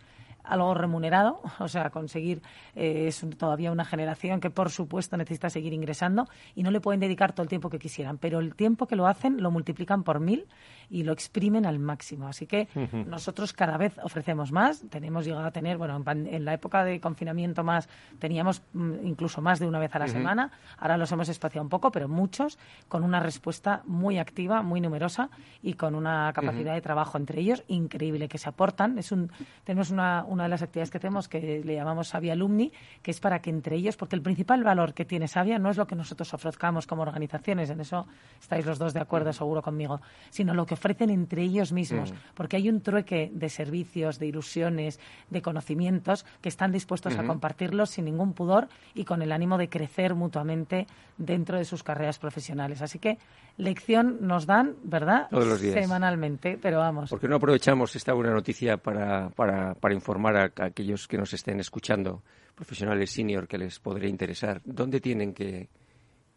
algo 0.43 0.73
remunerado, 0.73 1.41
o 1.59 1.67
sea, 1.67 1.89
conseguir 1.89 2.41
eh, 2.75 3.05
es 3.07 3.25
todavía 3.37 3.71
una 3.71 3.85
generación 3.85 4.39
que 4.39 4.49
por 4.49 4.69
supuesto 4.69 5.17
necesita 5.17 5.49
seguir 5.49 5.73
ingresando 5.73 6.27
y 6.55 6.63
no 6.63 6.71
le 6.71 6.81
pueden 6.81 6.99
dedicar 6.99 7.33
todo 7.33 7.43
el 7.43 7.49
tiempo 7.49 7.69
que 7.69 7.79
quisieran, 7.79 8.17
pero 8.17 8.39
el 8.39 8.55
tiempo 8.55 8.87
que 8.87 8.95
lo 8.95 9.07
hacen 9.07 9.41
lo 9.41 9.51
multiplican 9.51 10.03
por 10.03 10.19
mil 10.19 10.47
y 10.89 11.03
lo 11.03 11.13
exprimen 11.13 11.65
al 11.65 11.79
máximo. 11.79 12.27
Así 12.27 12.45
que 12.45 12.67
nosotros 13.07 13.53
cada 13.53 13.77
vez 13.77 13.97
ofrecemos 14.03 14.51
más, 14.51 14.83
tenemos 14.89 15.25
llegado 15.25 15.45
a 15.45 15.51
tener, 15.51 15.77
bueno, 15.77 16.03
en, 16.05 16.45
la 16.45 16.53
época 16.53 16.83
de 16.83 16.99
confinamiento 16.99 17.63
más 17.63 17.89
teníamos 18.19 18.61
mm, 18.73 19.05
incluso 19.05 19.41
más 19.41 19.59
de 19.59 19.67
una 19.67 19.79
vez 19.79 19.95
a 19.95 19.99
la 19.99 20.07
semana, 20.07 20.51
ahora 20.77 20.97
los 20.97 21.11
hemos 21.11 21.29
espaciado 21.29 21.63
un 21.63 21.69
poco, 21.69 21.91
pero 21.91 22.07
muchos 22.07 22.59
con 22.87 23.03
una 23.03 23.19
respuesta 23.19 23.81
muy 23.85 24.19
activa, 24.19 24.61
muy 24.61 24.81
numerosa 24.81 25.29
y 25.61 25.73
con 25.73 25.95
una 25.95 26.31
capacidad 26.33 26.73
de 26.73 26.81
trabajo 26.81 27.17
entre 27.17 27.41
ellos 27.41 27.63
increíble 27.67 28.27
que 28.27 28.37
se 28.37 28.49
aportan. 28.49 28.97
Es 28.97 29.11
un, 29.11 29.31
tenemos 29.63 29.89
una 29.89 30.25
una 30.33 30.43
de 30.43 30.49
las 30.49 30.61
actividades 30.61 30.91
que 30.91 30.97
hacemos 30.97 31.27
que 31.27 31.61
le 31.63 31.75
llamamos 31.75 32.09
Sabia 32.09 32.33
Alumni, 32.33 32.71
que 33.01 33.11
es 33.11 33.19
para 33.19 33.39
que 33.39 33.49
entre 33.49 33.75
ellos, 33.75 33.95
porque 33.95 34.15
el 34.15 34.21
principal 34.21 34.63
valor 34.63 34.93
que 34.93 35.05
tiene 35.05 35.27
Sabia 35.27 35.59
no 35.59 35.69
es 35.69 35.77
lo 35.77 35.87
que 35.87 35.95
nosotros 35.95 36.33
ofrezcamos 36.33 36.87
como 36.87 37.03
organizaciones, 37.03 37.69
en 37.69 37.79
eso 37.79 38.07
estáis 38.41 38.65
los 38.65 38.79
dos 38.79 38.93
de 38.93 38.99
acuerdo 38.99 39.29
mm. 39.29 39.33
seguro 39.33 39.61
conmigo, 39.61 40.01
sino 40.29 40.53
lo 40.53 40.65
que 40.65 40.73
ofrecen 40.73 41.09
entre 41.09 41.43
ellos 41.43 41.71
mismos, 41.71 42.11
mm. 42.11 42.15
porque 42.33 42.57
hay 42.57 42.69
un 42.69 42.81
trueque 42.81 43.31
de 43.33 43.49
servicios, 43.49 44.19
de 44.19 44.27
ilusiones, 44.27 44.99
de 45.29 45.41
conocimientos 45.41 46.25
que 46.41 46.49
están 46.49 46.71
dispuestos 46.71 47.17
a 47.17 47.23
compartirlos 47.23 47.91
sin 47.91 48.05
ningún 48.05 48.33
pudor 48.33 48.67
y 48.93 49.05
con 49.05 49.21
el 49.21 49.31
ánimo 49.31 49.57
de 49.57 49.69
crecer 49.69 50.15
mutuamente 50.15 50.87
dentro 51.17 51.57
de 51.57 51.65
sus 51.65 51.83
carreras 51.83 52.19
profesionales. 52.19 52.81
Así 52.81 52.99
que 52.99 53.17
lección 53.57 54.17
nos 54.21 54.45
dan, 54.45 54.75
¿verdad? 54.83 55.27
Todos 55.29 55.47
los 55.47 55.61
días. 55.61 55.75
Semanalmente, 55.75 56.57
pero 56.61 56.79
vamos. 56.79 57.09
¿Por 57.09 57.19
qué 57.19 57.27
no 57.27 57.35
aprovechamos 57.35 57.95
esta 57.95 58.13
buena 58.13 58.31
noticia 58.31 58.77
para, 58.77 59.29
para, 59.29 59.75
para 59.75 59.93
informar 59.93 60.22
a, 60.27 60.51
aquellos 60.63 61.07
que 61.07 61.17
nos 61.17 61.33
estén 61.33 61.59
escuchando, 61.59 62.23
profesionales 62.55 63.11
senior 63.11 63.47
que 63.47 63.57
les 63.57 63.79
podría 63.79 64.09
interesar? 64.09 64.61
¿Dónde 64.65 64.99
tienen 65.01 65.33
que, 65.33 65.69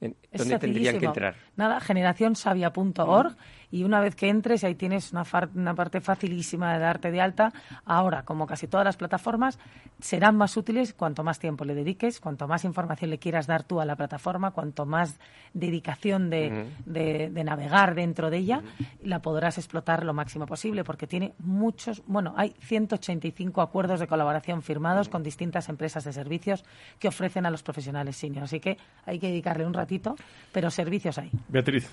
¿Dónde 0.01 0.59
tendrían 0.59 0.99
que 0.99 1.07
entrar? 1.07 1.36
Nada, 1.57 1.80
generacionsavia.org 1.80 3.36
y 3.70 3.84
una 3.84 4.01
vez 4.01 4.14
que 4.14 4.28
entres 4.28 4.62
ahí 4.64 4.74
tienes 4.74 5.12
una, 5.12 5.24
una, 5.55 5.74
parte 5.74 6.01
facilísima 6.01 6.74
de 6.74 6.78
darte 6.78 7.11
de 7.11 7.20
alta. 7.20 7.53
Ahora, 7.84 8.24
como 8.24 8.47
casi 8.47 8.68
todas 8.68 8.84
las 8.84 8.97
plataformas, 8.97 9.59
serán 10.01 10.36
más 10.36 10.57
útiles 10.57 10.94
cuanto 10.94 11.24
más 11.24 11.38
tiempo 11.38 11.64
le 11.64 11.74
dediques, 11.74 12.20
cuanto 12.20 12.47
más 12.47 12.64
información 12.64 13.11
le 13.11 13.18
quieras 13.18 13.47
dar 13.47 13.64
tú 13.64 13.80
a 13.80 13.84
la 13.84 13.97
plataforma, 13.97 14.51
cuanto 14.51 14.86
más 14.86 15.18
dedicación 15.53 16.30
de, 16.30 16.66
de, 16.84 17.44
navegar 17.44 17.94
dentro 17.94 18.30
de 18.30 18.38
ella, 18.38 18.62
la 19.03 19.22
podrás 19.22 19.59
explotar 19.59 20.05
lo 20.05 20.12
máximo 20.12 20.47
posible 20.47 20.84
porque 20.84 21.07
tiene 21.07 21.34
muchos, 21.38 22.03
bueno, 22.07 22.34
hay 22.36 22.55
185 22.61 23.62
acuerdos 23.62 24.01
de 24.01 24.07
colaboración 24.07 24.62
firmados 24.62 25.09
con 25.09 25.22
distintas 25.22 25.68
empresas 25.68 26.05
de 26.05 26.12
servicios 26.12 26.64
que 26.99 27.09
ofrecen 27.09 27.47
a 27.47 27.51
los 27.51 27.62
profesionales 27.62 28.16
senior. 28.16 28.44
Así 28.44 28.61
que 28.61 28.78
hay 29.05 29.18
que 29.18 29.28
dedicarle 29.28 29.66
un 29.66 29.74
ratito, 29.74 29.86
pero 30.53 30.70
servicios 30.70 31.18
hay. 31.18 31.30
Beatriz. 31.49 31.88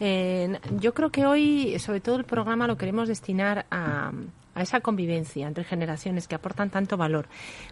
Eh, 0.00 0.58
yo 0.78 0.92
creo 0.94 1.10
que 1.10 1.26
hoy, 1.26 1.78
sobre 1.78 2.00
todo 2.00 2.16
el 2.16 2.24
programa, 2.24 2.66
lo 2.66 2.76
queremos 2.76 3.08
destinar 3.08 3.66
a, 3.70 4.12
esa 4.54 4.80
convivencia 4.80 5.48
entre 5.48 5.64
generaciones 5.64 6.28
que 6.28 6.34
aportan 6.34 6.68
tanto 6.68 6.98
valor. 6.98 7.26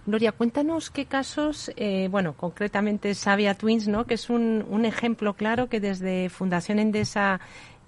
Gloria, 0.07 0.33
cuéntanos 0.33 0.91
qué 0.91 1.05
casos, 1.05 1.71
eh, 1.77 2.09
bueno, 2.11 2.33
concretamente 2.33 3.15
Sabia 3.15 3.55
Twins, 3.55 3.87
¿no? 3.87 4.07
que 4.07 4.15
es 4.15 4.31
un, 4.31 4.65
un 4.69 4.87
ejemplo 4.87 5.35
claro 5.35 5.69
que 5.69 5.79
desde 5.79 6.31
Fundación 6.31 6.79
Endesa 6.79 7.41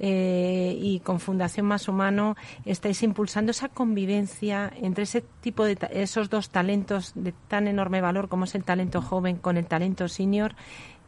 eh, 0.04 0.76
y 0.80 0.98
con 0.98 1.20
Fundación 1.20 1.66
Más 1.66 1.86
Humano 1.86 2.34
estáis 2.64 3.04
impulsando 3.04 3.52
esa 3.52 3.68
convivencia 3.68 4.72
entre 4.80 5.04
ese 5.04 5.22
tipo 5.40 5.64
de 5.64 5.78
esos 5.92 6.28
dos 6.28 6.50
talentos 6.50 7.12
de 7.14 7.32
tan 7.46 7.68
enorme 7.68 8.00
valor 8.00 8.28
como 8.28 8.44
es 8.44 8.54
el 8.56 8.64
talento 8.64 9.00
joven 9.00 9.36
con 9.36 9.56
el 9.56 9.66
talento 9.66 10.08
senior 10.08 10.56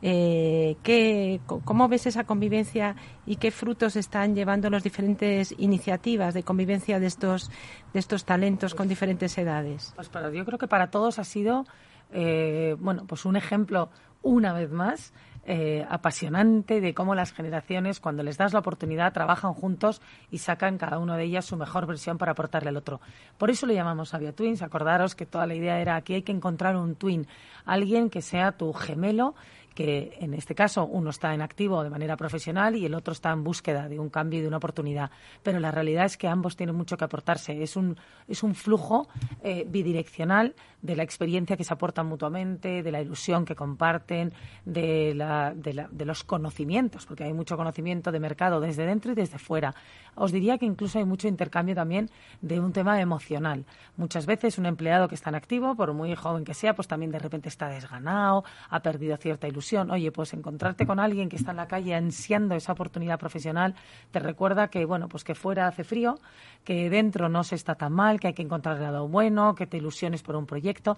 eh, 0.06 0.76
¿qué, 0.82 1.40
¿Cómo 1.46 1.88
ves 1.88 2.06
esa 2.06 2.24
convivencia 2.24 2.94
y 3.24 3.36
qué 3.36 3.50
frutos 3.50 3.96
están 3.96 4.34
llevando 4.34 4.68
las 4.68 4.82
diferentes 4.82 5.54
iniciativas 5.56 6.34
de 6.34 6.42
convivencia 6.42 7.00
de 7.00 7.06
estos, 7.06 7.50
de 7.94 8.00
estos 8.00 8.26
talentos 8.26 8.74
con 8.74 8.86
diferentes 8.86 9.38
edades? 9.38 9.94
Pues 9.96 10.10
para, 10.10 10.30
yo 10.30 10.44
creo 10.44 10.58
que 10.58 10.68
para 10.68 10.90
todos 10.90 11.18
ha 11.18 11.24
sido 11.24 11.64
eh, 12.12 12.76
bueno, 12.78 13.06
pues 13.06 13.24
un 13.24 13.36
ejemplo 13.36 13.88
una 14.20 14.52
vez 14.52 14.70
más 14.70 15.14
eh, 15.46 15.86
apasionante 15.90 16.80
de 16.80 16.94
cómo 16.94 17.14
las 17.14 17.32
generaciones, 17.32 18.00
cuando 18.00 18.22
les 18.22 18.38
das 18.38 18.52
la 18.52 18.60
oportunidad, 18.60 19.12
trabajan 19.12 19.52
juntos 19.52 20.00
y 20.30 20.38
sacan 20.38 20.78
cada 20.78 20.98
uno 20.98 21.16
de 21.16 21.24
ellas 21.24 21.44
su 21.44 21.56
mejor 21.56 21.86
versión 21.86 22.16
para 22.16 22.32
aportarle 22.32 22.70
al 22.70 22.76
otro. 22.76 23.00
Por 23.36 23.50
eso 23.50 23.66
le 23.66 23.74
llamamos 23.74 24.14
Avia 24.14 24.34
Twins. 24.34 24.62
Acordaros 24.62 25.14
que 25.14 25.26
toda 25.26 25.46
la 25.46 25.54
idea 25.54 25.80
era 25.80 25.96
aquí 25.96 26.14
hay 26.14 26.22
que 26.22 26.32
encontrar 26.32 26.76
un 26.76 26.94
twin, 26.94 27.26
alguien 27.64 28.10
que 28.10 28.22
sea 28.22 28.52
tu 28.52 28.72
gemelo 28.72 29.34
que 29.74 30.16
en 30.20 30.34
este 30.34 30.54
caso 30.54 30.86
uno 30.86 31.10
está 31.10 31.34
en 31.34 31.42
activo 31.42 31.82
de 31.82 31.90
manera 31.90 32.16
profesional 32.16 32.76
y 32.76 32.86
el 32.86 32.94
otro 32.94 33.12
está 33.12 33.32
en 33.32 33.42
búsqueda 33.42 33.88
de 33.88 33.98
un 33.98 34.08
cambio 34.08 34.38
y 34.38 34.42
de 34.42 34.48
una 34.48 34.58
oportunidad. 34.58 35.10
Pero 35.42 35.58
la 35.58 35.70
realidad 35.70 36.04
es 36.04 36.16
que 36.16 36.28
ambos 36.28 36.56
tienen 36.56 36.76
mucho 36.76 36.96
que 36.96 37.04
aportarse. 37.04 37.62
Es 37.62 37.76
un, 37.76 37.96
es 38.28 38.42
un 38.42 38.54
flujo 38.54 39.08
eh, 39.42 39.66
bidireccional 39.68 40.54
de 40.80 40.96
la 40.96 41.02
experiencia 41.02 41.56
que 41.56 41.64
se 41.64 41.72
aportan 41.72 42.06
mutuamente, 42.06 42.82
de 42.82 42.92
la 42.92 43.00
ilusión 43.00 43.44
que 43.44 43.56
comparten, 43.56 44.32
de, 44.64 45.14
la, 45.14 45.52
de, 45.54 45.72
la, 45.72 45.88
de 45.90 46.04
los 46.04 46.24
conocimientos, 46.24 47.06
porque 47.06 47.24
hay 47.24 47.32
mucho 47.32 47.56
conocimiento 47.56 48.12
de 48.12 48.20
mercado 48.20 48.60
desde 48.60 48.86
dentro 48.86 49.12
y 49.12 49.14
desde 49.14 49.38
fuera. 49.38 49.74
Os 50.14 50.30
diría 50.30 50.58
que 50.58 50.66
incluso 50.66 50.98
hay 50.98 51.04
mucho 51.04 51.26
intercambio 51.26 51.74
también 51.74 52.10
de 52.42 52.60
un 52.60 52.72
tema 52.72 53.00
emocional. 53.00 53.64
Muchas 53.96 54.26
veces 54.26 54.58
un 54.58 54.66
empleado 54.66 55.08
que 55.08 55.14
está 55.14 55.30
en 55.30 55.36
activo, 55.36 55.74
por 55.74 55.92
muy 55.94 56.14
joven 56.14 56.44
que 56.44 56.54
sea, 56.54 56.74
pues 56.74 56.86
también 56.86 57.10
de 57.10 57.18
repente 57.18 57.48
está 57.48 57.68
desganado, 57.68 58.44
ha 58.68 58.80
perdido 58.80 59.16
cierta 59.16 59.48
ilusión 59.48 59.63
Oye, 59.90 60.12
pues 60.12 60.34
encontrarte 60.34 60.86
con 60.86 61.00
alguien 61.00 61.28
que 61.28 61.36
está 61.36 61.52
en 61.52 61.56
la 61.56 61.66
calle 61.66 61.94
ansiando 61.94 62.54
esa 62.54 62.72
oportunidad 62.72 63.18
profesional 63.18 63.74
te 64.10 64.18
recuerda 64.18 64.68
que, 64.68 64.84
bueno, 64.84 65.08
pues 65.08 65.24
que 65.24 65.34
fuera 65.34 65.66
hace 65.66 65.84
frío, 65.84 66.18
que 66.64 66.90
dentro 66.90 67.28
no 67.28 67.44
se 67.44 67.54
está 67.54 67.74
tan 67.74 67.92
mal, 67.92 68.20
que 68.20 68.28
hay 68.28 68.34
que 68.34 68.42
encontrar 68.42 68.76
el 68.76 68.82
lado 68.82 69.08
bueno, 69.08 69.54
que 69.54 69.66
te 69.66 69.78
ilusiones 69.78 70.22
por 70.22 70.36
un 70.36 70.46
proyecto. 70.46 70.96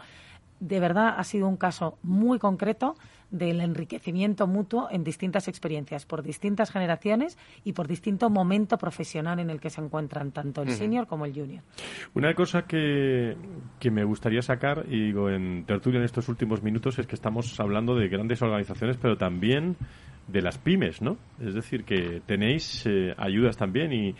De 0.60 0.80
verdad 0.80 1.14
ha 1.16 1.24
sido 1.24 1.48
un 1.48 1.56
caso 1.56 1.98
muy 2.02 2.38
concreto 2.38 2.94
del 3.30 3.60
enriquecimiento 3.60 4.46
mutuo 4.46 4.88
en 4.90 5.04
distintas 5.04 5.48
experiencias, 5.48 6.06
por 6.06 6.22
distintas 6.22 6.70
generaciones 6.70 7.36
y 7.64 7.72
por 7.72 7.88
distinto 7.88 8.30
momento 8.30 8.78
profesional 8.78 9.38
en 9.40 9.50
el 9.50 9.60
que 9.60 9.70
se 9.70 9.80
encuentran 9.80 10.30
tanto 10.32 10.62
el 10.62 10.70
senior 10.70 11.06
como 11.06 11.26
el 11.26 11.34
junior. 11.34 11.62
Una 12.14 12.34
cosa 12.34 12.62
que, 12.62 13.36
que 13.80 13.90
me 13.90 14.04
gustaría 14.04 14.42
sacar, 14.42 14.86
y 14.88 15.06
digo 15.06 15.28
en 15.28 15.64
tertulia 15.64 15.98
en 15.98 16.04
estos 16.04 16.28
últimos 16.28 16.62
minutos, 16.62 16.98
es 16.98 17.06
que 17.06 17.16
estamos 17.16 17.58
hablando 17.58 17.94
de 17.96 18.08
grandes 18.08 18.40
organizaciones, 18.42 18.96
pero 18.96 19.16
también 19.16 19.76
de 20.28 20.42
las 20.42 20.58
pymes, 20.58 21.02
¿no? 21.02 21.16
Es 21.40 21.54
decir, 21.54 21.84
que 21.84 22.20
tenéis 22.26 22.84
eh, 22.86 23.14
ayudas 23.16 23.56
también 23.56 23.92
y, 23.92 24.14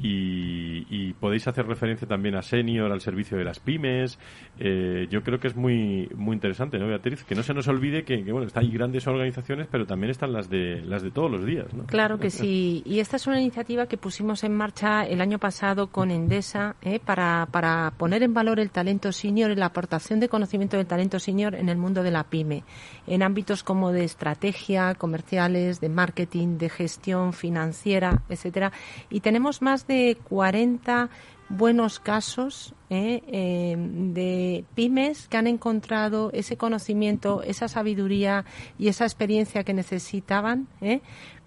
y, 0.00 1.12
podéis 1.20 1.46
hacer 1.46 1.66
referencia 1.66 2.08
también 2.08 2.34
a 2.34 2.42
Senior, 2.42 2.90
al 2.90 3.00
servicio 3.00 3.38
de 3.38 3.44
las 3.44 3.60
pymes. 3.60 4.18
Eh, 4.58 5.06
yo 5.08 5.22
creo 5.22 5.38
que 5.38 5.46
es 5.46 5.54
muy 5.54 6.08
muy 6.16 6.34
interesante, 6.34 6.78
¿no, 6.78 6.88
Beatriz? 6.88 7.22
Que 7.22 7.34
no 7.34 7.42
se 7.42 7.54
nos 7.54 7.68
olvide 7.68 8.04
que, 8.04 8.16
bueno, 8.32 8.46
están 8.46 8.68
grandes 8.72 9.06
organizaciones, 9.06 9.68
pero 9.70 9.86
también 9.86 10.10
están 10.10 10.32
las 10.32 10.50
de 10.50 10.80
las 10.82 11.02
de 11.02 11.10
todos 11.10 11.30
los 11.30 11.44
días, 11.44 11.72
¿no? 11.74 11.84
Claro 11.84 12.18
que 12.18 12.30
sí. 12.30 12.82
Y 12.84 12.98
esta 12.98 13.16
es 13.16 13.26
una 13.26 13.40
iniciativa 13.40 13.86
que 13.86 13.96
pusimos 13.96 14.42
en 14.42 14.54
marcha 14.54 15.04
el 15.06 15.20
año 15.20 15.38
pasado 15.38 15.88
con 15.88 16.10
Endesa 16.10 16.74
¿eh? 16.82 16.98
para, 16.98 17.46
para 17.50 17.92
poner 17.96 18.22
en 18.22 18.34
valor 18.34 18.58
el 18.58 18.70
talento 18.70 19.12
senior 19.12 19.50
y 19.50 19.56
la 19.56 19.66
aportación 19.66 20.18
de 20.18 20.28
conocimiento 20.28 20.76
del 20.76 20.86
talento 20.86 21.18
senior 21.18 21.54
en 21.54 21.68
el 21.68 21.76
mundo 21.76 22.02
de 22.02 22.10
la 22.10 22.24
pyme, 22.24 22.64
en 23.06 23.22
ámbitos 23.22 23.62
como 23.62 23.92
de 23.92 24.04
estrategia 24.04 24.94
comerciales, 24.94 25.80
de 25.80 25.88
marketing, 25.88 26.58
de 26.58 26.68
gestión 26.68 27.32
financiera, 27.32 28.22
etcétera. 28.28 28.72
Y 29.10 29.20
tenemos 29.20 29.62
más 29.62 29.81
de 29.86 30.16
40 30.28 31.10
buenos 31.48 32.00
casos 32.00 32.74
¿eh? 32.88 33.22
Eh, 33.26 33.76
de 33.76 34.64
pymes 34.74 35.28
que 35.28 35.36
han 35.36 35.46
encontrado 35.46 36.30
ese 36.32 36.56
conocimiento, 36.56 37.42
esa 37.42 37.68
sabiduría 37.68 38.44
y 38.78 38.88
esa 38.88 39.04
experiencia 39.04 39.64
que 39.64 39.74
necesitaban 39.74 40.66
¿eh? 40.80 41.00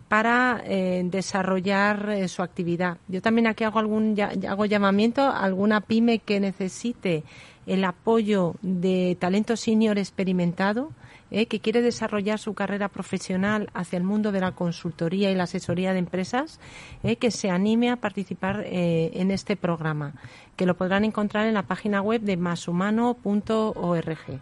para 0.07 0.61
desarrollar 0.63 2.29
su 2.29 2.43
actividad. 2.43 2.99
Yo 3.07 3.23
también 3.23 3.47
aquí 3.47 3.63
hago 3.63 3.79
algún 3.79 4.15
hago 4.47 4.65
llamamiento 4.65 5.21
a 5.23 5.43
alguna 5.43 5.81
pyme 5.81 6.19
que 6.19 6.39
necesite 6.39 7.23
el 7.65 7.83
apoyo 7.83 8.53
de 8.61 9.17
talento 9.19 9.57
senior 9.57 9.97
experimentado 9.97 10.91
¿eh? 11.31 11.47
que 11.47 11.59
quiere 11.59 11.81
desarrollar 11.81 12.39
su 12.39 12.53
carrera 12.53 12.89
profesional 12.89 13.69
hacia 13.73 13.97
el 13.97 14.03
mundo 14.03 14.31
de 14.31 14.41
la 14.41 14.53
consultoría 14.53 15.31
y 15.31 15.35
la 15.35 15.43
asesoría 15.43 15.93
de 15.93 15.99
empresas, 15.99 16.59
¿eh? 17.03 17.17
que 17.17 17.31
se 17.31 17.49
anime 17.49 17.89
a 17.89 17.97
participar 17.97 18.63
eh, 18.65 19.11
en 19.13 19.31
este 19.31 19.55
programa, 19.55 20.13
que 20.55 20.65
lo 20.65 20.75
podrán 20.75 21.05
encontrar 21.05 21.47
en 21.47 21.53
la 21.53 21.63
página 21.63 22.01
web 22.01 22.21
de 22.21 22.37
mashumano.org. 22.37 24.41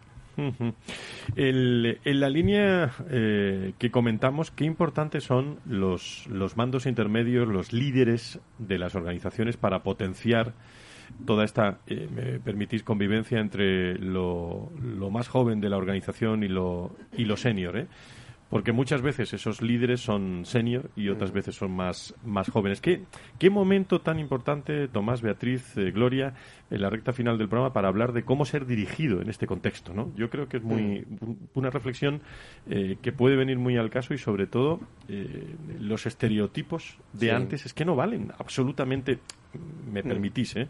en 1.36 2.20
la 2.20 2.30
línea 2.30 2.92
que 3.08 3.92
comentamos, 3.92 4.50
qué 4.50 4.66
importantes 4.66 5.26
son 5.26 5.60
los, 5.68 6.26
los 6.28 6.58
mandos 6.58 6.88
intermedios, 6.88 7.48
los 7.48 7.72
líderes 7.72 8.40
de 8.58 8.80
las 8.80 8.96
organizaciones 8.96 9.58
para 9.58 9.84
potenciar 9.84 10.54
toda 11.26 11.46
esta, 11.46 11.80
eh, 11.88 12.08
me 12.14 12.40
permitís, 12.40 12.84
convivencia 12.84 13.40
entre 13.40 13.96
lo, 13.98 14.72
lo, 14.82 15.10
más 15.10 15.28
joven 15.28 15.62
de 15.62 15.70
la 15.70 15.78
organización 15.78 16.44
y 16.44 16.48
lo, 16.48 16.96
y 17.18 17.26
lo 17.26 17.38
senior, 17.38 17.78
¿eh? 17.78 17.88
porque 18.54 18.72
muchas 18.72 19.02
veces 19.02 19.34
esos 19.34 19.64
líderes 19.64 20.02
son 20.02 20.46
senior 20.46 20.92
y 20.96 21.10
otras 21.10 21.32
mm. 21.32 21.34
veces 21.34 21.56
son 21.56 21.72
más, 21.72 22.14
más 22.24 22.52
jóvenes. 22.52 22.82
¿Qué, 22.82 23.02
¿Qué 23.40 23.50
momento 23.50 24.02
tan 24.02 24.20
importante, 24.20 24.88
Tomás, 24.90 25.24
Beatriz, 25.24 25.76
eh, 25.76 25.90
Gloria, 25.90 26.36
en 26.70 26.82
la 26.82 26.90
recta 26.90 27.14
final 27.14 27.38
del 27.38 27.48
programa 27.48 27.74
para 27.74 27.88
hablar 27.88 28.14
de 28.14 28.24
cómo 28.24 28.46
ser 28.46 28.66
dirigido 28.66 29.22
en 29.22 29.30
este 29.30 29.48
contexto? 29.48 29.94
¿no? 29.94 30.12
Yo 30.16 30.30
creo 30.30 30.48
que 30.48 30.58
es 30.58 30.64
muy 30.64 31.06
mm. 31.08 31.36
una 31.54 31.70
reflexión 31.70 32.22
eh, 32.70 32.98
que 33.02 33.12
puede 33.12 33.36
venir 33.36 33.58
muy 33.58 33.78
al 33.78 33.90
caso 33.90 34.14
y 34.14 34.18
sobre 34.18 34.48
todo 34.48 34.80
eh, 35.08 35.56
los 35.80 36.06
estereotipos 36.06 36.98
de 37.14 37.32
antes 37.32 37.66
es 37.66 37.74
que 37.74 37.86
no 37.86 37.96
valen 37.96 38.32
absolutamente 38.38 39.20
me 39.92 40.02
mm. 40.02 40.08
permitís, 40.08 40.56
¿eh? 40.56 40.68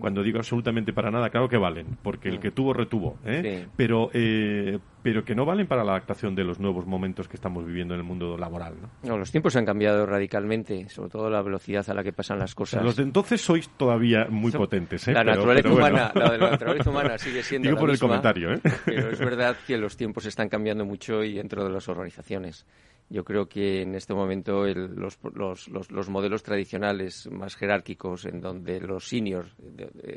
Cuando 0.00 0.22
digo 0.22 0.38
absolutamente 0.38 0.92
para 0.92 1.10
nada, 1.10 1.30
claro 1.30 1.48
que 1.48 1.56
valen, 1.56 1.98
porque 2.02 2.28
el 2.28 2.40
que 2.40 2.50
tuvo 2.50 2.72
retuvo, 2.72 3.18
¿eh? 3.24 3.66
Pero, 3.76 4.10
eh, 4.14 4.78
pero 5.02 5.24
que 5.24 5.34
no 5.34 5.44
valen 5.44 5.66
para 5.66 5.84
la 5.84 5.92
adaptación 5.92 6.34
de 6.34 6.44
los 6.44 6.58
nuevos 6.58 6.86
momentos 6.86 7.28
que 7.28 7.36
estamos 7.36 7.66
viviendo 7.66 7.94
en 7.94 8.00
el 8.00 8.06
mundo 8.06 8.36
laboral, 8.36 8.74
¿no? 9.02 9.18
los 9.18 9.30
tiempos 9.30 9.56
han 9.56 9.66
cambiado 9.66 10.06
radicalmente, 10.06 10.88
sobre 10.88 11.10
todo 11.10 11.30
la 11.30 11.42
velocidad 11.42 11.88
a 11.88 11.94
la 11.94 12.02
que 12.02 12.12
pasan 12.12 12.38
las 12.38 12.54
cosas. 12.54 12.82
los 12.82 12.96
de 12.96 13.02
entonces 13.02 13.40
sois 13.40 13.68
todavía 13.68 14.26
muy 14.30 14.52
potentes, 14.52 15.06
¿eh? 15.08 15.12
La 15.32 15.36
naturaleza 15.36 15.72
humana, 15.72 16.12
la, 16.14 16.38
naturaleza 16.38 16.90
humana 16.90 17.18
sigue 17.18 17.42
siendo 17.42 17.68
Digo 17.68 17.80
por 17.80 17.90
el 17.90 17.98
comentario, 17.98 18.52
¿eh? 18.52 18.60
Pero 18.84 19.10
es 19.10 19.18
verdad 19.18 19.56
que 19.66 19.76
los 19.76 19.96
tiempos 19.96 20.26
están 20.26 20.48
cambiando 20.48 20.84
mucho 20.84 21.22
y 21.22 21.34
dentro 21.34 21.64
de 21.64 21.70
las 21.70 21.88
organizaciones. 21.88 22.66
Yo 23.08 23.24
creo 23.24 23.46
que 23.46 23.82
en 23.82 23.94
este 23.94 24.14
momento 24.14 24.64
los, 24.66 25.18
los, 25.34 25.68
los, 25.68 26.08
modelos 26.08 26.42
tradicionales 26.42 27.28
más 27.30 27.56
jerárquicos, 27.56 28.24
en 28.24 28.40
donde 28.40 28.80
los 28.80 29.06
seniors 29.06 29.54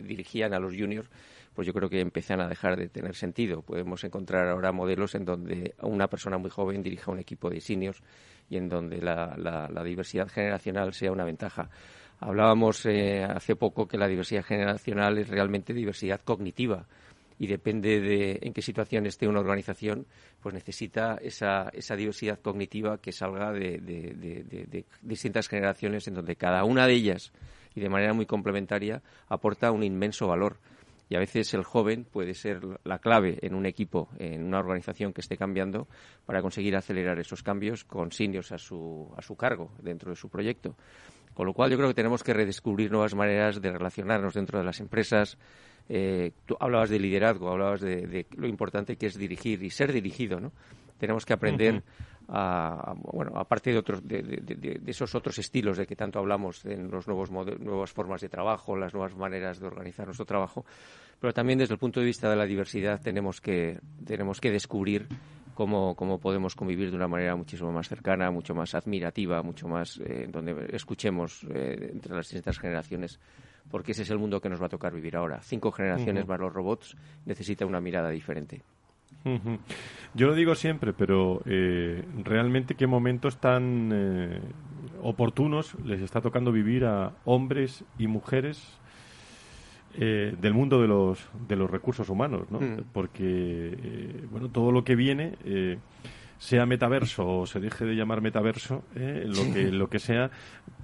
dirigían 0.03 0.53
a 0.53 0.59
los 0.59 0.73
juniors, 0.73 1.09
pues 1.55 1.65
yo 1.65 1.73
creo 1.73 1.89
que 1.89 2.01
empiezan 2.01 2.41
a 2.41 2.47
dejar 2.47 2.77
de 2.77 2.89
tener 2.89 3.15
sentido. 3.15 3.61
Podemos 3.61 4.03
encontrar 4.03 4.49
ahora 4.49 4.71
modelos 4.71 5.15
en 5.15 5.23
donde 5.23 5.73
una 5.81 6.07
persona 6.07 6.37
muy 6.37 6.49
joven 6.49 6.83
dirija 6.83 7.11
un 7.11 7.19
equipo 7.19 7.49
de 7.49 7.61
seniors 7.61 8.03
y 8.49 8.57
en 8.57 8.67
donde 8.67 9.01
la, 9.01 9.35
la, 9.37 9.83
diversidad 9.83 10.27
generacional 10.27 10.93
sea 10.93 11.11
una 11.11 11.23
ventaja. 11.23 11.69
Hablábamos 12.19 12.85
eh, 12.85 13.23
hace 13.23 13.55
poco 13.55 13.87
que 13.87 13.97
la 13.97 14.07
diversidad 14.07 14.43
generacional 14.43 15.17
es 15.17 15.27
realmente 15.27 15.73
diversidad 15.73 16.21
cognitiva 16.23 16.87
y 17.37 17.47
depende 17.47 17.99
de 17.99 18.39
en 18.41 18.53
qué 18.53 18.61
situación 18.61 19.05
esté 19.05 19.27
una 19.27 19.41
organización, 19.41 20.05
pues 20.41 20.55
necesita 20.55 21.17
esa, 21.21 21.69
esa 21.73 21.95
diversidad 21.95 22.39
cognitiva 22.39 22.97
que 22.99 23.11
salga 23.11 23.51
de, 23.51 24.85
distintas 25.01 25.47
generaciones 25.49 26.07
en 26.07 26.13
donde 26.13 26.35
cada 26.35 26.63
una 26.63 26.87
de 26.87 26.93
ellas 26.93 27.33
y 27.73 27.81
de 27.81 27.89
manera 27.89 28.13
muy 28.13 28.25
complementaria 28.25 29.01
aporta 29.27 29.71
un 29.71 29.83
inmenso 29.83 30.27
valor. 30.27 30.57
Y 31.07 31.15
a 31.15 31.19
veces 31.19 31.53
el 31.53 31.63
joven 31.63 32.03
puede 32.03 32.33
ser 32.33 32.61
la 32.83 32.97
clave 32.97 33.37
en 33.43 33.53
un 33.53 33.67
equipo, 33.67 34.09
en 34.17 34.43
una 34.43 34.57
organización 34.57 35.13
que 35.13 35.21
esté 35.21 35.37
cambiando, 35.37 35.87
para 36.25 36.41
conseguir 36.41 36.75
acelerar 36.75 37.19
esos 37.19 37.43
cambios 37.43 37.83
con 37.83 38.11
seniors 38.11 38.51
a 38.51 38.57
su, 38.57 39.13
a 39.15 39.21
su 39.21 39.35
cargo 39.35 39.71
dentro 39.83 40.09
de 40.09 40.15
su 40.15 40.29
proyecto. 40.29 40.75
Con 41.35 41.45
lo 41.45 41.53
cual 41.53 41.69
yo 41.69 41.77
creo 41.77 41.89
que 41.89 41.93
tenemos 41.93 42.23
que 42.23 42.33
redescubrir 42.33 42.89
nuevas 42.89 43.13
maneras 43.13 43.61
de 43.61 43.69
relacionarnos 43.69 44.33
dentro 44.33 44.57
de 44.57 44.65
las 44.65 44.79
empresas, 44.79 45.37
eh, 45.89 46.31
tú 46.45 46.55
hablabas 46.59 46.89
de 46.89 46.97
liderazgo, 46.97 47.51
hablabas 47.51 47.81
de, 47.81 48.25
lo 48.37 48.47
importante 48.47 48.95
que 48.95 49.07
es 49.07 49.17
dirigir 49.17 49.61
y 49.61 49.69
ser 49.69 49.91
dirigido, 49.91 50.39
¿no? 50.39 50.53
Tenemos 50.97 51.25
que 51.25 51.33
aprender 51.33 51.83
a, 52.29 52.93
bueno, 52.95 53.33
aparte 53.35 53.71
de, 53.71 53.77
otros, 53.77 54.07
de, 54.07 54.81
esos 54.87 55.13
otros 55.13 55.37
estilos 55.37 55.77
de 55.77 55.85
que 55.85 55.97
tanto 55.97 56.19
hablamos 56.19 56.65
en 56.65 56.89
los 56.89 57.05
nuevos 57.05 57.29
nuevas 57.29 57.91
formas 57.91 58.21
de 58.21 58.29
trabajo, 58.29 58.77
las 58.77 58.93
nuevas 58.93 59.13
maneras 59.15 59.59
de 59.59 59.67
organizar 59.67 60.05
nuestro 60.05 60.25
trabajo, 60.25 60.65
pero 61.19 61.33
también 61.33 61.59
desde 61.59 61.73
el 61.73 61.79
punto 61.79 61.99
de 61.99 62.05
vista 62.05 62.29
de 62.29 62.37
la 62.37 62.45
diversidad 62.45 63.01
tenemos 63.01 63.41
que, 63.41 63.77
tenemos 64.05 64.39
que 64.39 64.51
descubrir 64.51 65.05
cómo, 65.55 65.95
cómo 65.95 66.19
podemos 66.19 66.53
convivir 66.53 66.91
de 66.91 66.95
una 66.95 67.07
manera 67.07 67.35
muchísimo 67.35 67.71
más 67.71 67.89
cercana, 67.89 68.29
mucho 68.29 68.53
más 68.53 68.75
admirativa, 68.75 69.41
mucho 69.41 69.67
más 69.67 69.99
eh, 70.05 70.27
donde 70.29 70.67
escuchemos 70.73 71.43
eh, 71.49 71.89
entre 71.91 72.13
las 72.13 72.27
distintas 72.27 72.59
generaciones 72.59 73.19
porque 73.71 73.93
ese 73.93 74.03
es 74.03 74.11
el 74.11 74.19
mundo 74.19 74.39
que 74.39 74.49
nos 74.49 74.61
va 74.61 74.67
a 74.67 74.69
tocar 74.69 74.93
vivir 74.93 75.15
ahora. 75.15 75.41
Cinco 75.41 75.71
generaciones 75.71 76.27
más 76.27 76.39
los 76.39 76.53
robots 76.53 76.95
necesita 77.25 77.65
una 77.65 77.81
mirada 77.81 78.11
diferente. 78.11 78.61
Yo 80.13 80.27
lo 80.27 80.35
digo 80.35 80.53
siempre, 80.53 80.93
pero 80.93 81.41
eh, 81.45 82.05
realmente 82.23 82.75
qué 82.75 82.85
momentos 82.85 83.39
tan 83.39 84.39
oportunos 85.01 85.75
les 85.83 86.01
está 86.01 86.21
tocando 86.21 86.51
vivir 86.51 86.85
a 86.85 87.13
hombres 87.25 87.83
y 87.97 88.05
mujeres 88.05 88.79
eh, 89.97 90.35
del 90.39 90.53
mundo 90.53 90.81
de 90.81 90.87
los, 90.87 91.19
de 91.47 91.55
los 91.55 91.69
recursos 91.69 92.09
humanos, 92.09 92.49
¿no? 92.51 92.59
Mm. 92.59 92.83
Porque, 92.93 94.25
bueno, 94.31 94.49
todo 94.49 94.71
lo 94.71 94.83
que 94.83 94.95
viene 94.95 95.33
sea 96.37 96.65
metaverso 96.65 97.27
o 97.27 97.45
se 97.45 97.59
deje 97.59 97.85
de 97.85 97.95
llamar 97.95 98.21
metaverso, 98.21 98.83
eh, 98.95 99.25
lo, 99.25 99.53
que, 99.53 99.71
lo 99.71 99.89
que 99.89 99.99
sea, 99.99 100.29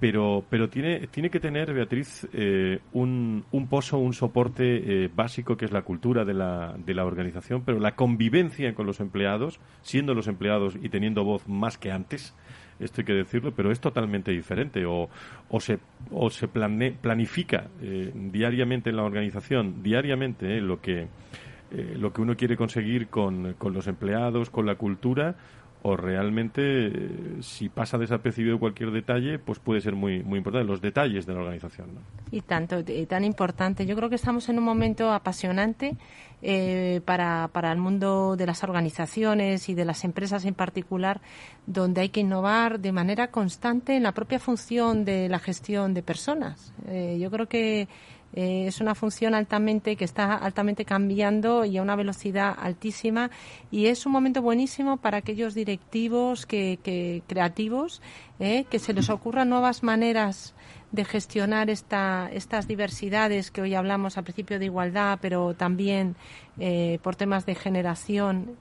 pero, 0.00 0.44
pero 0.48 0.68
tiene, 0.68 1.06
tiene 1.08 1.30
que 1.30 1.40
tener, 1.40 1.72
Beatriz, 1.72 2.26
eh, 2.32 2.80
un, 2.92 3.44
un 3.52 3.68
pozo, 3.68 3.98
un 3.98 4.14
soporte 4.14 5.04
eh, 5.04 5.10
básico 5.14 5.56
que 5.56 5.66
es 5.66 5.72
la 5.72 5.82
cultura 5.82 6.24
de 6.24 6.34
la, 6.34 6.74
de 6.78 6.94
la 6.94 7.04
organización, 7.04 7.62
pero 7.64 7.78
la 7.78 7.94
convivencia 7.94 8.74
con 8.74 8.86
los 8.86 9.00
empleados, 9.00 9.60
siendo 9.82 10.14
los 10.14 10.26
empleados 10.26 10.76
y 10.80 10.88
teniendo 10.88 11.24
voz 11.24 11.46
más 11.46 11.78
que 11.78 11.92
antes, 11.92 12.34
esto 12.78 13.00
hay 13.00 13.04
que 13.04 13.14
decirlo, 13.14 13.52
pero 13.52 13.70
es 13.70 13.80
totalmente 13.80 14.30
diferente. 14.30 14.84
O, 14.86 15.08
o 15.48 15.60
se, 15.60 15.78
o 16.10 16.30
se 16.30 16.48
planifica 16.48 17.68
diariamente 17.80 18.90
en 18.90 18.96
la 18.96 19.04
organización, 19.04 19.82
diariamente, 19.82 20.60
lo 20.60 20.80
que 20.80 21.08
eh, 21.74 21.94
lo 21.96 22.12
que 22.12 22.20
uno 22.20 22.36
quiere 22.36 22.54
conseguir 22.54 23.08
con, 23.08 23.54
con, 23.54 23.72
los 23.72 23.86
empleados, 23.86 24.50
con 24.50 24.66
la 24.66 24.74
cultura, 24.74 25.36
o 25.80 25.96
realmente 25.96 26.60
eh, 26.62 26.92
si 27.40 27.70
pasa 27.70 27.96
desapercibido 27.96 28.58
cualquier 28.58 28.90
detalle, 28.90 29.38
pues 29.38 29.58
puede 29.58 29.80
ser 29.80 29.94
muy, 29.94 30.22
muy 30.22 30.36
importante, 30.36 30.68
los 30.68 30.82
detalles 30.82 31.24
de 31.24 31.32
la 31.32 31.40
organización. 31.40 31.88
Y 32.30 32.42
tanto, 32.42 32.80
y 32.80 33.06
tan 33.06 33.24
importante. 33.24 33.86
Yo 33.86 33.96
creo 33.96 34.10
que 34.10 34.16
estamos 34.16 34.50
en 34.50 34.58
un 34.58 34.64
momento 34.64 35.10
apasionante 35.10 35.96
eh, 36.42 37.00
para, 37.04 37.48
para 37.52 37.72
el 37.72 37.78
mundo 37.78 38.36
de 38.36 38.46
las 38.46 38.62
organizaciones 38.64 39.68
y 39.68 39.74
de 39.74 39.84
las 39.84 40.04
empresas 40.04 40.44
en 40.44 40.54
particular, 40.54 41.20
donde 41.66 42.02
hay 42.02 42.08
que 42.08 42.20
innovar 42.20 42.80
de 42.80 42.92
manera 42.92 43.30
constante 43.30 43.96
en 43.96 44.02
la 44.02 44.12
propia 44.12 44.38
función 44.38 45.04
de 45.04 45.28
la 45.28 45.38
gestión 45.38 45.94
de 45.94 46.02
personas. 46.02 46.72
yo 47.18 47.30
creo 47.30 47.48
que 47.48 47.88
eh, 48.34 48.66
es 48.66 48.80
una 48.80 48.94
función 48.94 49.34
altamente 49.34 49.96
que 49.96 50.04
está 50.04 50.34
altamente 50.34 50.84
cambiando 50.84 51.64
y 51.66 51.76
a 51.76 51.82
una 51.82 51.96
velocidad 51.96 52.56
altísima 52.58 53.30
y 53.70 53.86
es 53.86 54.06
un 54.06 54.12
momento 54.12 54.40
buenísimo 54.40 54.96
para 54.96 55.18
aquellos 55.18 55.54
directivos 55.54 56.46
que, 56.46 57.22
creativos 57.26 58.00
eh, 58.40 58.64
que 58.70 58.78
se 58.78 58.94
les 58.94 59.10
ocurran 59.10 59.50
nuevas 59.50 59.82
maneras 59.82 60.54
de 60.92 61.04
gestionar 61.04 61.70
esta, 61.70 62.28
estas 62.32 62.68
diversidades 62.68 63.50
que 63.50 63.62
hoy 63.62 63.74
hablamos 63.74 64.18
al 64.18 64.24
principio 64.24 64.58
de 64.58 64.66
igualdad, 64.66 65.18
pero 65.20 65.54
también 65.54 66.16
eh, 66.58 66.98
por 67.02 67.16
temas 67.16 67.46
de 67.46 67.54
generación. 67.54 68.56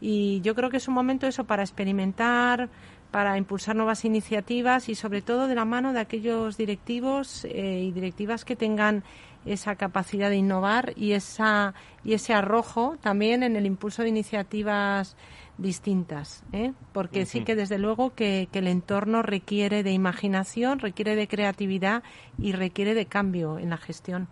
Y 0.00 0.40
yo 0.42 0.54
creo 0.54 0.70
que 0.70 0.78
es 0.78 0.88
un 0.88 0.94
momento 0.94 1.26
eso 1.26 1.44
para 1.44 1.62
experimentar, 1.62 2.68
para 3.12 3.38
impulsar 3.38 3.76
nuevas 3.76 4.04
iniciativas 4.04 4.88
y 4.88 4.96
sobre 4.96 5.22
todo 5.22 5.46
de 5.46 5.54
la 5.54 5.64
mano 5.64 5.92
de 5.92 6.00
aquellos 6.00 6.56
directivos 6.56 7.44
eh, 7.44 7.84
y 7.86 7.92
directivas 7.92 8.44
que 8.44 8.56
tengan 8.56 9.04
esa 9.46 9.76
capacidad 9.76 10.30
de 10.30 10.36
innovar 10.36 10.92
y 10.96 11.12
esa 11.12 11.74
y 12.04 12.14
ese 12.14 12.34
arrojo 12.34 12.96
también 13.00 13.42
en 13.42 13.56
el 13.56 13.66
impulso 13.66 14.02
de 14.02 14.08
iniciativas 14.08 15.16
distintas, 15.58 16.44
¿eh? 16.52 16.72
porque 16.92 17.26
sí 17.26 17.44
que 17.44 17.54
desde 17.54 17.78
luego 17.78 18.14
que, 18.14 18.48
el 18.52 18.66
entorno 18.66 19.22
requiere 19.22 19.82
de 19.82 19.92
imaginación, 19.92 20.78
requiere 20.78 21.14
de 21.14 21.28
creatividad 21.28 22.02
y 22.38 22.52
requiere 22.52 22.94
de 22.94 23.06
cambio 23.06 23.58
en 23.58 23.70
la 23.70 23.76
gestión. 23.76 24.28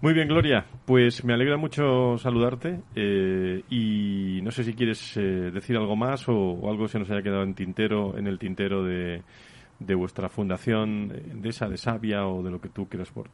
Muy 0.00 0.12
bien, 0.12 0.28
Gloria. 0.28 0.66
Pues 0.84 1.24
me 1.24 1.32
alegra 1.32 1.56
mucho 1.56 2.18
saludarte 2.18 2.80
eh, 2.94 3.62
y 3.70 4.40
no 4.42 4.50
sé 4.50 4.64
si 4.64 4.74
quieres 4.74 5.16
eh, 5.16 5.50
decir 5.52 5.76
algo 5.76 5.96
más 5.96 6.28
o, 6.28 6.68
algo 6.68 6.88
se 6.88 6.98
nos 6.98 7.10
haya 7.10 7.22
quedado 7.22 7.42
en 7.42 7.54
tintero, 7.54 8.16
en 8.18 8.26
el 8.26 8.38
tintero 8.38 8.84
de, 8.84 9.22
de 9.78 9.94
vuestra 9.94 10.28
fundación, 10.28 11.08
de 11.08 11.48
esa 11.48 11.68
de 11.68 11.76
Sabia 11.76 12.26
o 12.26 12.42
de 12.42 12.50
lo 12.50 12.60
que 12.60 12.68
tú 12.68 12.88
quieras 12.88 13.10
por 13.10 13.28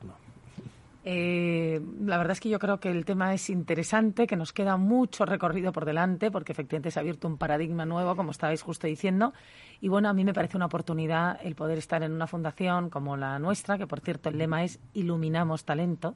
eh, 1.04 1.80
la 2.04 2.18
verdad 2.18 2.32
es 2.32 2.40
que 2.40 2.50
yo 2.50 2.58
creo 2.58 2.78
que 2.78 2.90
el 2.90 3.04
tema 3.04 3.32
es 3.32 3.48
interesante, 3.48 4.26
que 4.26 4.36
nos 4.36 4.52
queda 4.52 4.76
mucho 4.76 5.24
recorrido 5.24 5.72
por 5.72 5.84
delante, 5.84 6.30
porque 6.30 6.52
efectivamente 6.52 6.90
se 6.90 6.98
ha 6.98 7.02
abierto 7.02 7.26
un 7.26 7.38
paradigma 7.38 7.86
nuevo, 7.86 8.16
como 8.16 8.30
estabais 8.30 8.62
justo 8.62 8.86
diciendo, 8.86 9.32
Y 9.80 9.88
bueno, 9.88 10.08
a 10.08 10.12
mí 10.12 10.24
me 10.24 10.34
parece 10.34 10.56
una 10.56 10.66
oportunidad 10.66 11.38
el 11.42 11.54
poder 11.54 11.78
estar 11.78 12.02
en 12.02 12.12
una 12.12 12.26
fundación 12.26 12.90
como 12.90 13.16
la 13.16 13.38
nuestra, 13.38 13.78
que 13.78 13.86
por 13.86 14.00
cierto 14.00 14.28
el 14.28 14.36
lema 14.36 14.62
es 14.62 14.78
Iluminamos 14.92 15.64
Talento, 15.64 16.14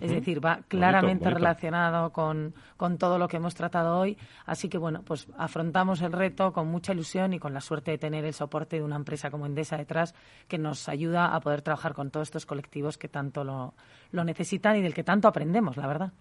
es 0.00 0.10
decir, 0.10 0.44
va 0.44 0.60
claramente 0.68 1.30
relacionado 1.30 2.10
con, 2.10 2.54
con 2.76 2.98
todo 2.98 3.18
lo 3.18 3.28
que 3.28 3.38
hemos 3.38 3.54
tratado 3.54 3.98
hoy. 3.98 4.18
Así 4.44 4.68
que 4.68 4.76
bueno, 4.76 5.02
pues 5.02 5.28
afrontamos 5.38 6.02
el 6.02 6.12
reto 6.12 6.52
con 6.52 6.68
mucha 6.68 6.92
ilusión 6.92 7.32
y 7.32 7.38
con 7.38 7.54
la 7.54 7.60
suerte 7.60 7.92
de 7.92 7.98
tener 7.98 8.24
el 8.24 8.34
soporte 8.34 8.76
de 8.76 8.82
una 8.82 8.96
empresa 8.96 9.30
como 9.30 9.46
Endesa 9.46 9.76
detrás 9.76 10.14
que 10.46 10.58
nos 10.58 10.88
ayuda 10.88 11.34
a 11.34 11.40
poder 11.40 11.62
trabajar 11.62 11.94
con 11.94 12.10
todos 12.10 12.28
estos 12.28 12.44
colectivos 12.44 12.98
que 12.98 13.08
tanto 13.08 13.44
lo, 13.44 13.74
lo 14.10 14.24
necesitan 14.24 14.76
y 14.76 14.82
del 14.82 14.92
que 14.92 15.04
tanto 15.04 15.28
aprendemos, 15.28 15.76
la 15.76 15.86
verdad. 15.86 16.12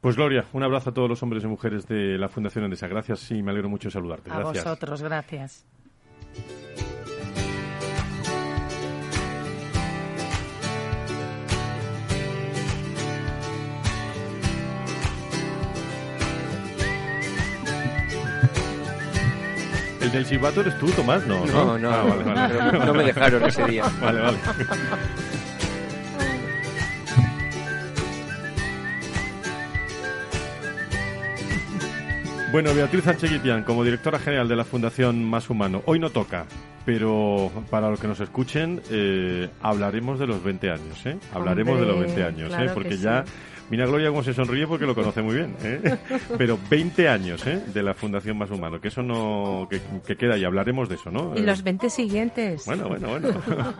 Pues 0.00 0.16
Gloria, 0.16 0.46
un 0.52 0.62
abrazo 0.62 0.90
a 0.90 0.94
todos 0.94 1.08
los 1.08 1.22
hombres 1.22 1.44
y 1.44 1.46
mujeres 1.46 1.86
de 1.86 2.18
la 2.18 2.28
Fundación 2.28 2.64
Endesa. 2.64 2.88
Gracias 2.88 3.30
y 3.30 3.42
me 3.42 3.50
alegro 3.50 3.68
mucho 3.68 3.88
de 3.88 3.92
saludarte. 3.92 4.30
A 4.30 4.40
vosotros, 4.40 5.02
gracias. 5.02 5.66
El 20.02 20.10
del 20.10 20.26
silbato 20.26 20.62
eres 20.62 20.76
tú, 20.80 20.90
Tomás, 20.90 21.24
¿no? 21.26 21.46
No, 21.46 21.78
no, 21.78 21.90
ah, 21.90 22.02
vale, 22.02 22.24
vale. 22.24 22.72
no, 22.72 22.86
no 22.86 22.94
me 22.94 23.04
dejaron 23.04 23.44
ese 23.44 23.64
día. 23.66 23.84
Vale, 24.00 24.20
vale. 24.20 24.38
Bueno, 32.52 32.74
Beatriz 32.74 33.04
Sánchez 33.04 33.40
como 33.64 33.82
directora 33.82 34.18
general 34.18 34.46
de 34.46 34.56
la 34.56 34.64
Fundación 34.64 35.24
Más 35.24 35.48
Humano, 35.48 35.82
hoy 35.86 35.98
no 35.98 36.10
toca, 36.10 36.44
pero 36.84 37.50
para 37.70 37.88
los 37.88 37.98
que 37.98 38.06
nos 38.06 38.20
escuchen, 38.20 38.82
eh, 38.90 39.48
hablaremos 39.62 40.18
de 40.18 40.26
los 40.26 40.44
20 40.44 40.70
años, 40.70 41.06
¿eh? 41.06 41.16
Hablaremos 41.32 41.80
de 41.80 41.86
los 41.86 41.98
20 41.98 42.24
años, 42.24 42.52
¿eh? 42.52 42.70
Porque 42.74 42.98
ya... 42.98 43.24
Mira 43.70 43.86
Gloria 43.86 44.10
cómo 44.10 44.22
se 44.22 44.34
sonríe 44.34 44.66
porque 44.66 44.84
lo 44.84 44.94
conoce 44.94 45.22
muy 45.22 45.36
bien, 45.36 45.56
¿eh? 45.62 45.96
Pero 46.36 46.58
20 46.68 47.08
años, 47.08 47.46
¿eh? 47.46 47.58
De 47.72 47.82
la 47.82 47.94
Fundación 47.94 48.36
Más 48.36 48.50
Humano, 48.50 48.78
que 48.82 48.88
eso 48.88 49.02
no... 49.02 49.66
que, 49.70 50.14
queda 50.14 50.36
y 50.36 50.44
hablaremos 50.44 50.90
de 50.90 50.96
eso, 50.96 51.10
¿no? 51.10 51.32
Y 51.34 51.40
los 51.40 51.62
20 51.62 51.88
siguientes. 51.88 52.66
Bueno, 52.66 52.88
bueno, 52.88 53.08
bueno. 53.08 53.30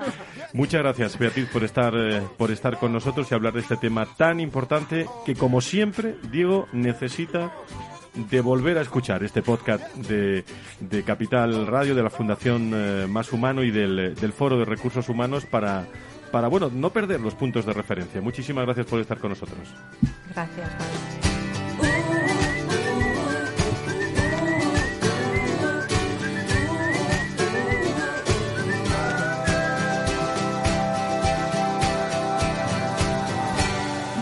Muchas 0.55 0.81
gracias, 0.81 1.19
Beatriz, 1.19 1.47
por 1.53 1.63
estar, 1.63 1.93
eh, 1.95 2.23
por 2.39 2.51
estar 2.51 2.79
con 2.79 2.91
nosotros 2.91 3.31
y 3.31 3.35
hablar 3.35 3.53
de 3.53 3.61
este 3.61 3.77
tema 3.77 4.07
tan 4.17 4.41
importante 4.41 5.07
que, 5.27 5.35
como 5.35 5.61
siempre, 5.61 6.15
Diego 6.31 6.69
necesita 6.73 7.53
de 8.15 8.41
volver 8.41 8.79
a 8.79 8.83
escuchar 8.83 9.23
este 9.25 9.43
podcast 9.43 9.95
de, 9.97 10.45
de 10.81 11.03
Capital 11.03 11.67
Radio, 11.67 11.95
de 11.95 12.03
la 12.03 12.11
Fundación 12.11 12.73
eh, 12.75 13.07
Más 13.09 13.33
Humano 13.33 13.63
y 13.63 13.71
del, 13.71 14.15
del 14.15 14.33
Foro 14.33 14.59
de 14.59 14.65
Recursos 14.65 15.09
Humanos 15.09 15.47
para, 15.47 15.87
para, 16.31 16.49
bueno, 16.49 16.71
no 16.73 16.91
perder 16.91 17.21
los 17.21 17.35
puntos 17.35 17.65
de 17.65 17.73
referencia. 17.73 18.21
Muchísimas 18.21 18.65
gracias 18.65 18.87
por 18.87 19.01
estar 19.01 19.19
con 19.19 19.31
nosotros. 19.31 19.75
Gracias, 20.35 21.32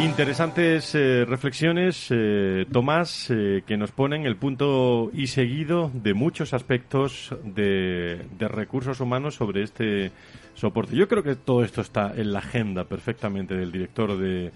Interesantes 0.03 0.95
eh, 0.95 1.27
reflexiones, 1.27 2.07
eh, 2.11 2.65
Tomás, 2.73 3.31
eh, 3.31 3.63
que 3.67 3.77
nos 3.77 3.93
ponen 3.93 4.25
el 4.25 4.37
punto 4.37 5.11
y 5.13 5.27
seguido 5.27 5.91
de 5.93 6.15
muchos 6.15 6.55
aspectos 6.55 7.35
de, 7.45 8.25
recursos 8.39 9.01
humanos 9.01 9.35
sobre 9.35 9.63
este 9.63 10.11
soporte. 10.55 10.97
Yo 10.97 11.07
creo 11.07 11.23
que 11.23 11.37
todo 11.37 11.65
esto 11.65 11.83
está 11.83 12.15
en 12.17 12.33
la 12.33 12.39
agenda 12.39 12.85
perfectamente 12.85 13.55
del 13.55 13.73
director 13.73 14.17
de, 14.17 14.51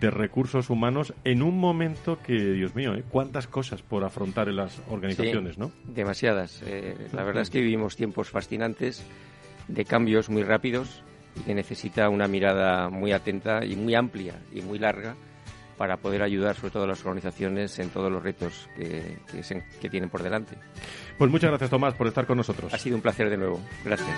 recursos 0.00 0.70
humanos 0.70 1.14
en 1.22 1.42
un 1.42 1.58
momento 1.58 2.18
que, 2.20 2.52
Dios 2.52 2.74
mío, 2.74 2.92
cuántas 3.10 3.46
cosas 3.46 3.82
por 3.82 4.02
afrontar 4.02 4.48
en 4.48 4.56
las 4.56 4.82
organizaciones, 4.90 5.56
¿no? 5.56 5.70
Demasiadas. 5.84 6.62
la 7.12 7.22
verdad 7.22 7.42
es 7.42 7.50
que 7.50 7.60
vivimos 7.60 7.96
tiempos 7.96 8.28
fascinantes 8.28 9.04
de 9.68 9.84
cambios 9.84 10.30
muy 10.30 10.42
rápidos 10.42 11.02
y 11.36 11.40
que 11.40 11.54
necesita 11.54 12.08
una 12.08 12.28
mirada 12.28 12.88
muy 12.90 13.12
atenta 13.12 13.64
y 13.64 13.76
muy 13.76 13.94
amplia 13.94 14.34
y 14.52 14.62
muy 14.62 14.78
larga 14.78 15.14
para 15.76 15.96
poder 15.96 16.22
ayudar 16.22 16.56
sobre 16.56 16.72
todo 16.72 16.84
a 16.84 16.86
las 16.88 17.00
organizaciones 17.06 17.78
en 17.78 17.88
todos 17.88 18.12
los 18.12 18.22
retos 18.22 18.68
que, 18.76 19.16
que, 19.80 19.88
tienen 19.88 20.10
por 20.10 20.22
delante. 20.22 20.56
Pues 21.16 21.30
muchas 21.30 21.48
gracias 21.48 21.70
Tomás 21.70 21.94
por 21.94 22.06
estar 22.06 22.26
con 22.26 22.36
nosotros. 22.36 22.74
Ha 22.74 22.78
sido 22.78 22.96
un 22.96 23.02
placer 23.02 23.30
de 23.30 23.38
nuevo. 23.38 23.60
Gracias. 23.82 24.10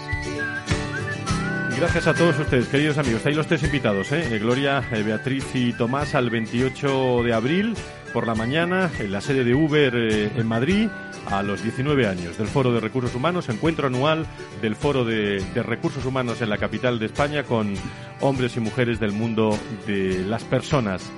Gracias 1.79 2.07
a 2.09 2.15
todos 2.15 2.39
ustedes, 2.39 2.67
queridos 2.67 2.99
amigos. 2.99 3.25
Ahí 3.27 3.35
los 3.35 3.47
tres 3.47 3.63
invitados, 3.63 4.11
¿eh? 4.13 4.39
Gloria, 4.41 4.83
eh, 4.93 5.03
Beatriz 5.05 5.55
y 5.55 5.73
Tomás, 5.73 6.15
al 6.15 6.31
28 6.31 7.23
de 7.23 7.33
abril 7.33 7.75
por 8.13 8.27
la 8.27 8.35
mañana 8.35 8.91
en 8.99 9.11
la 9.11 9.21
sede 9.21 9.45
de 9.45 9.55
Uber 9.55 9.95
eh, 9.95 10.31
en 10.37 10.47
Madrid 10.47 10.89
a 11.27 11.43
los 11.43 11.63
19 11.63 12.07
años. 12.07 12.37
Del 12.37 12.47
Foro 12.47 12.73
de 12.73 12.81
Recursos 12.81 13.15
Humanos, 13.15 13.49
encuentro 13.49 13.87
anual 13.87 14.27
del 14.61 14.77
Foro 14.77 15.05
de, 15.05 15.43
Recursos 15.55 16.05
Humanos 16.05 16.43
en 16.43 16.51
la 16.51 16.59
capital 16.59 16.99
de 16.99 17.07
España 17.07 17.45
con 17.45 17.75
hombres 18.21 18.57
y 18.57 18.61
mujeres 18.61 19.01
del 19.01 19.13
mundo 19.13 19.59
de 19.87 20.25
las 20.27 20.45
personas 20.45 21.11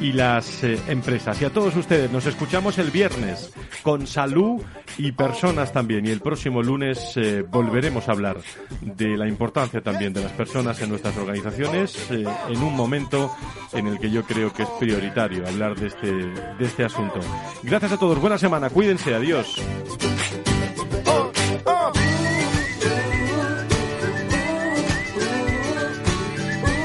y 0.00 0.12
las 0.12 0.64
eh, 0.64 0.78
empresas. 0.88 1.40
Y 1.40 1.44
a 1.44 1.50
todos 1.50 1.74
ustedes, 1.76 2.10
nos 2.10 2.26
escuchamos 2.26 2.78
el 2.78 2.90
viernes 2.90 3.52
con 3.82 4.06
salud 4.06 4.62
y 4.98 5.12
personas 5.12 5.72
también. 5.72 6.06
Y 6.06 6.10
el 6.10 6.20
próximo 6.20 6.62
lunes 6.62 7.12
eh, 7.16 7.42
volveremos 7.42 8.08
a 8.08 8.12
hablar 8.12 8.38
de 8.80 9.16
la 9.16 9.28
importancia 9.28 9.80
también 9.80 10.12
de 10.12 10.22
las 10.22 10.32
personas 10.32 10.80
en 10.80 10.90
nuestras 10.90 11.16
organizaciones 11.16 12.10
eh, 12.10 12.24
en 12.48 12.62
un 12.62 12.74
momento 12.74 13.34
en 13.72 13.86
el 13.86 13.98
que 13.98 14.10
yo 14.10 14.24
creo 14.24 14.52
que 14.52 14.64
es 14.64 14.68
prioritario 14.80 15.46
hablar 15.46 15.78
de 15.78 15.88
este, 15.88 16.12
de 16.12 16.64
este 16.64 16.84
asunto. 16.84 17.20
Gracias 17.62 17.92
a 17.92 17.98
todos, 17.98 18.20
buena 18.20 18.38
semana, 18.38 18.70
cuídense, 18.70 19.14
adiós. 19.14 19.60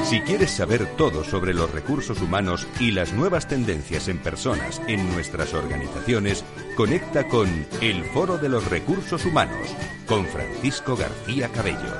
Si 0.08 0.22
quieres 0.22 0.52
saber 0.52 0.86
todo 0.96 1.22
sobre 1.22 1.52
los 1.52 1.70
recursos 1.70 2.22
humanos 2.22 2.66
y 2.80 2.92
las 2.92 3.12
nuevas 3.12 3.46
tendencias 3.46 4.08
en 4.08 4.16
personas 4.16 4.80
en 4.88 5.06
nuestras 5.12 5.52
organizaciones, 5.52 6.46
conecta 6.76 7.28
con 7.28 7.46
El 7.82 8.02
Foro 8.06 8.38
de 8.38 8.48
los 8.48 8.70
Recursos 8.70 9.26
Humanos 9.26 9.68
con 10.06 10.24
Francisco 10.24 10.96
García 10.96 11.50
Cabello. 11.50 11.94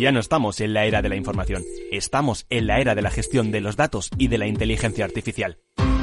Ya 0.00 0.10
no 0.10 0.18
estamos 0.18 0.60
en 0.60 0.74
la 0.74 0.84
era 0.84 1.00
de 1.00 1.08
la 1.08 1.16
información, 1.16 1.62
estamos 1.92 2.46
en 2.50 2.66
la 2.66 2.80
era 2.80 2.96
de 2.96 3.02
la 3.02 3.10
gestión 3.10 3.52
de 3.52 3.60
los 3.60 3.76
datos 3.76 4.10
y 4.18 4.26
de 4.26 4.38
la 4.38 4.48
inteligencia 4.48 5.04
artificial. 5.04 5.58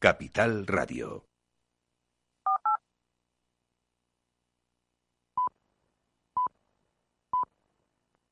Capital 0.00 0.64
Radio. 0.66 1.29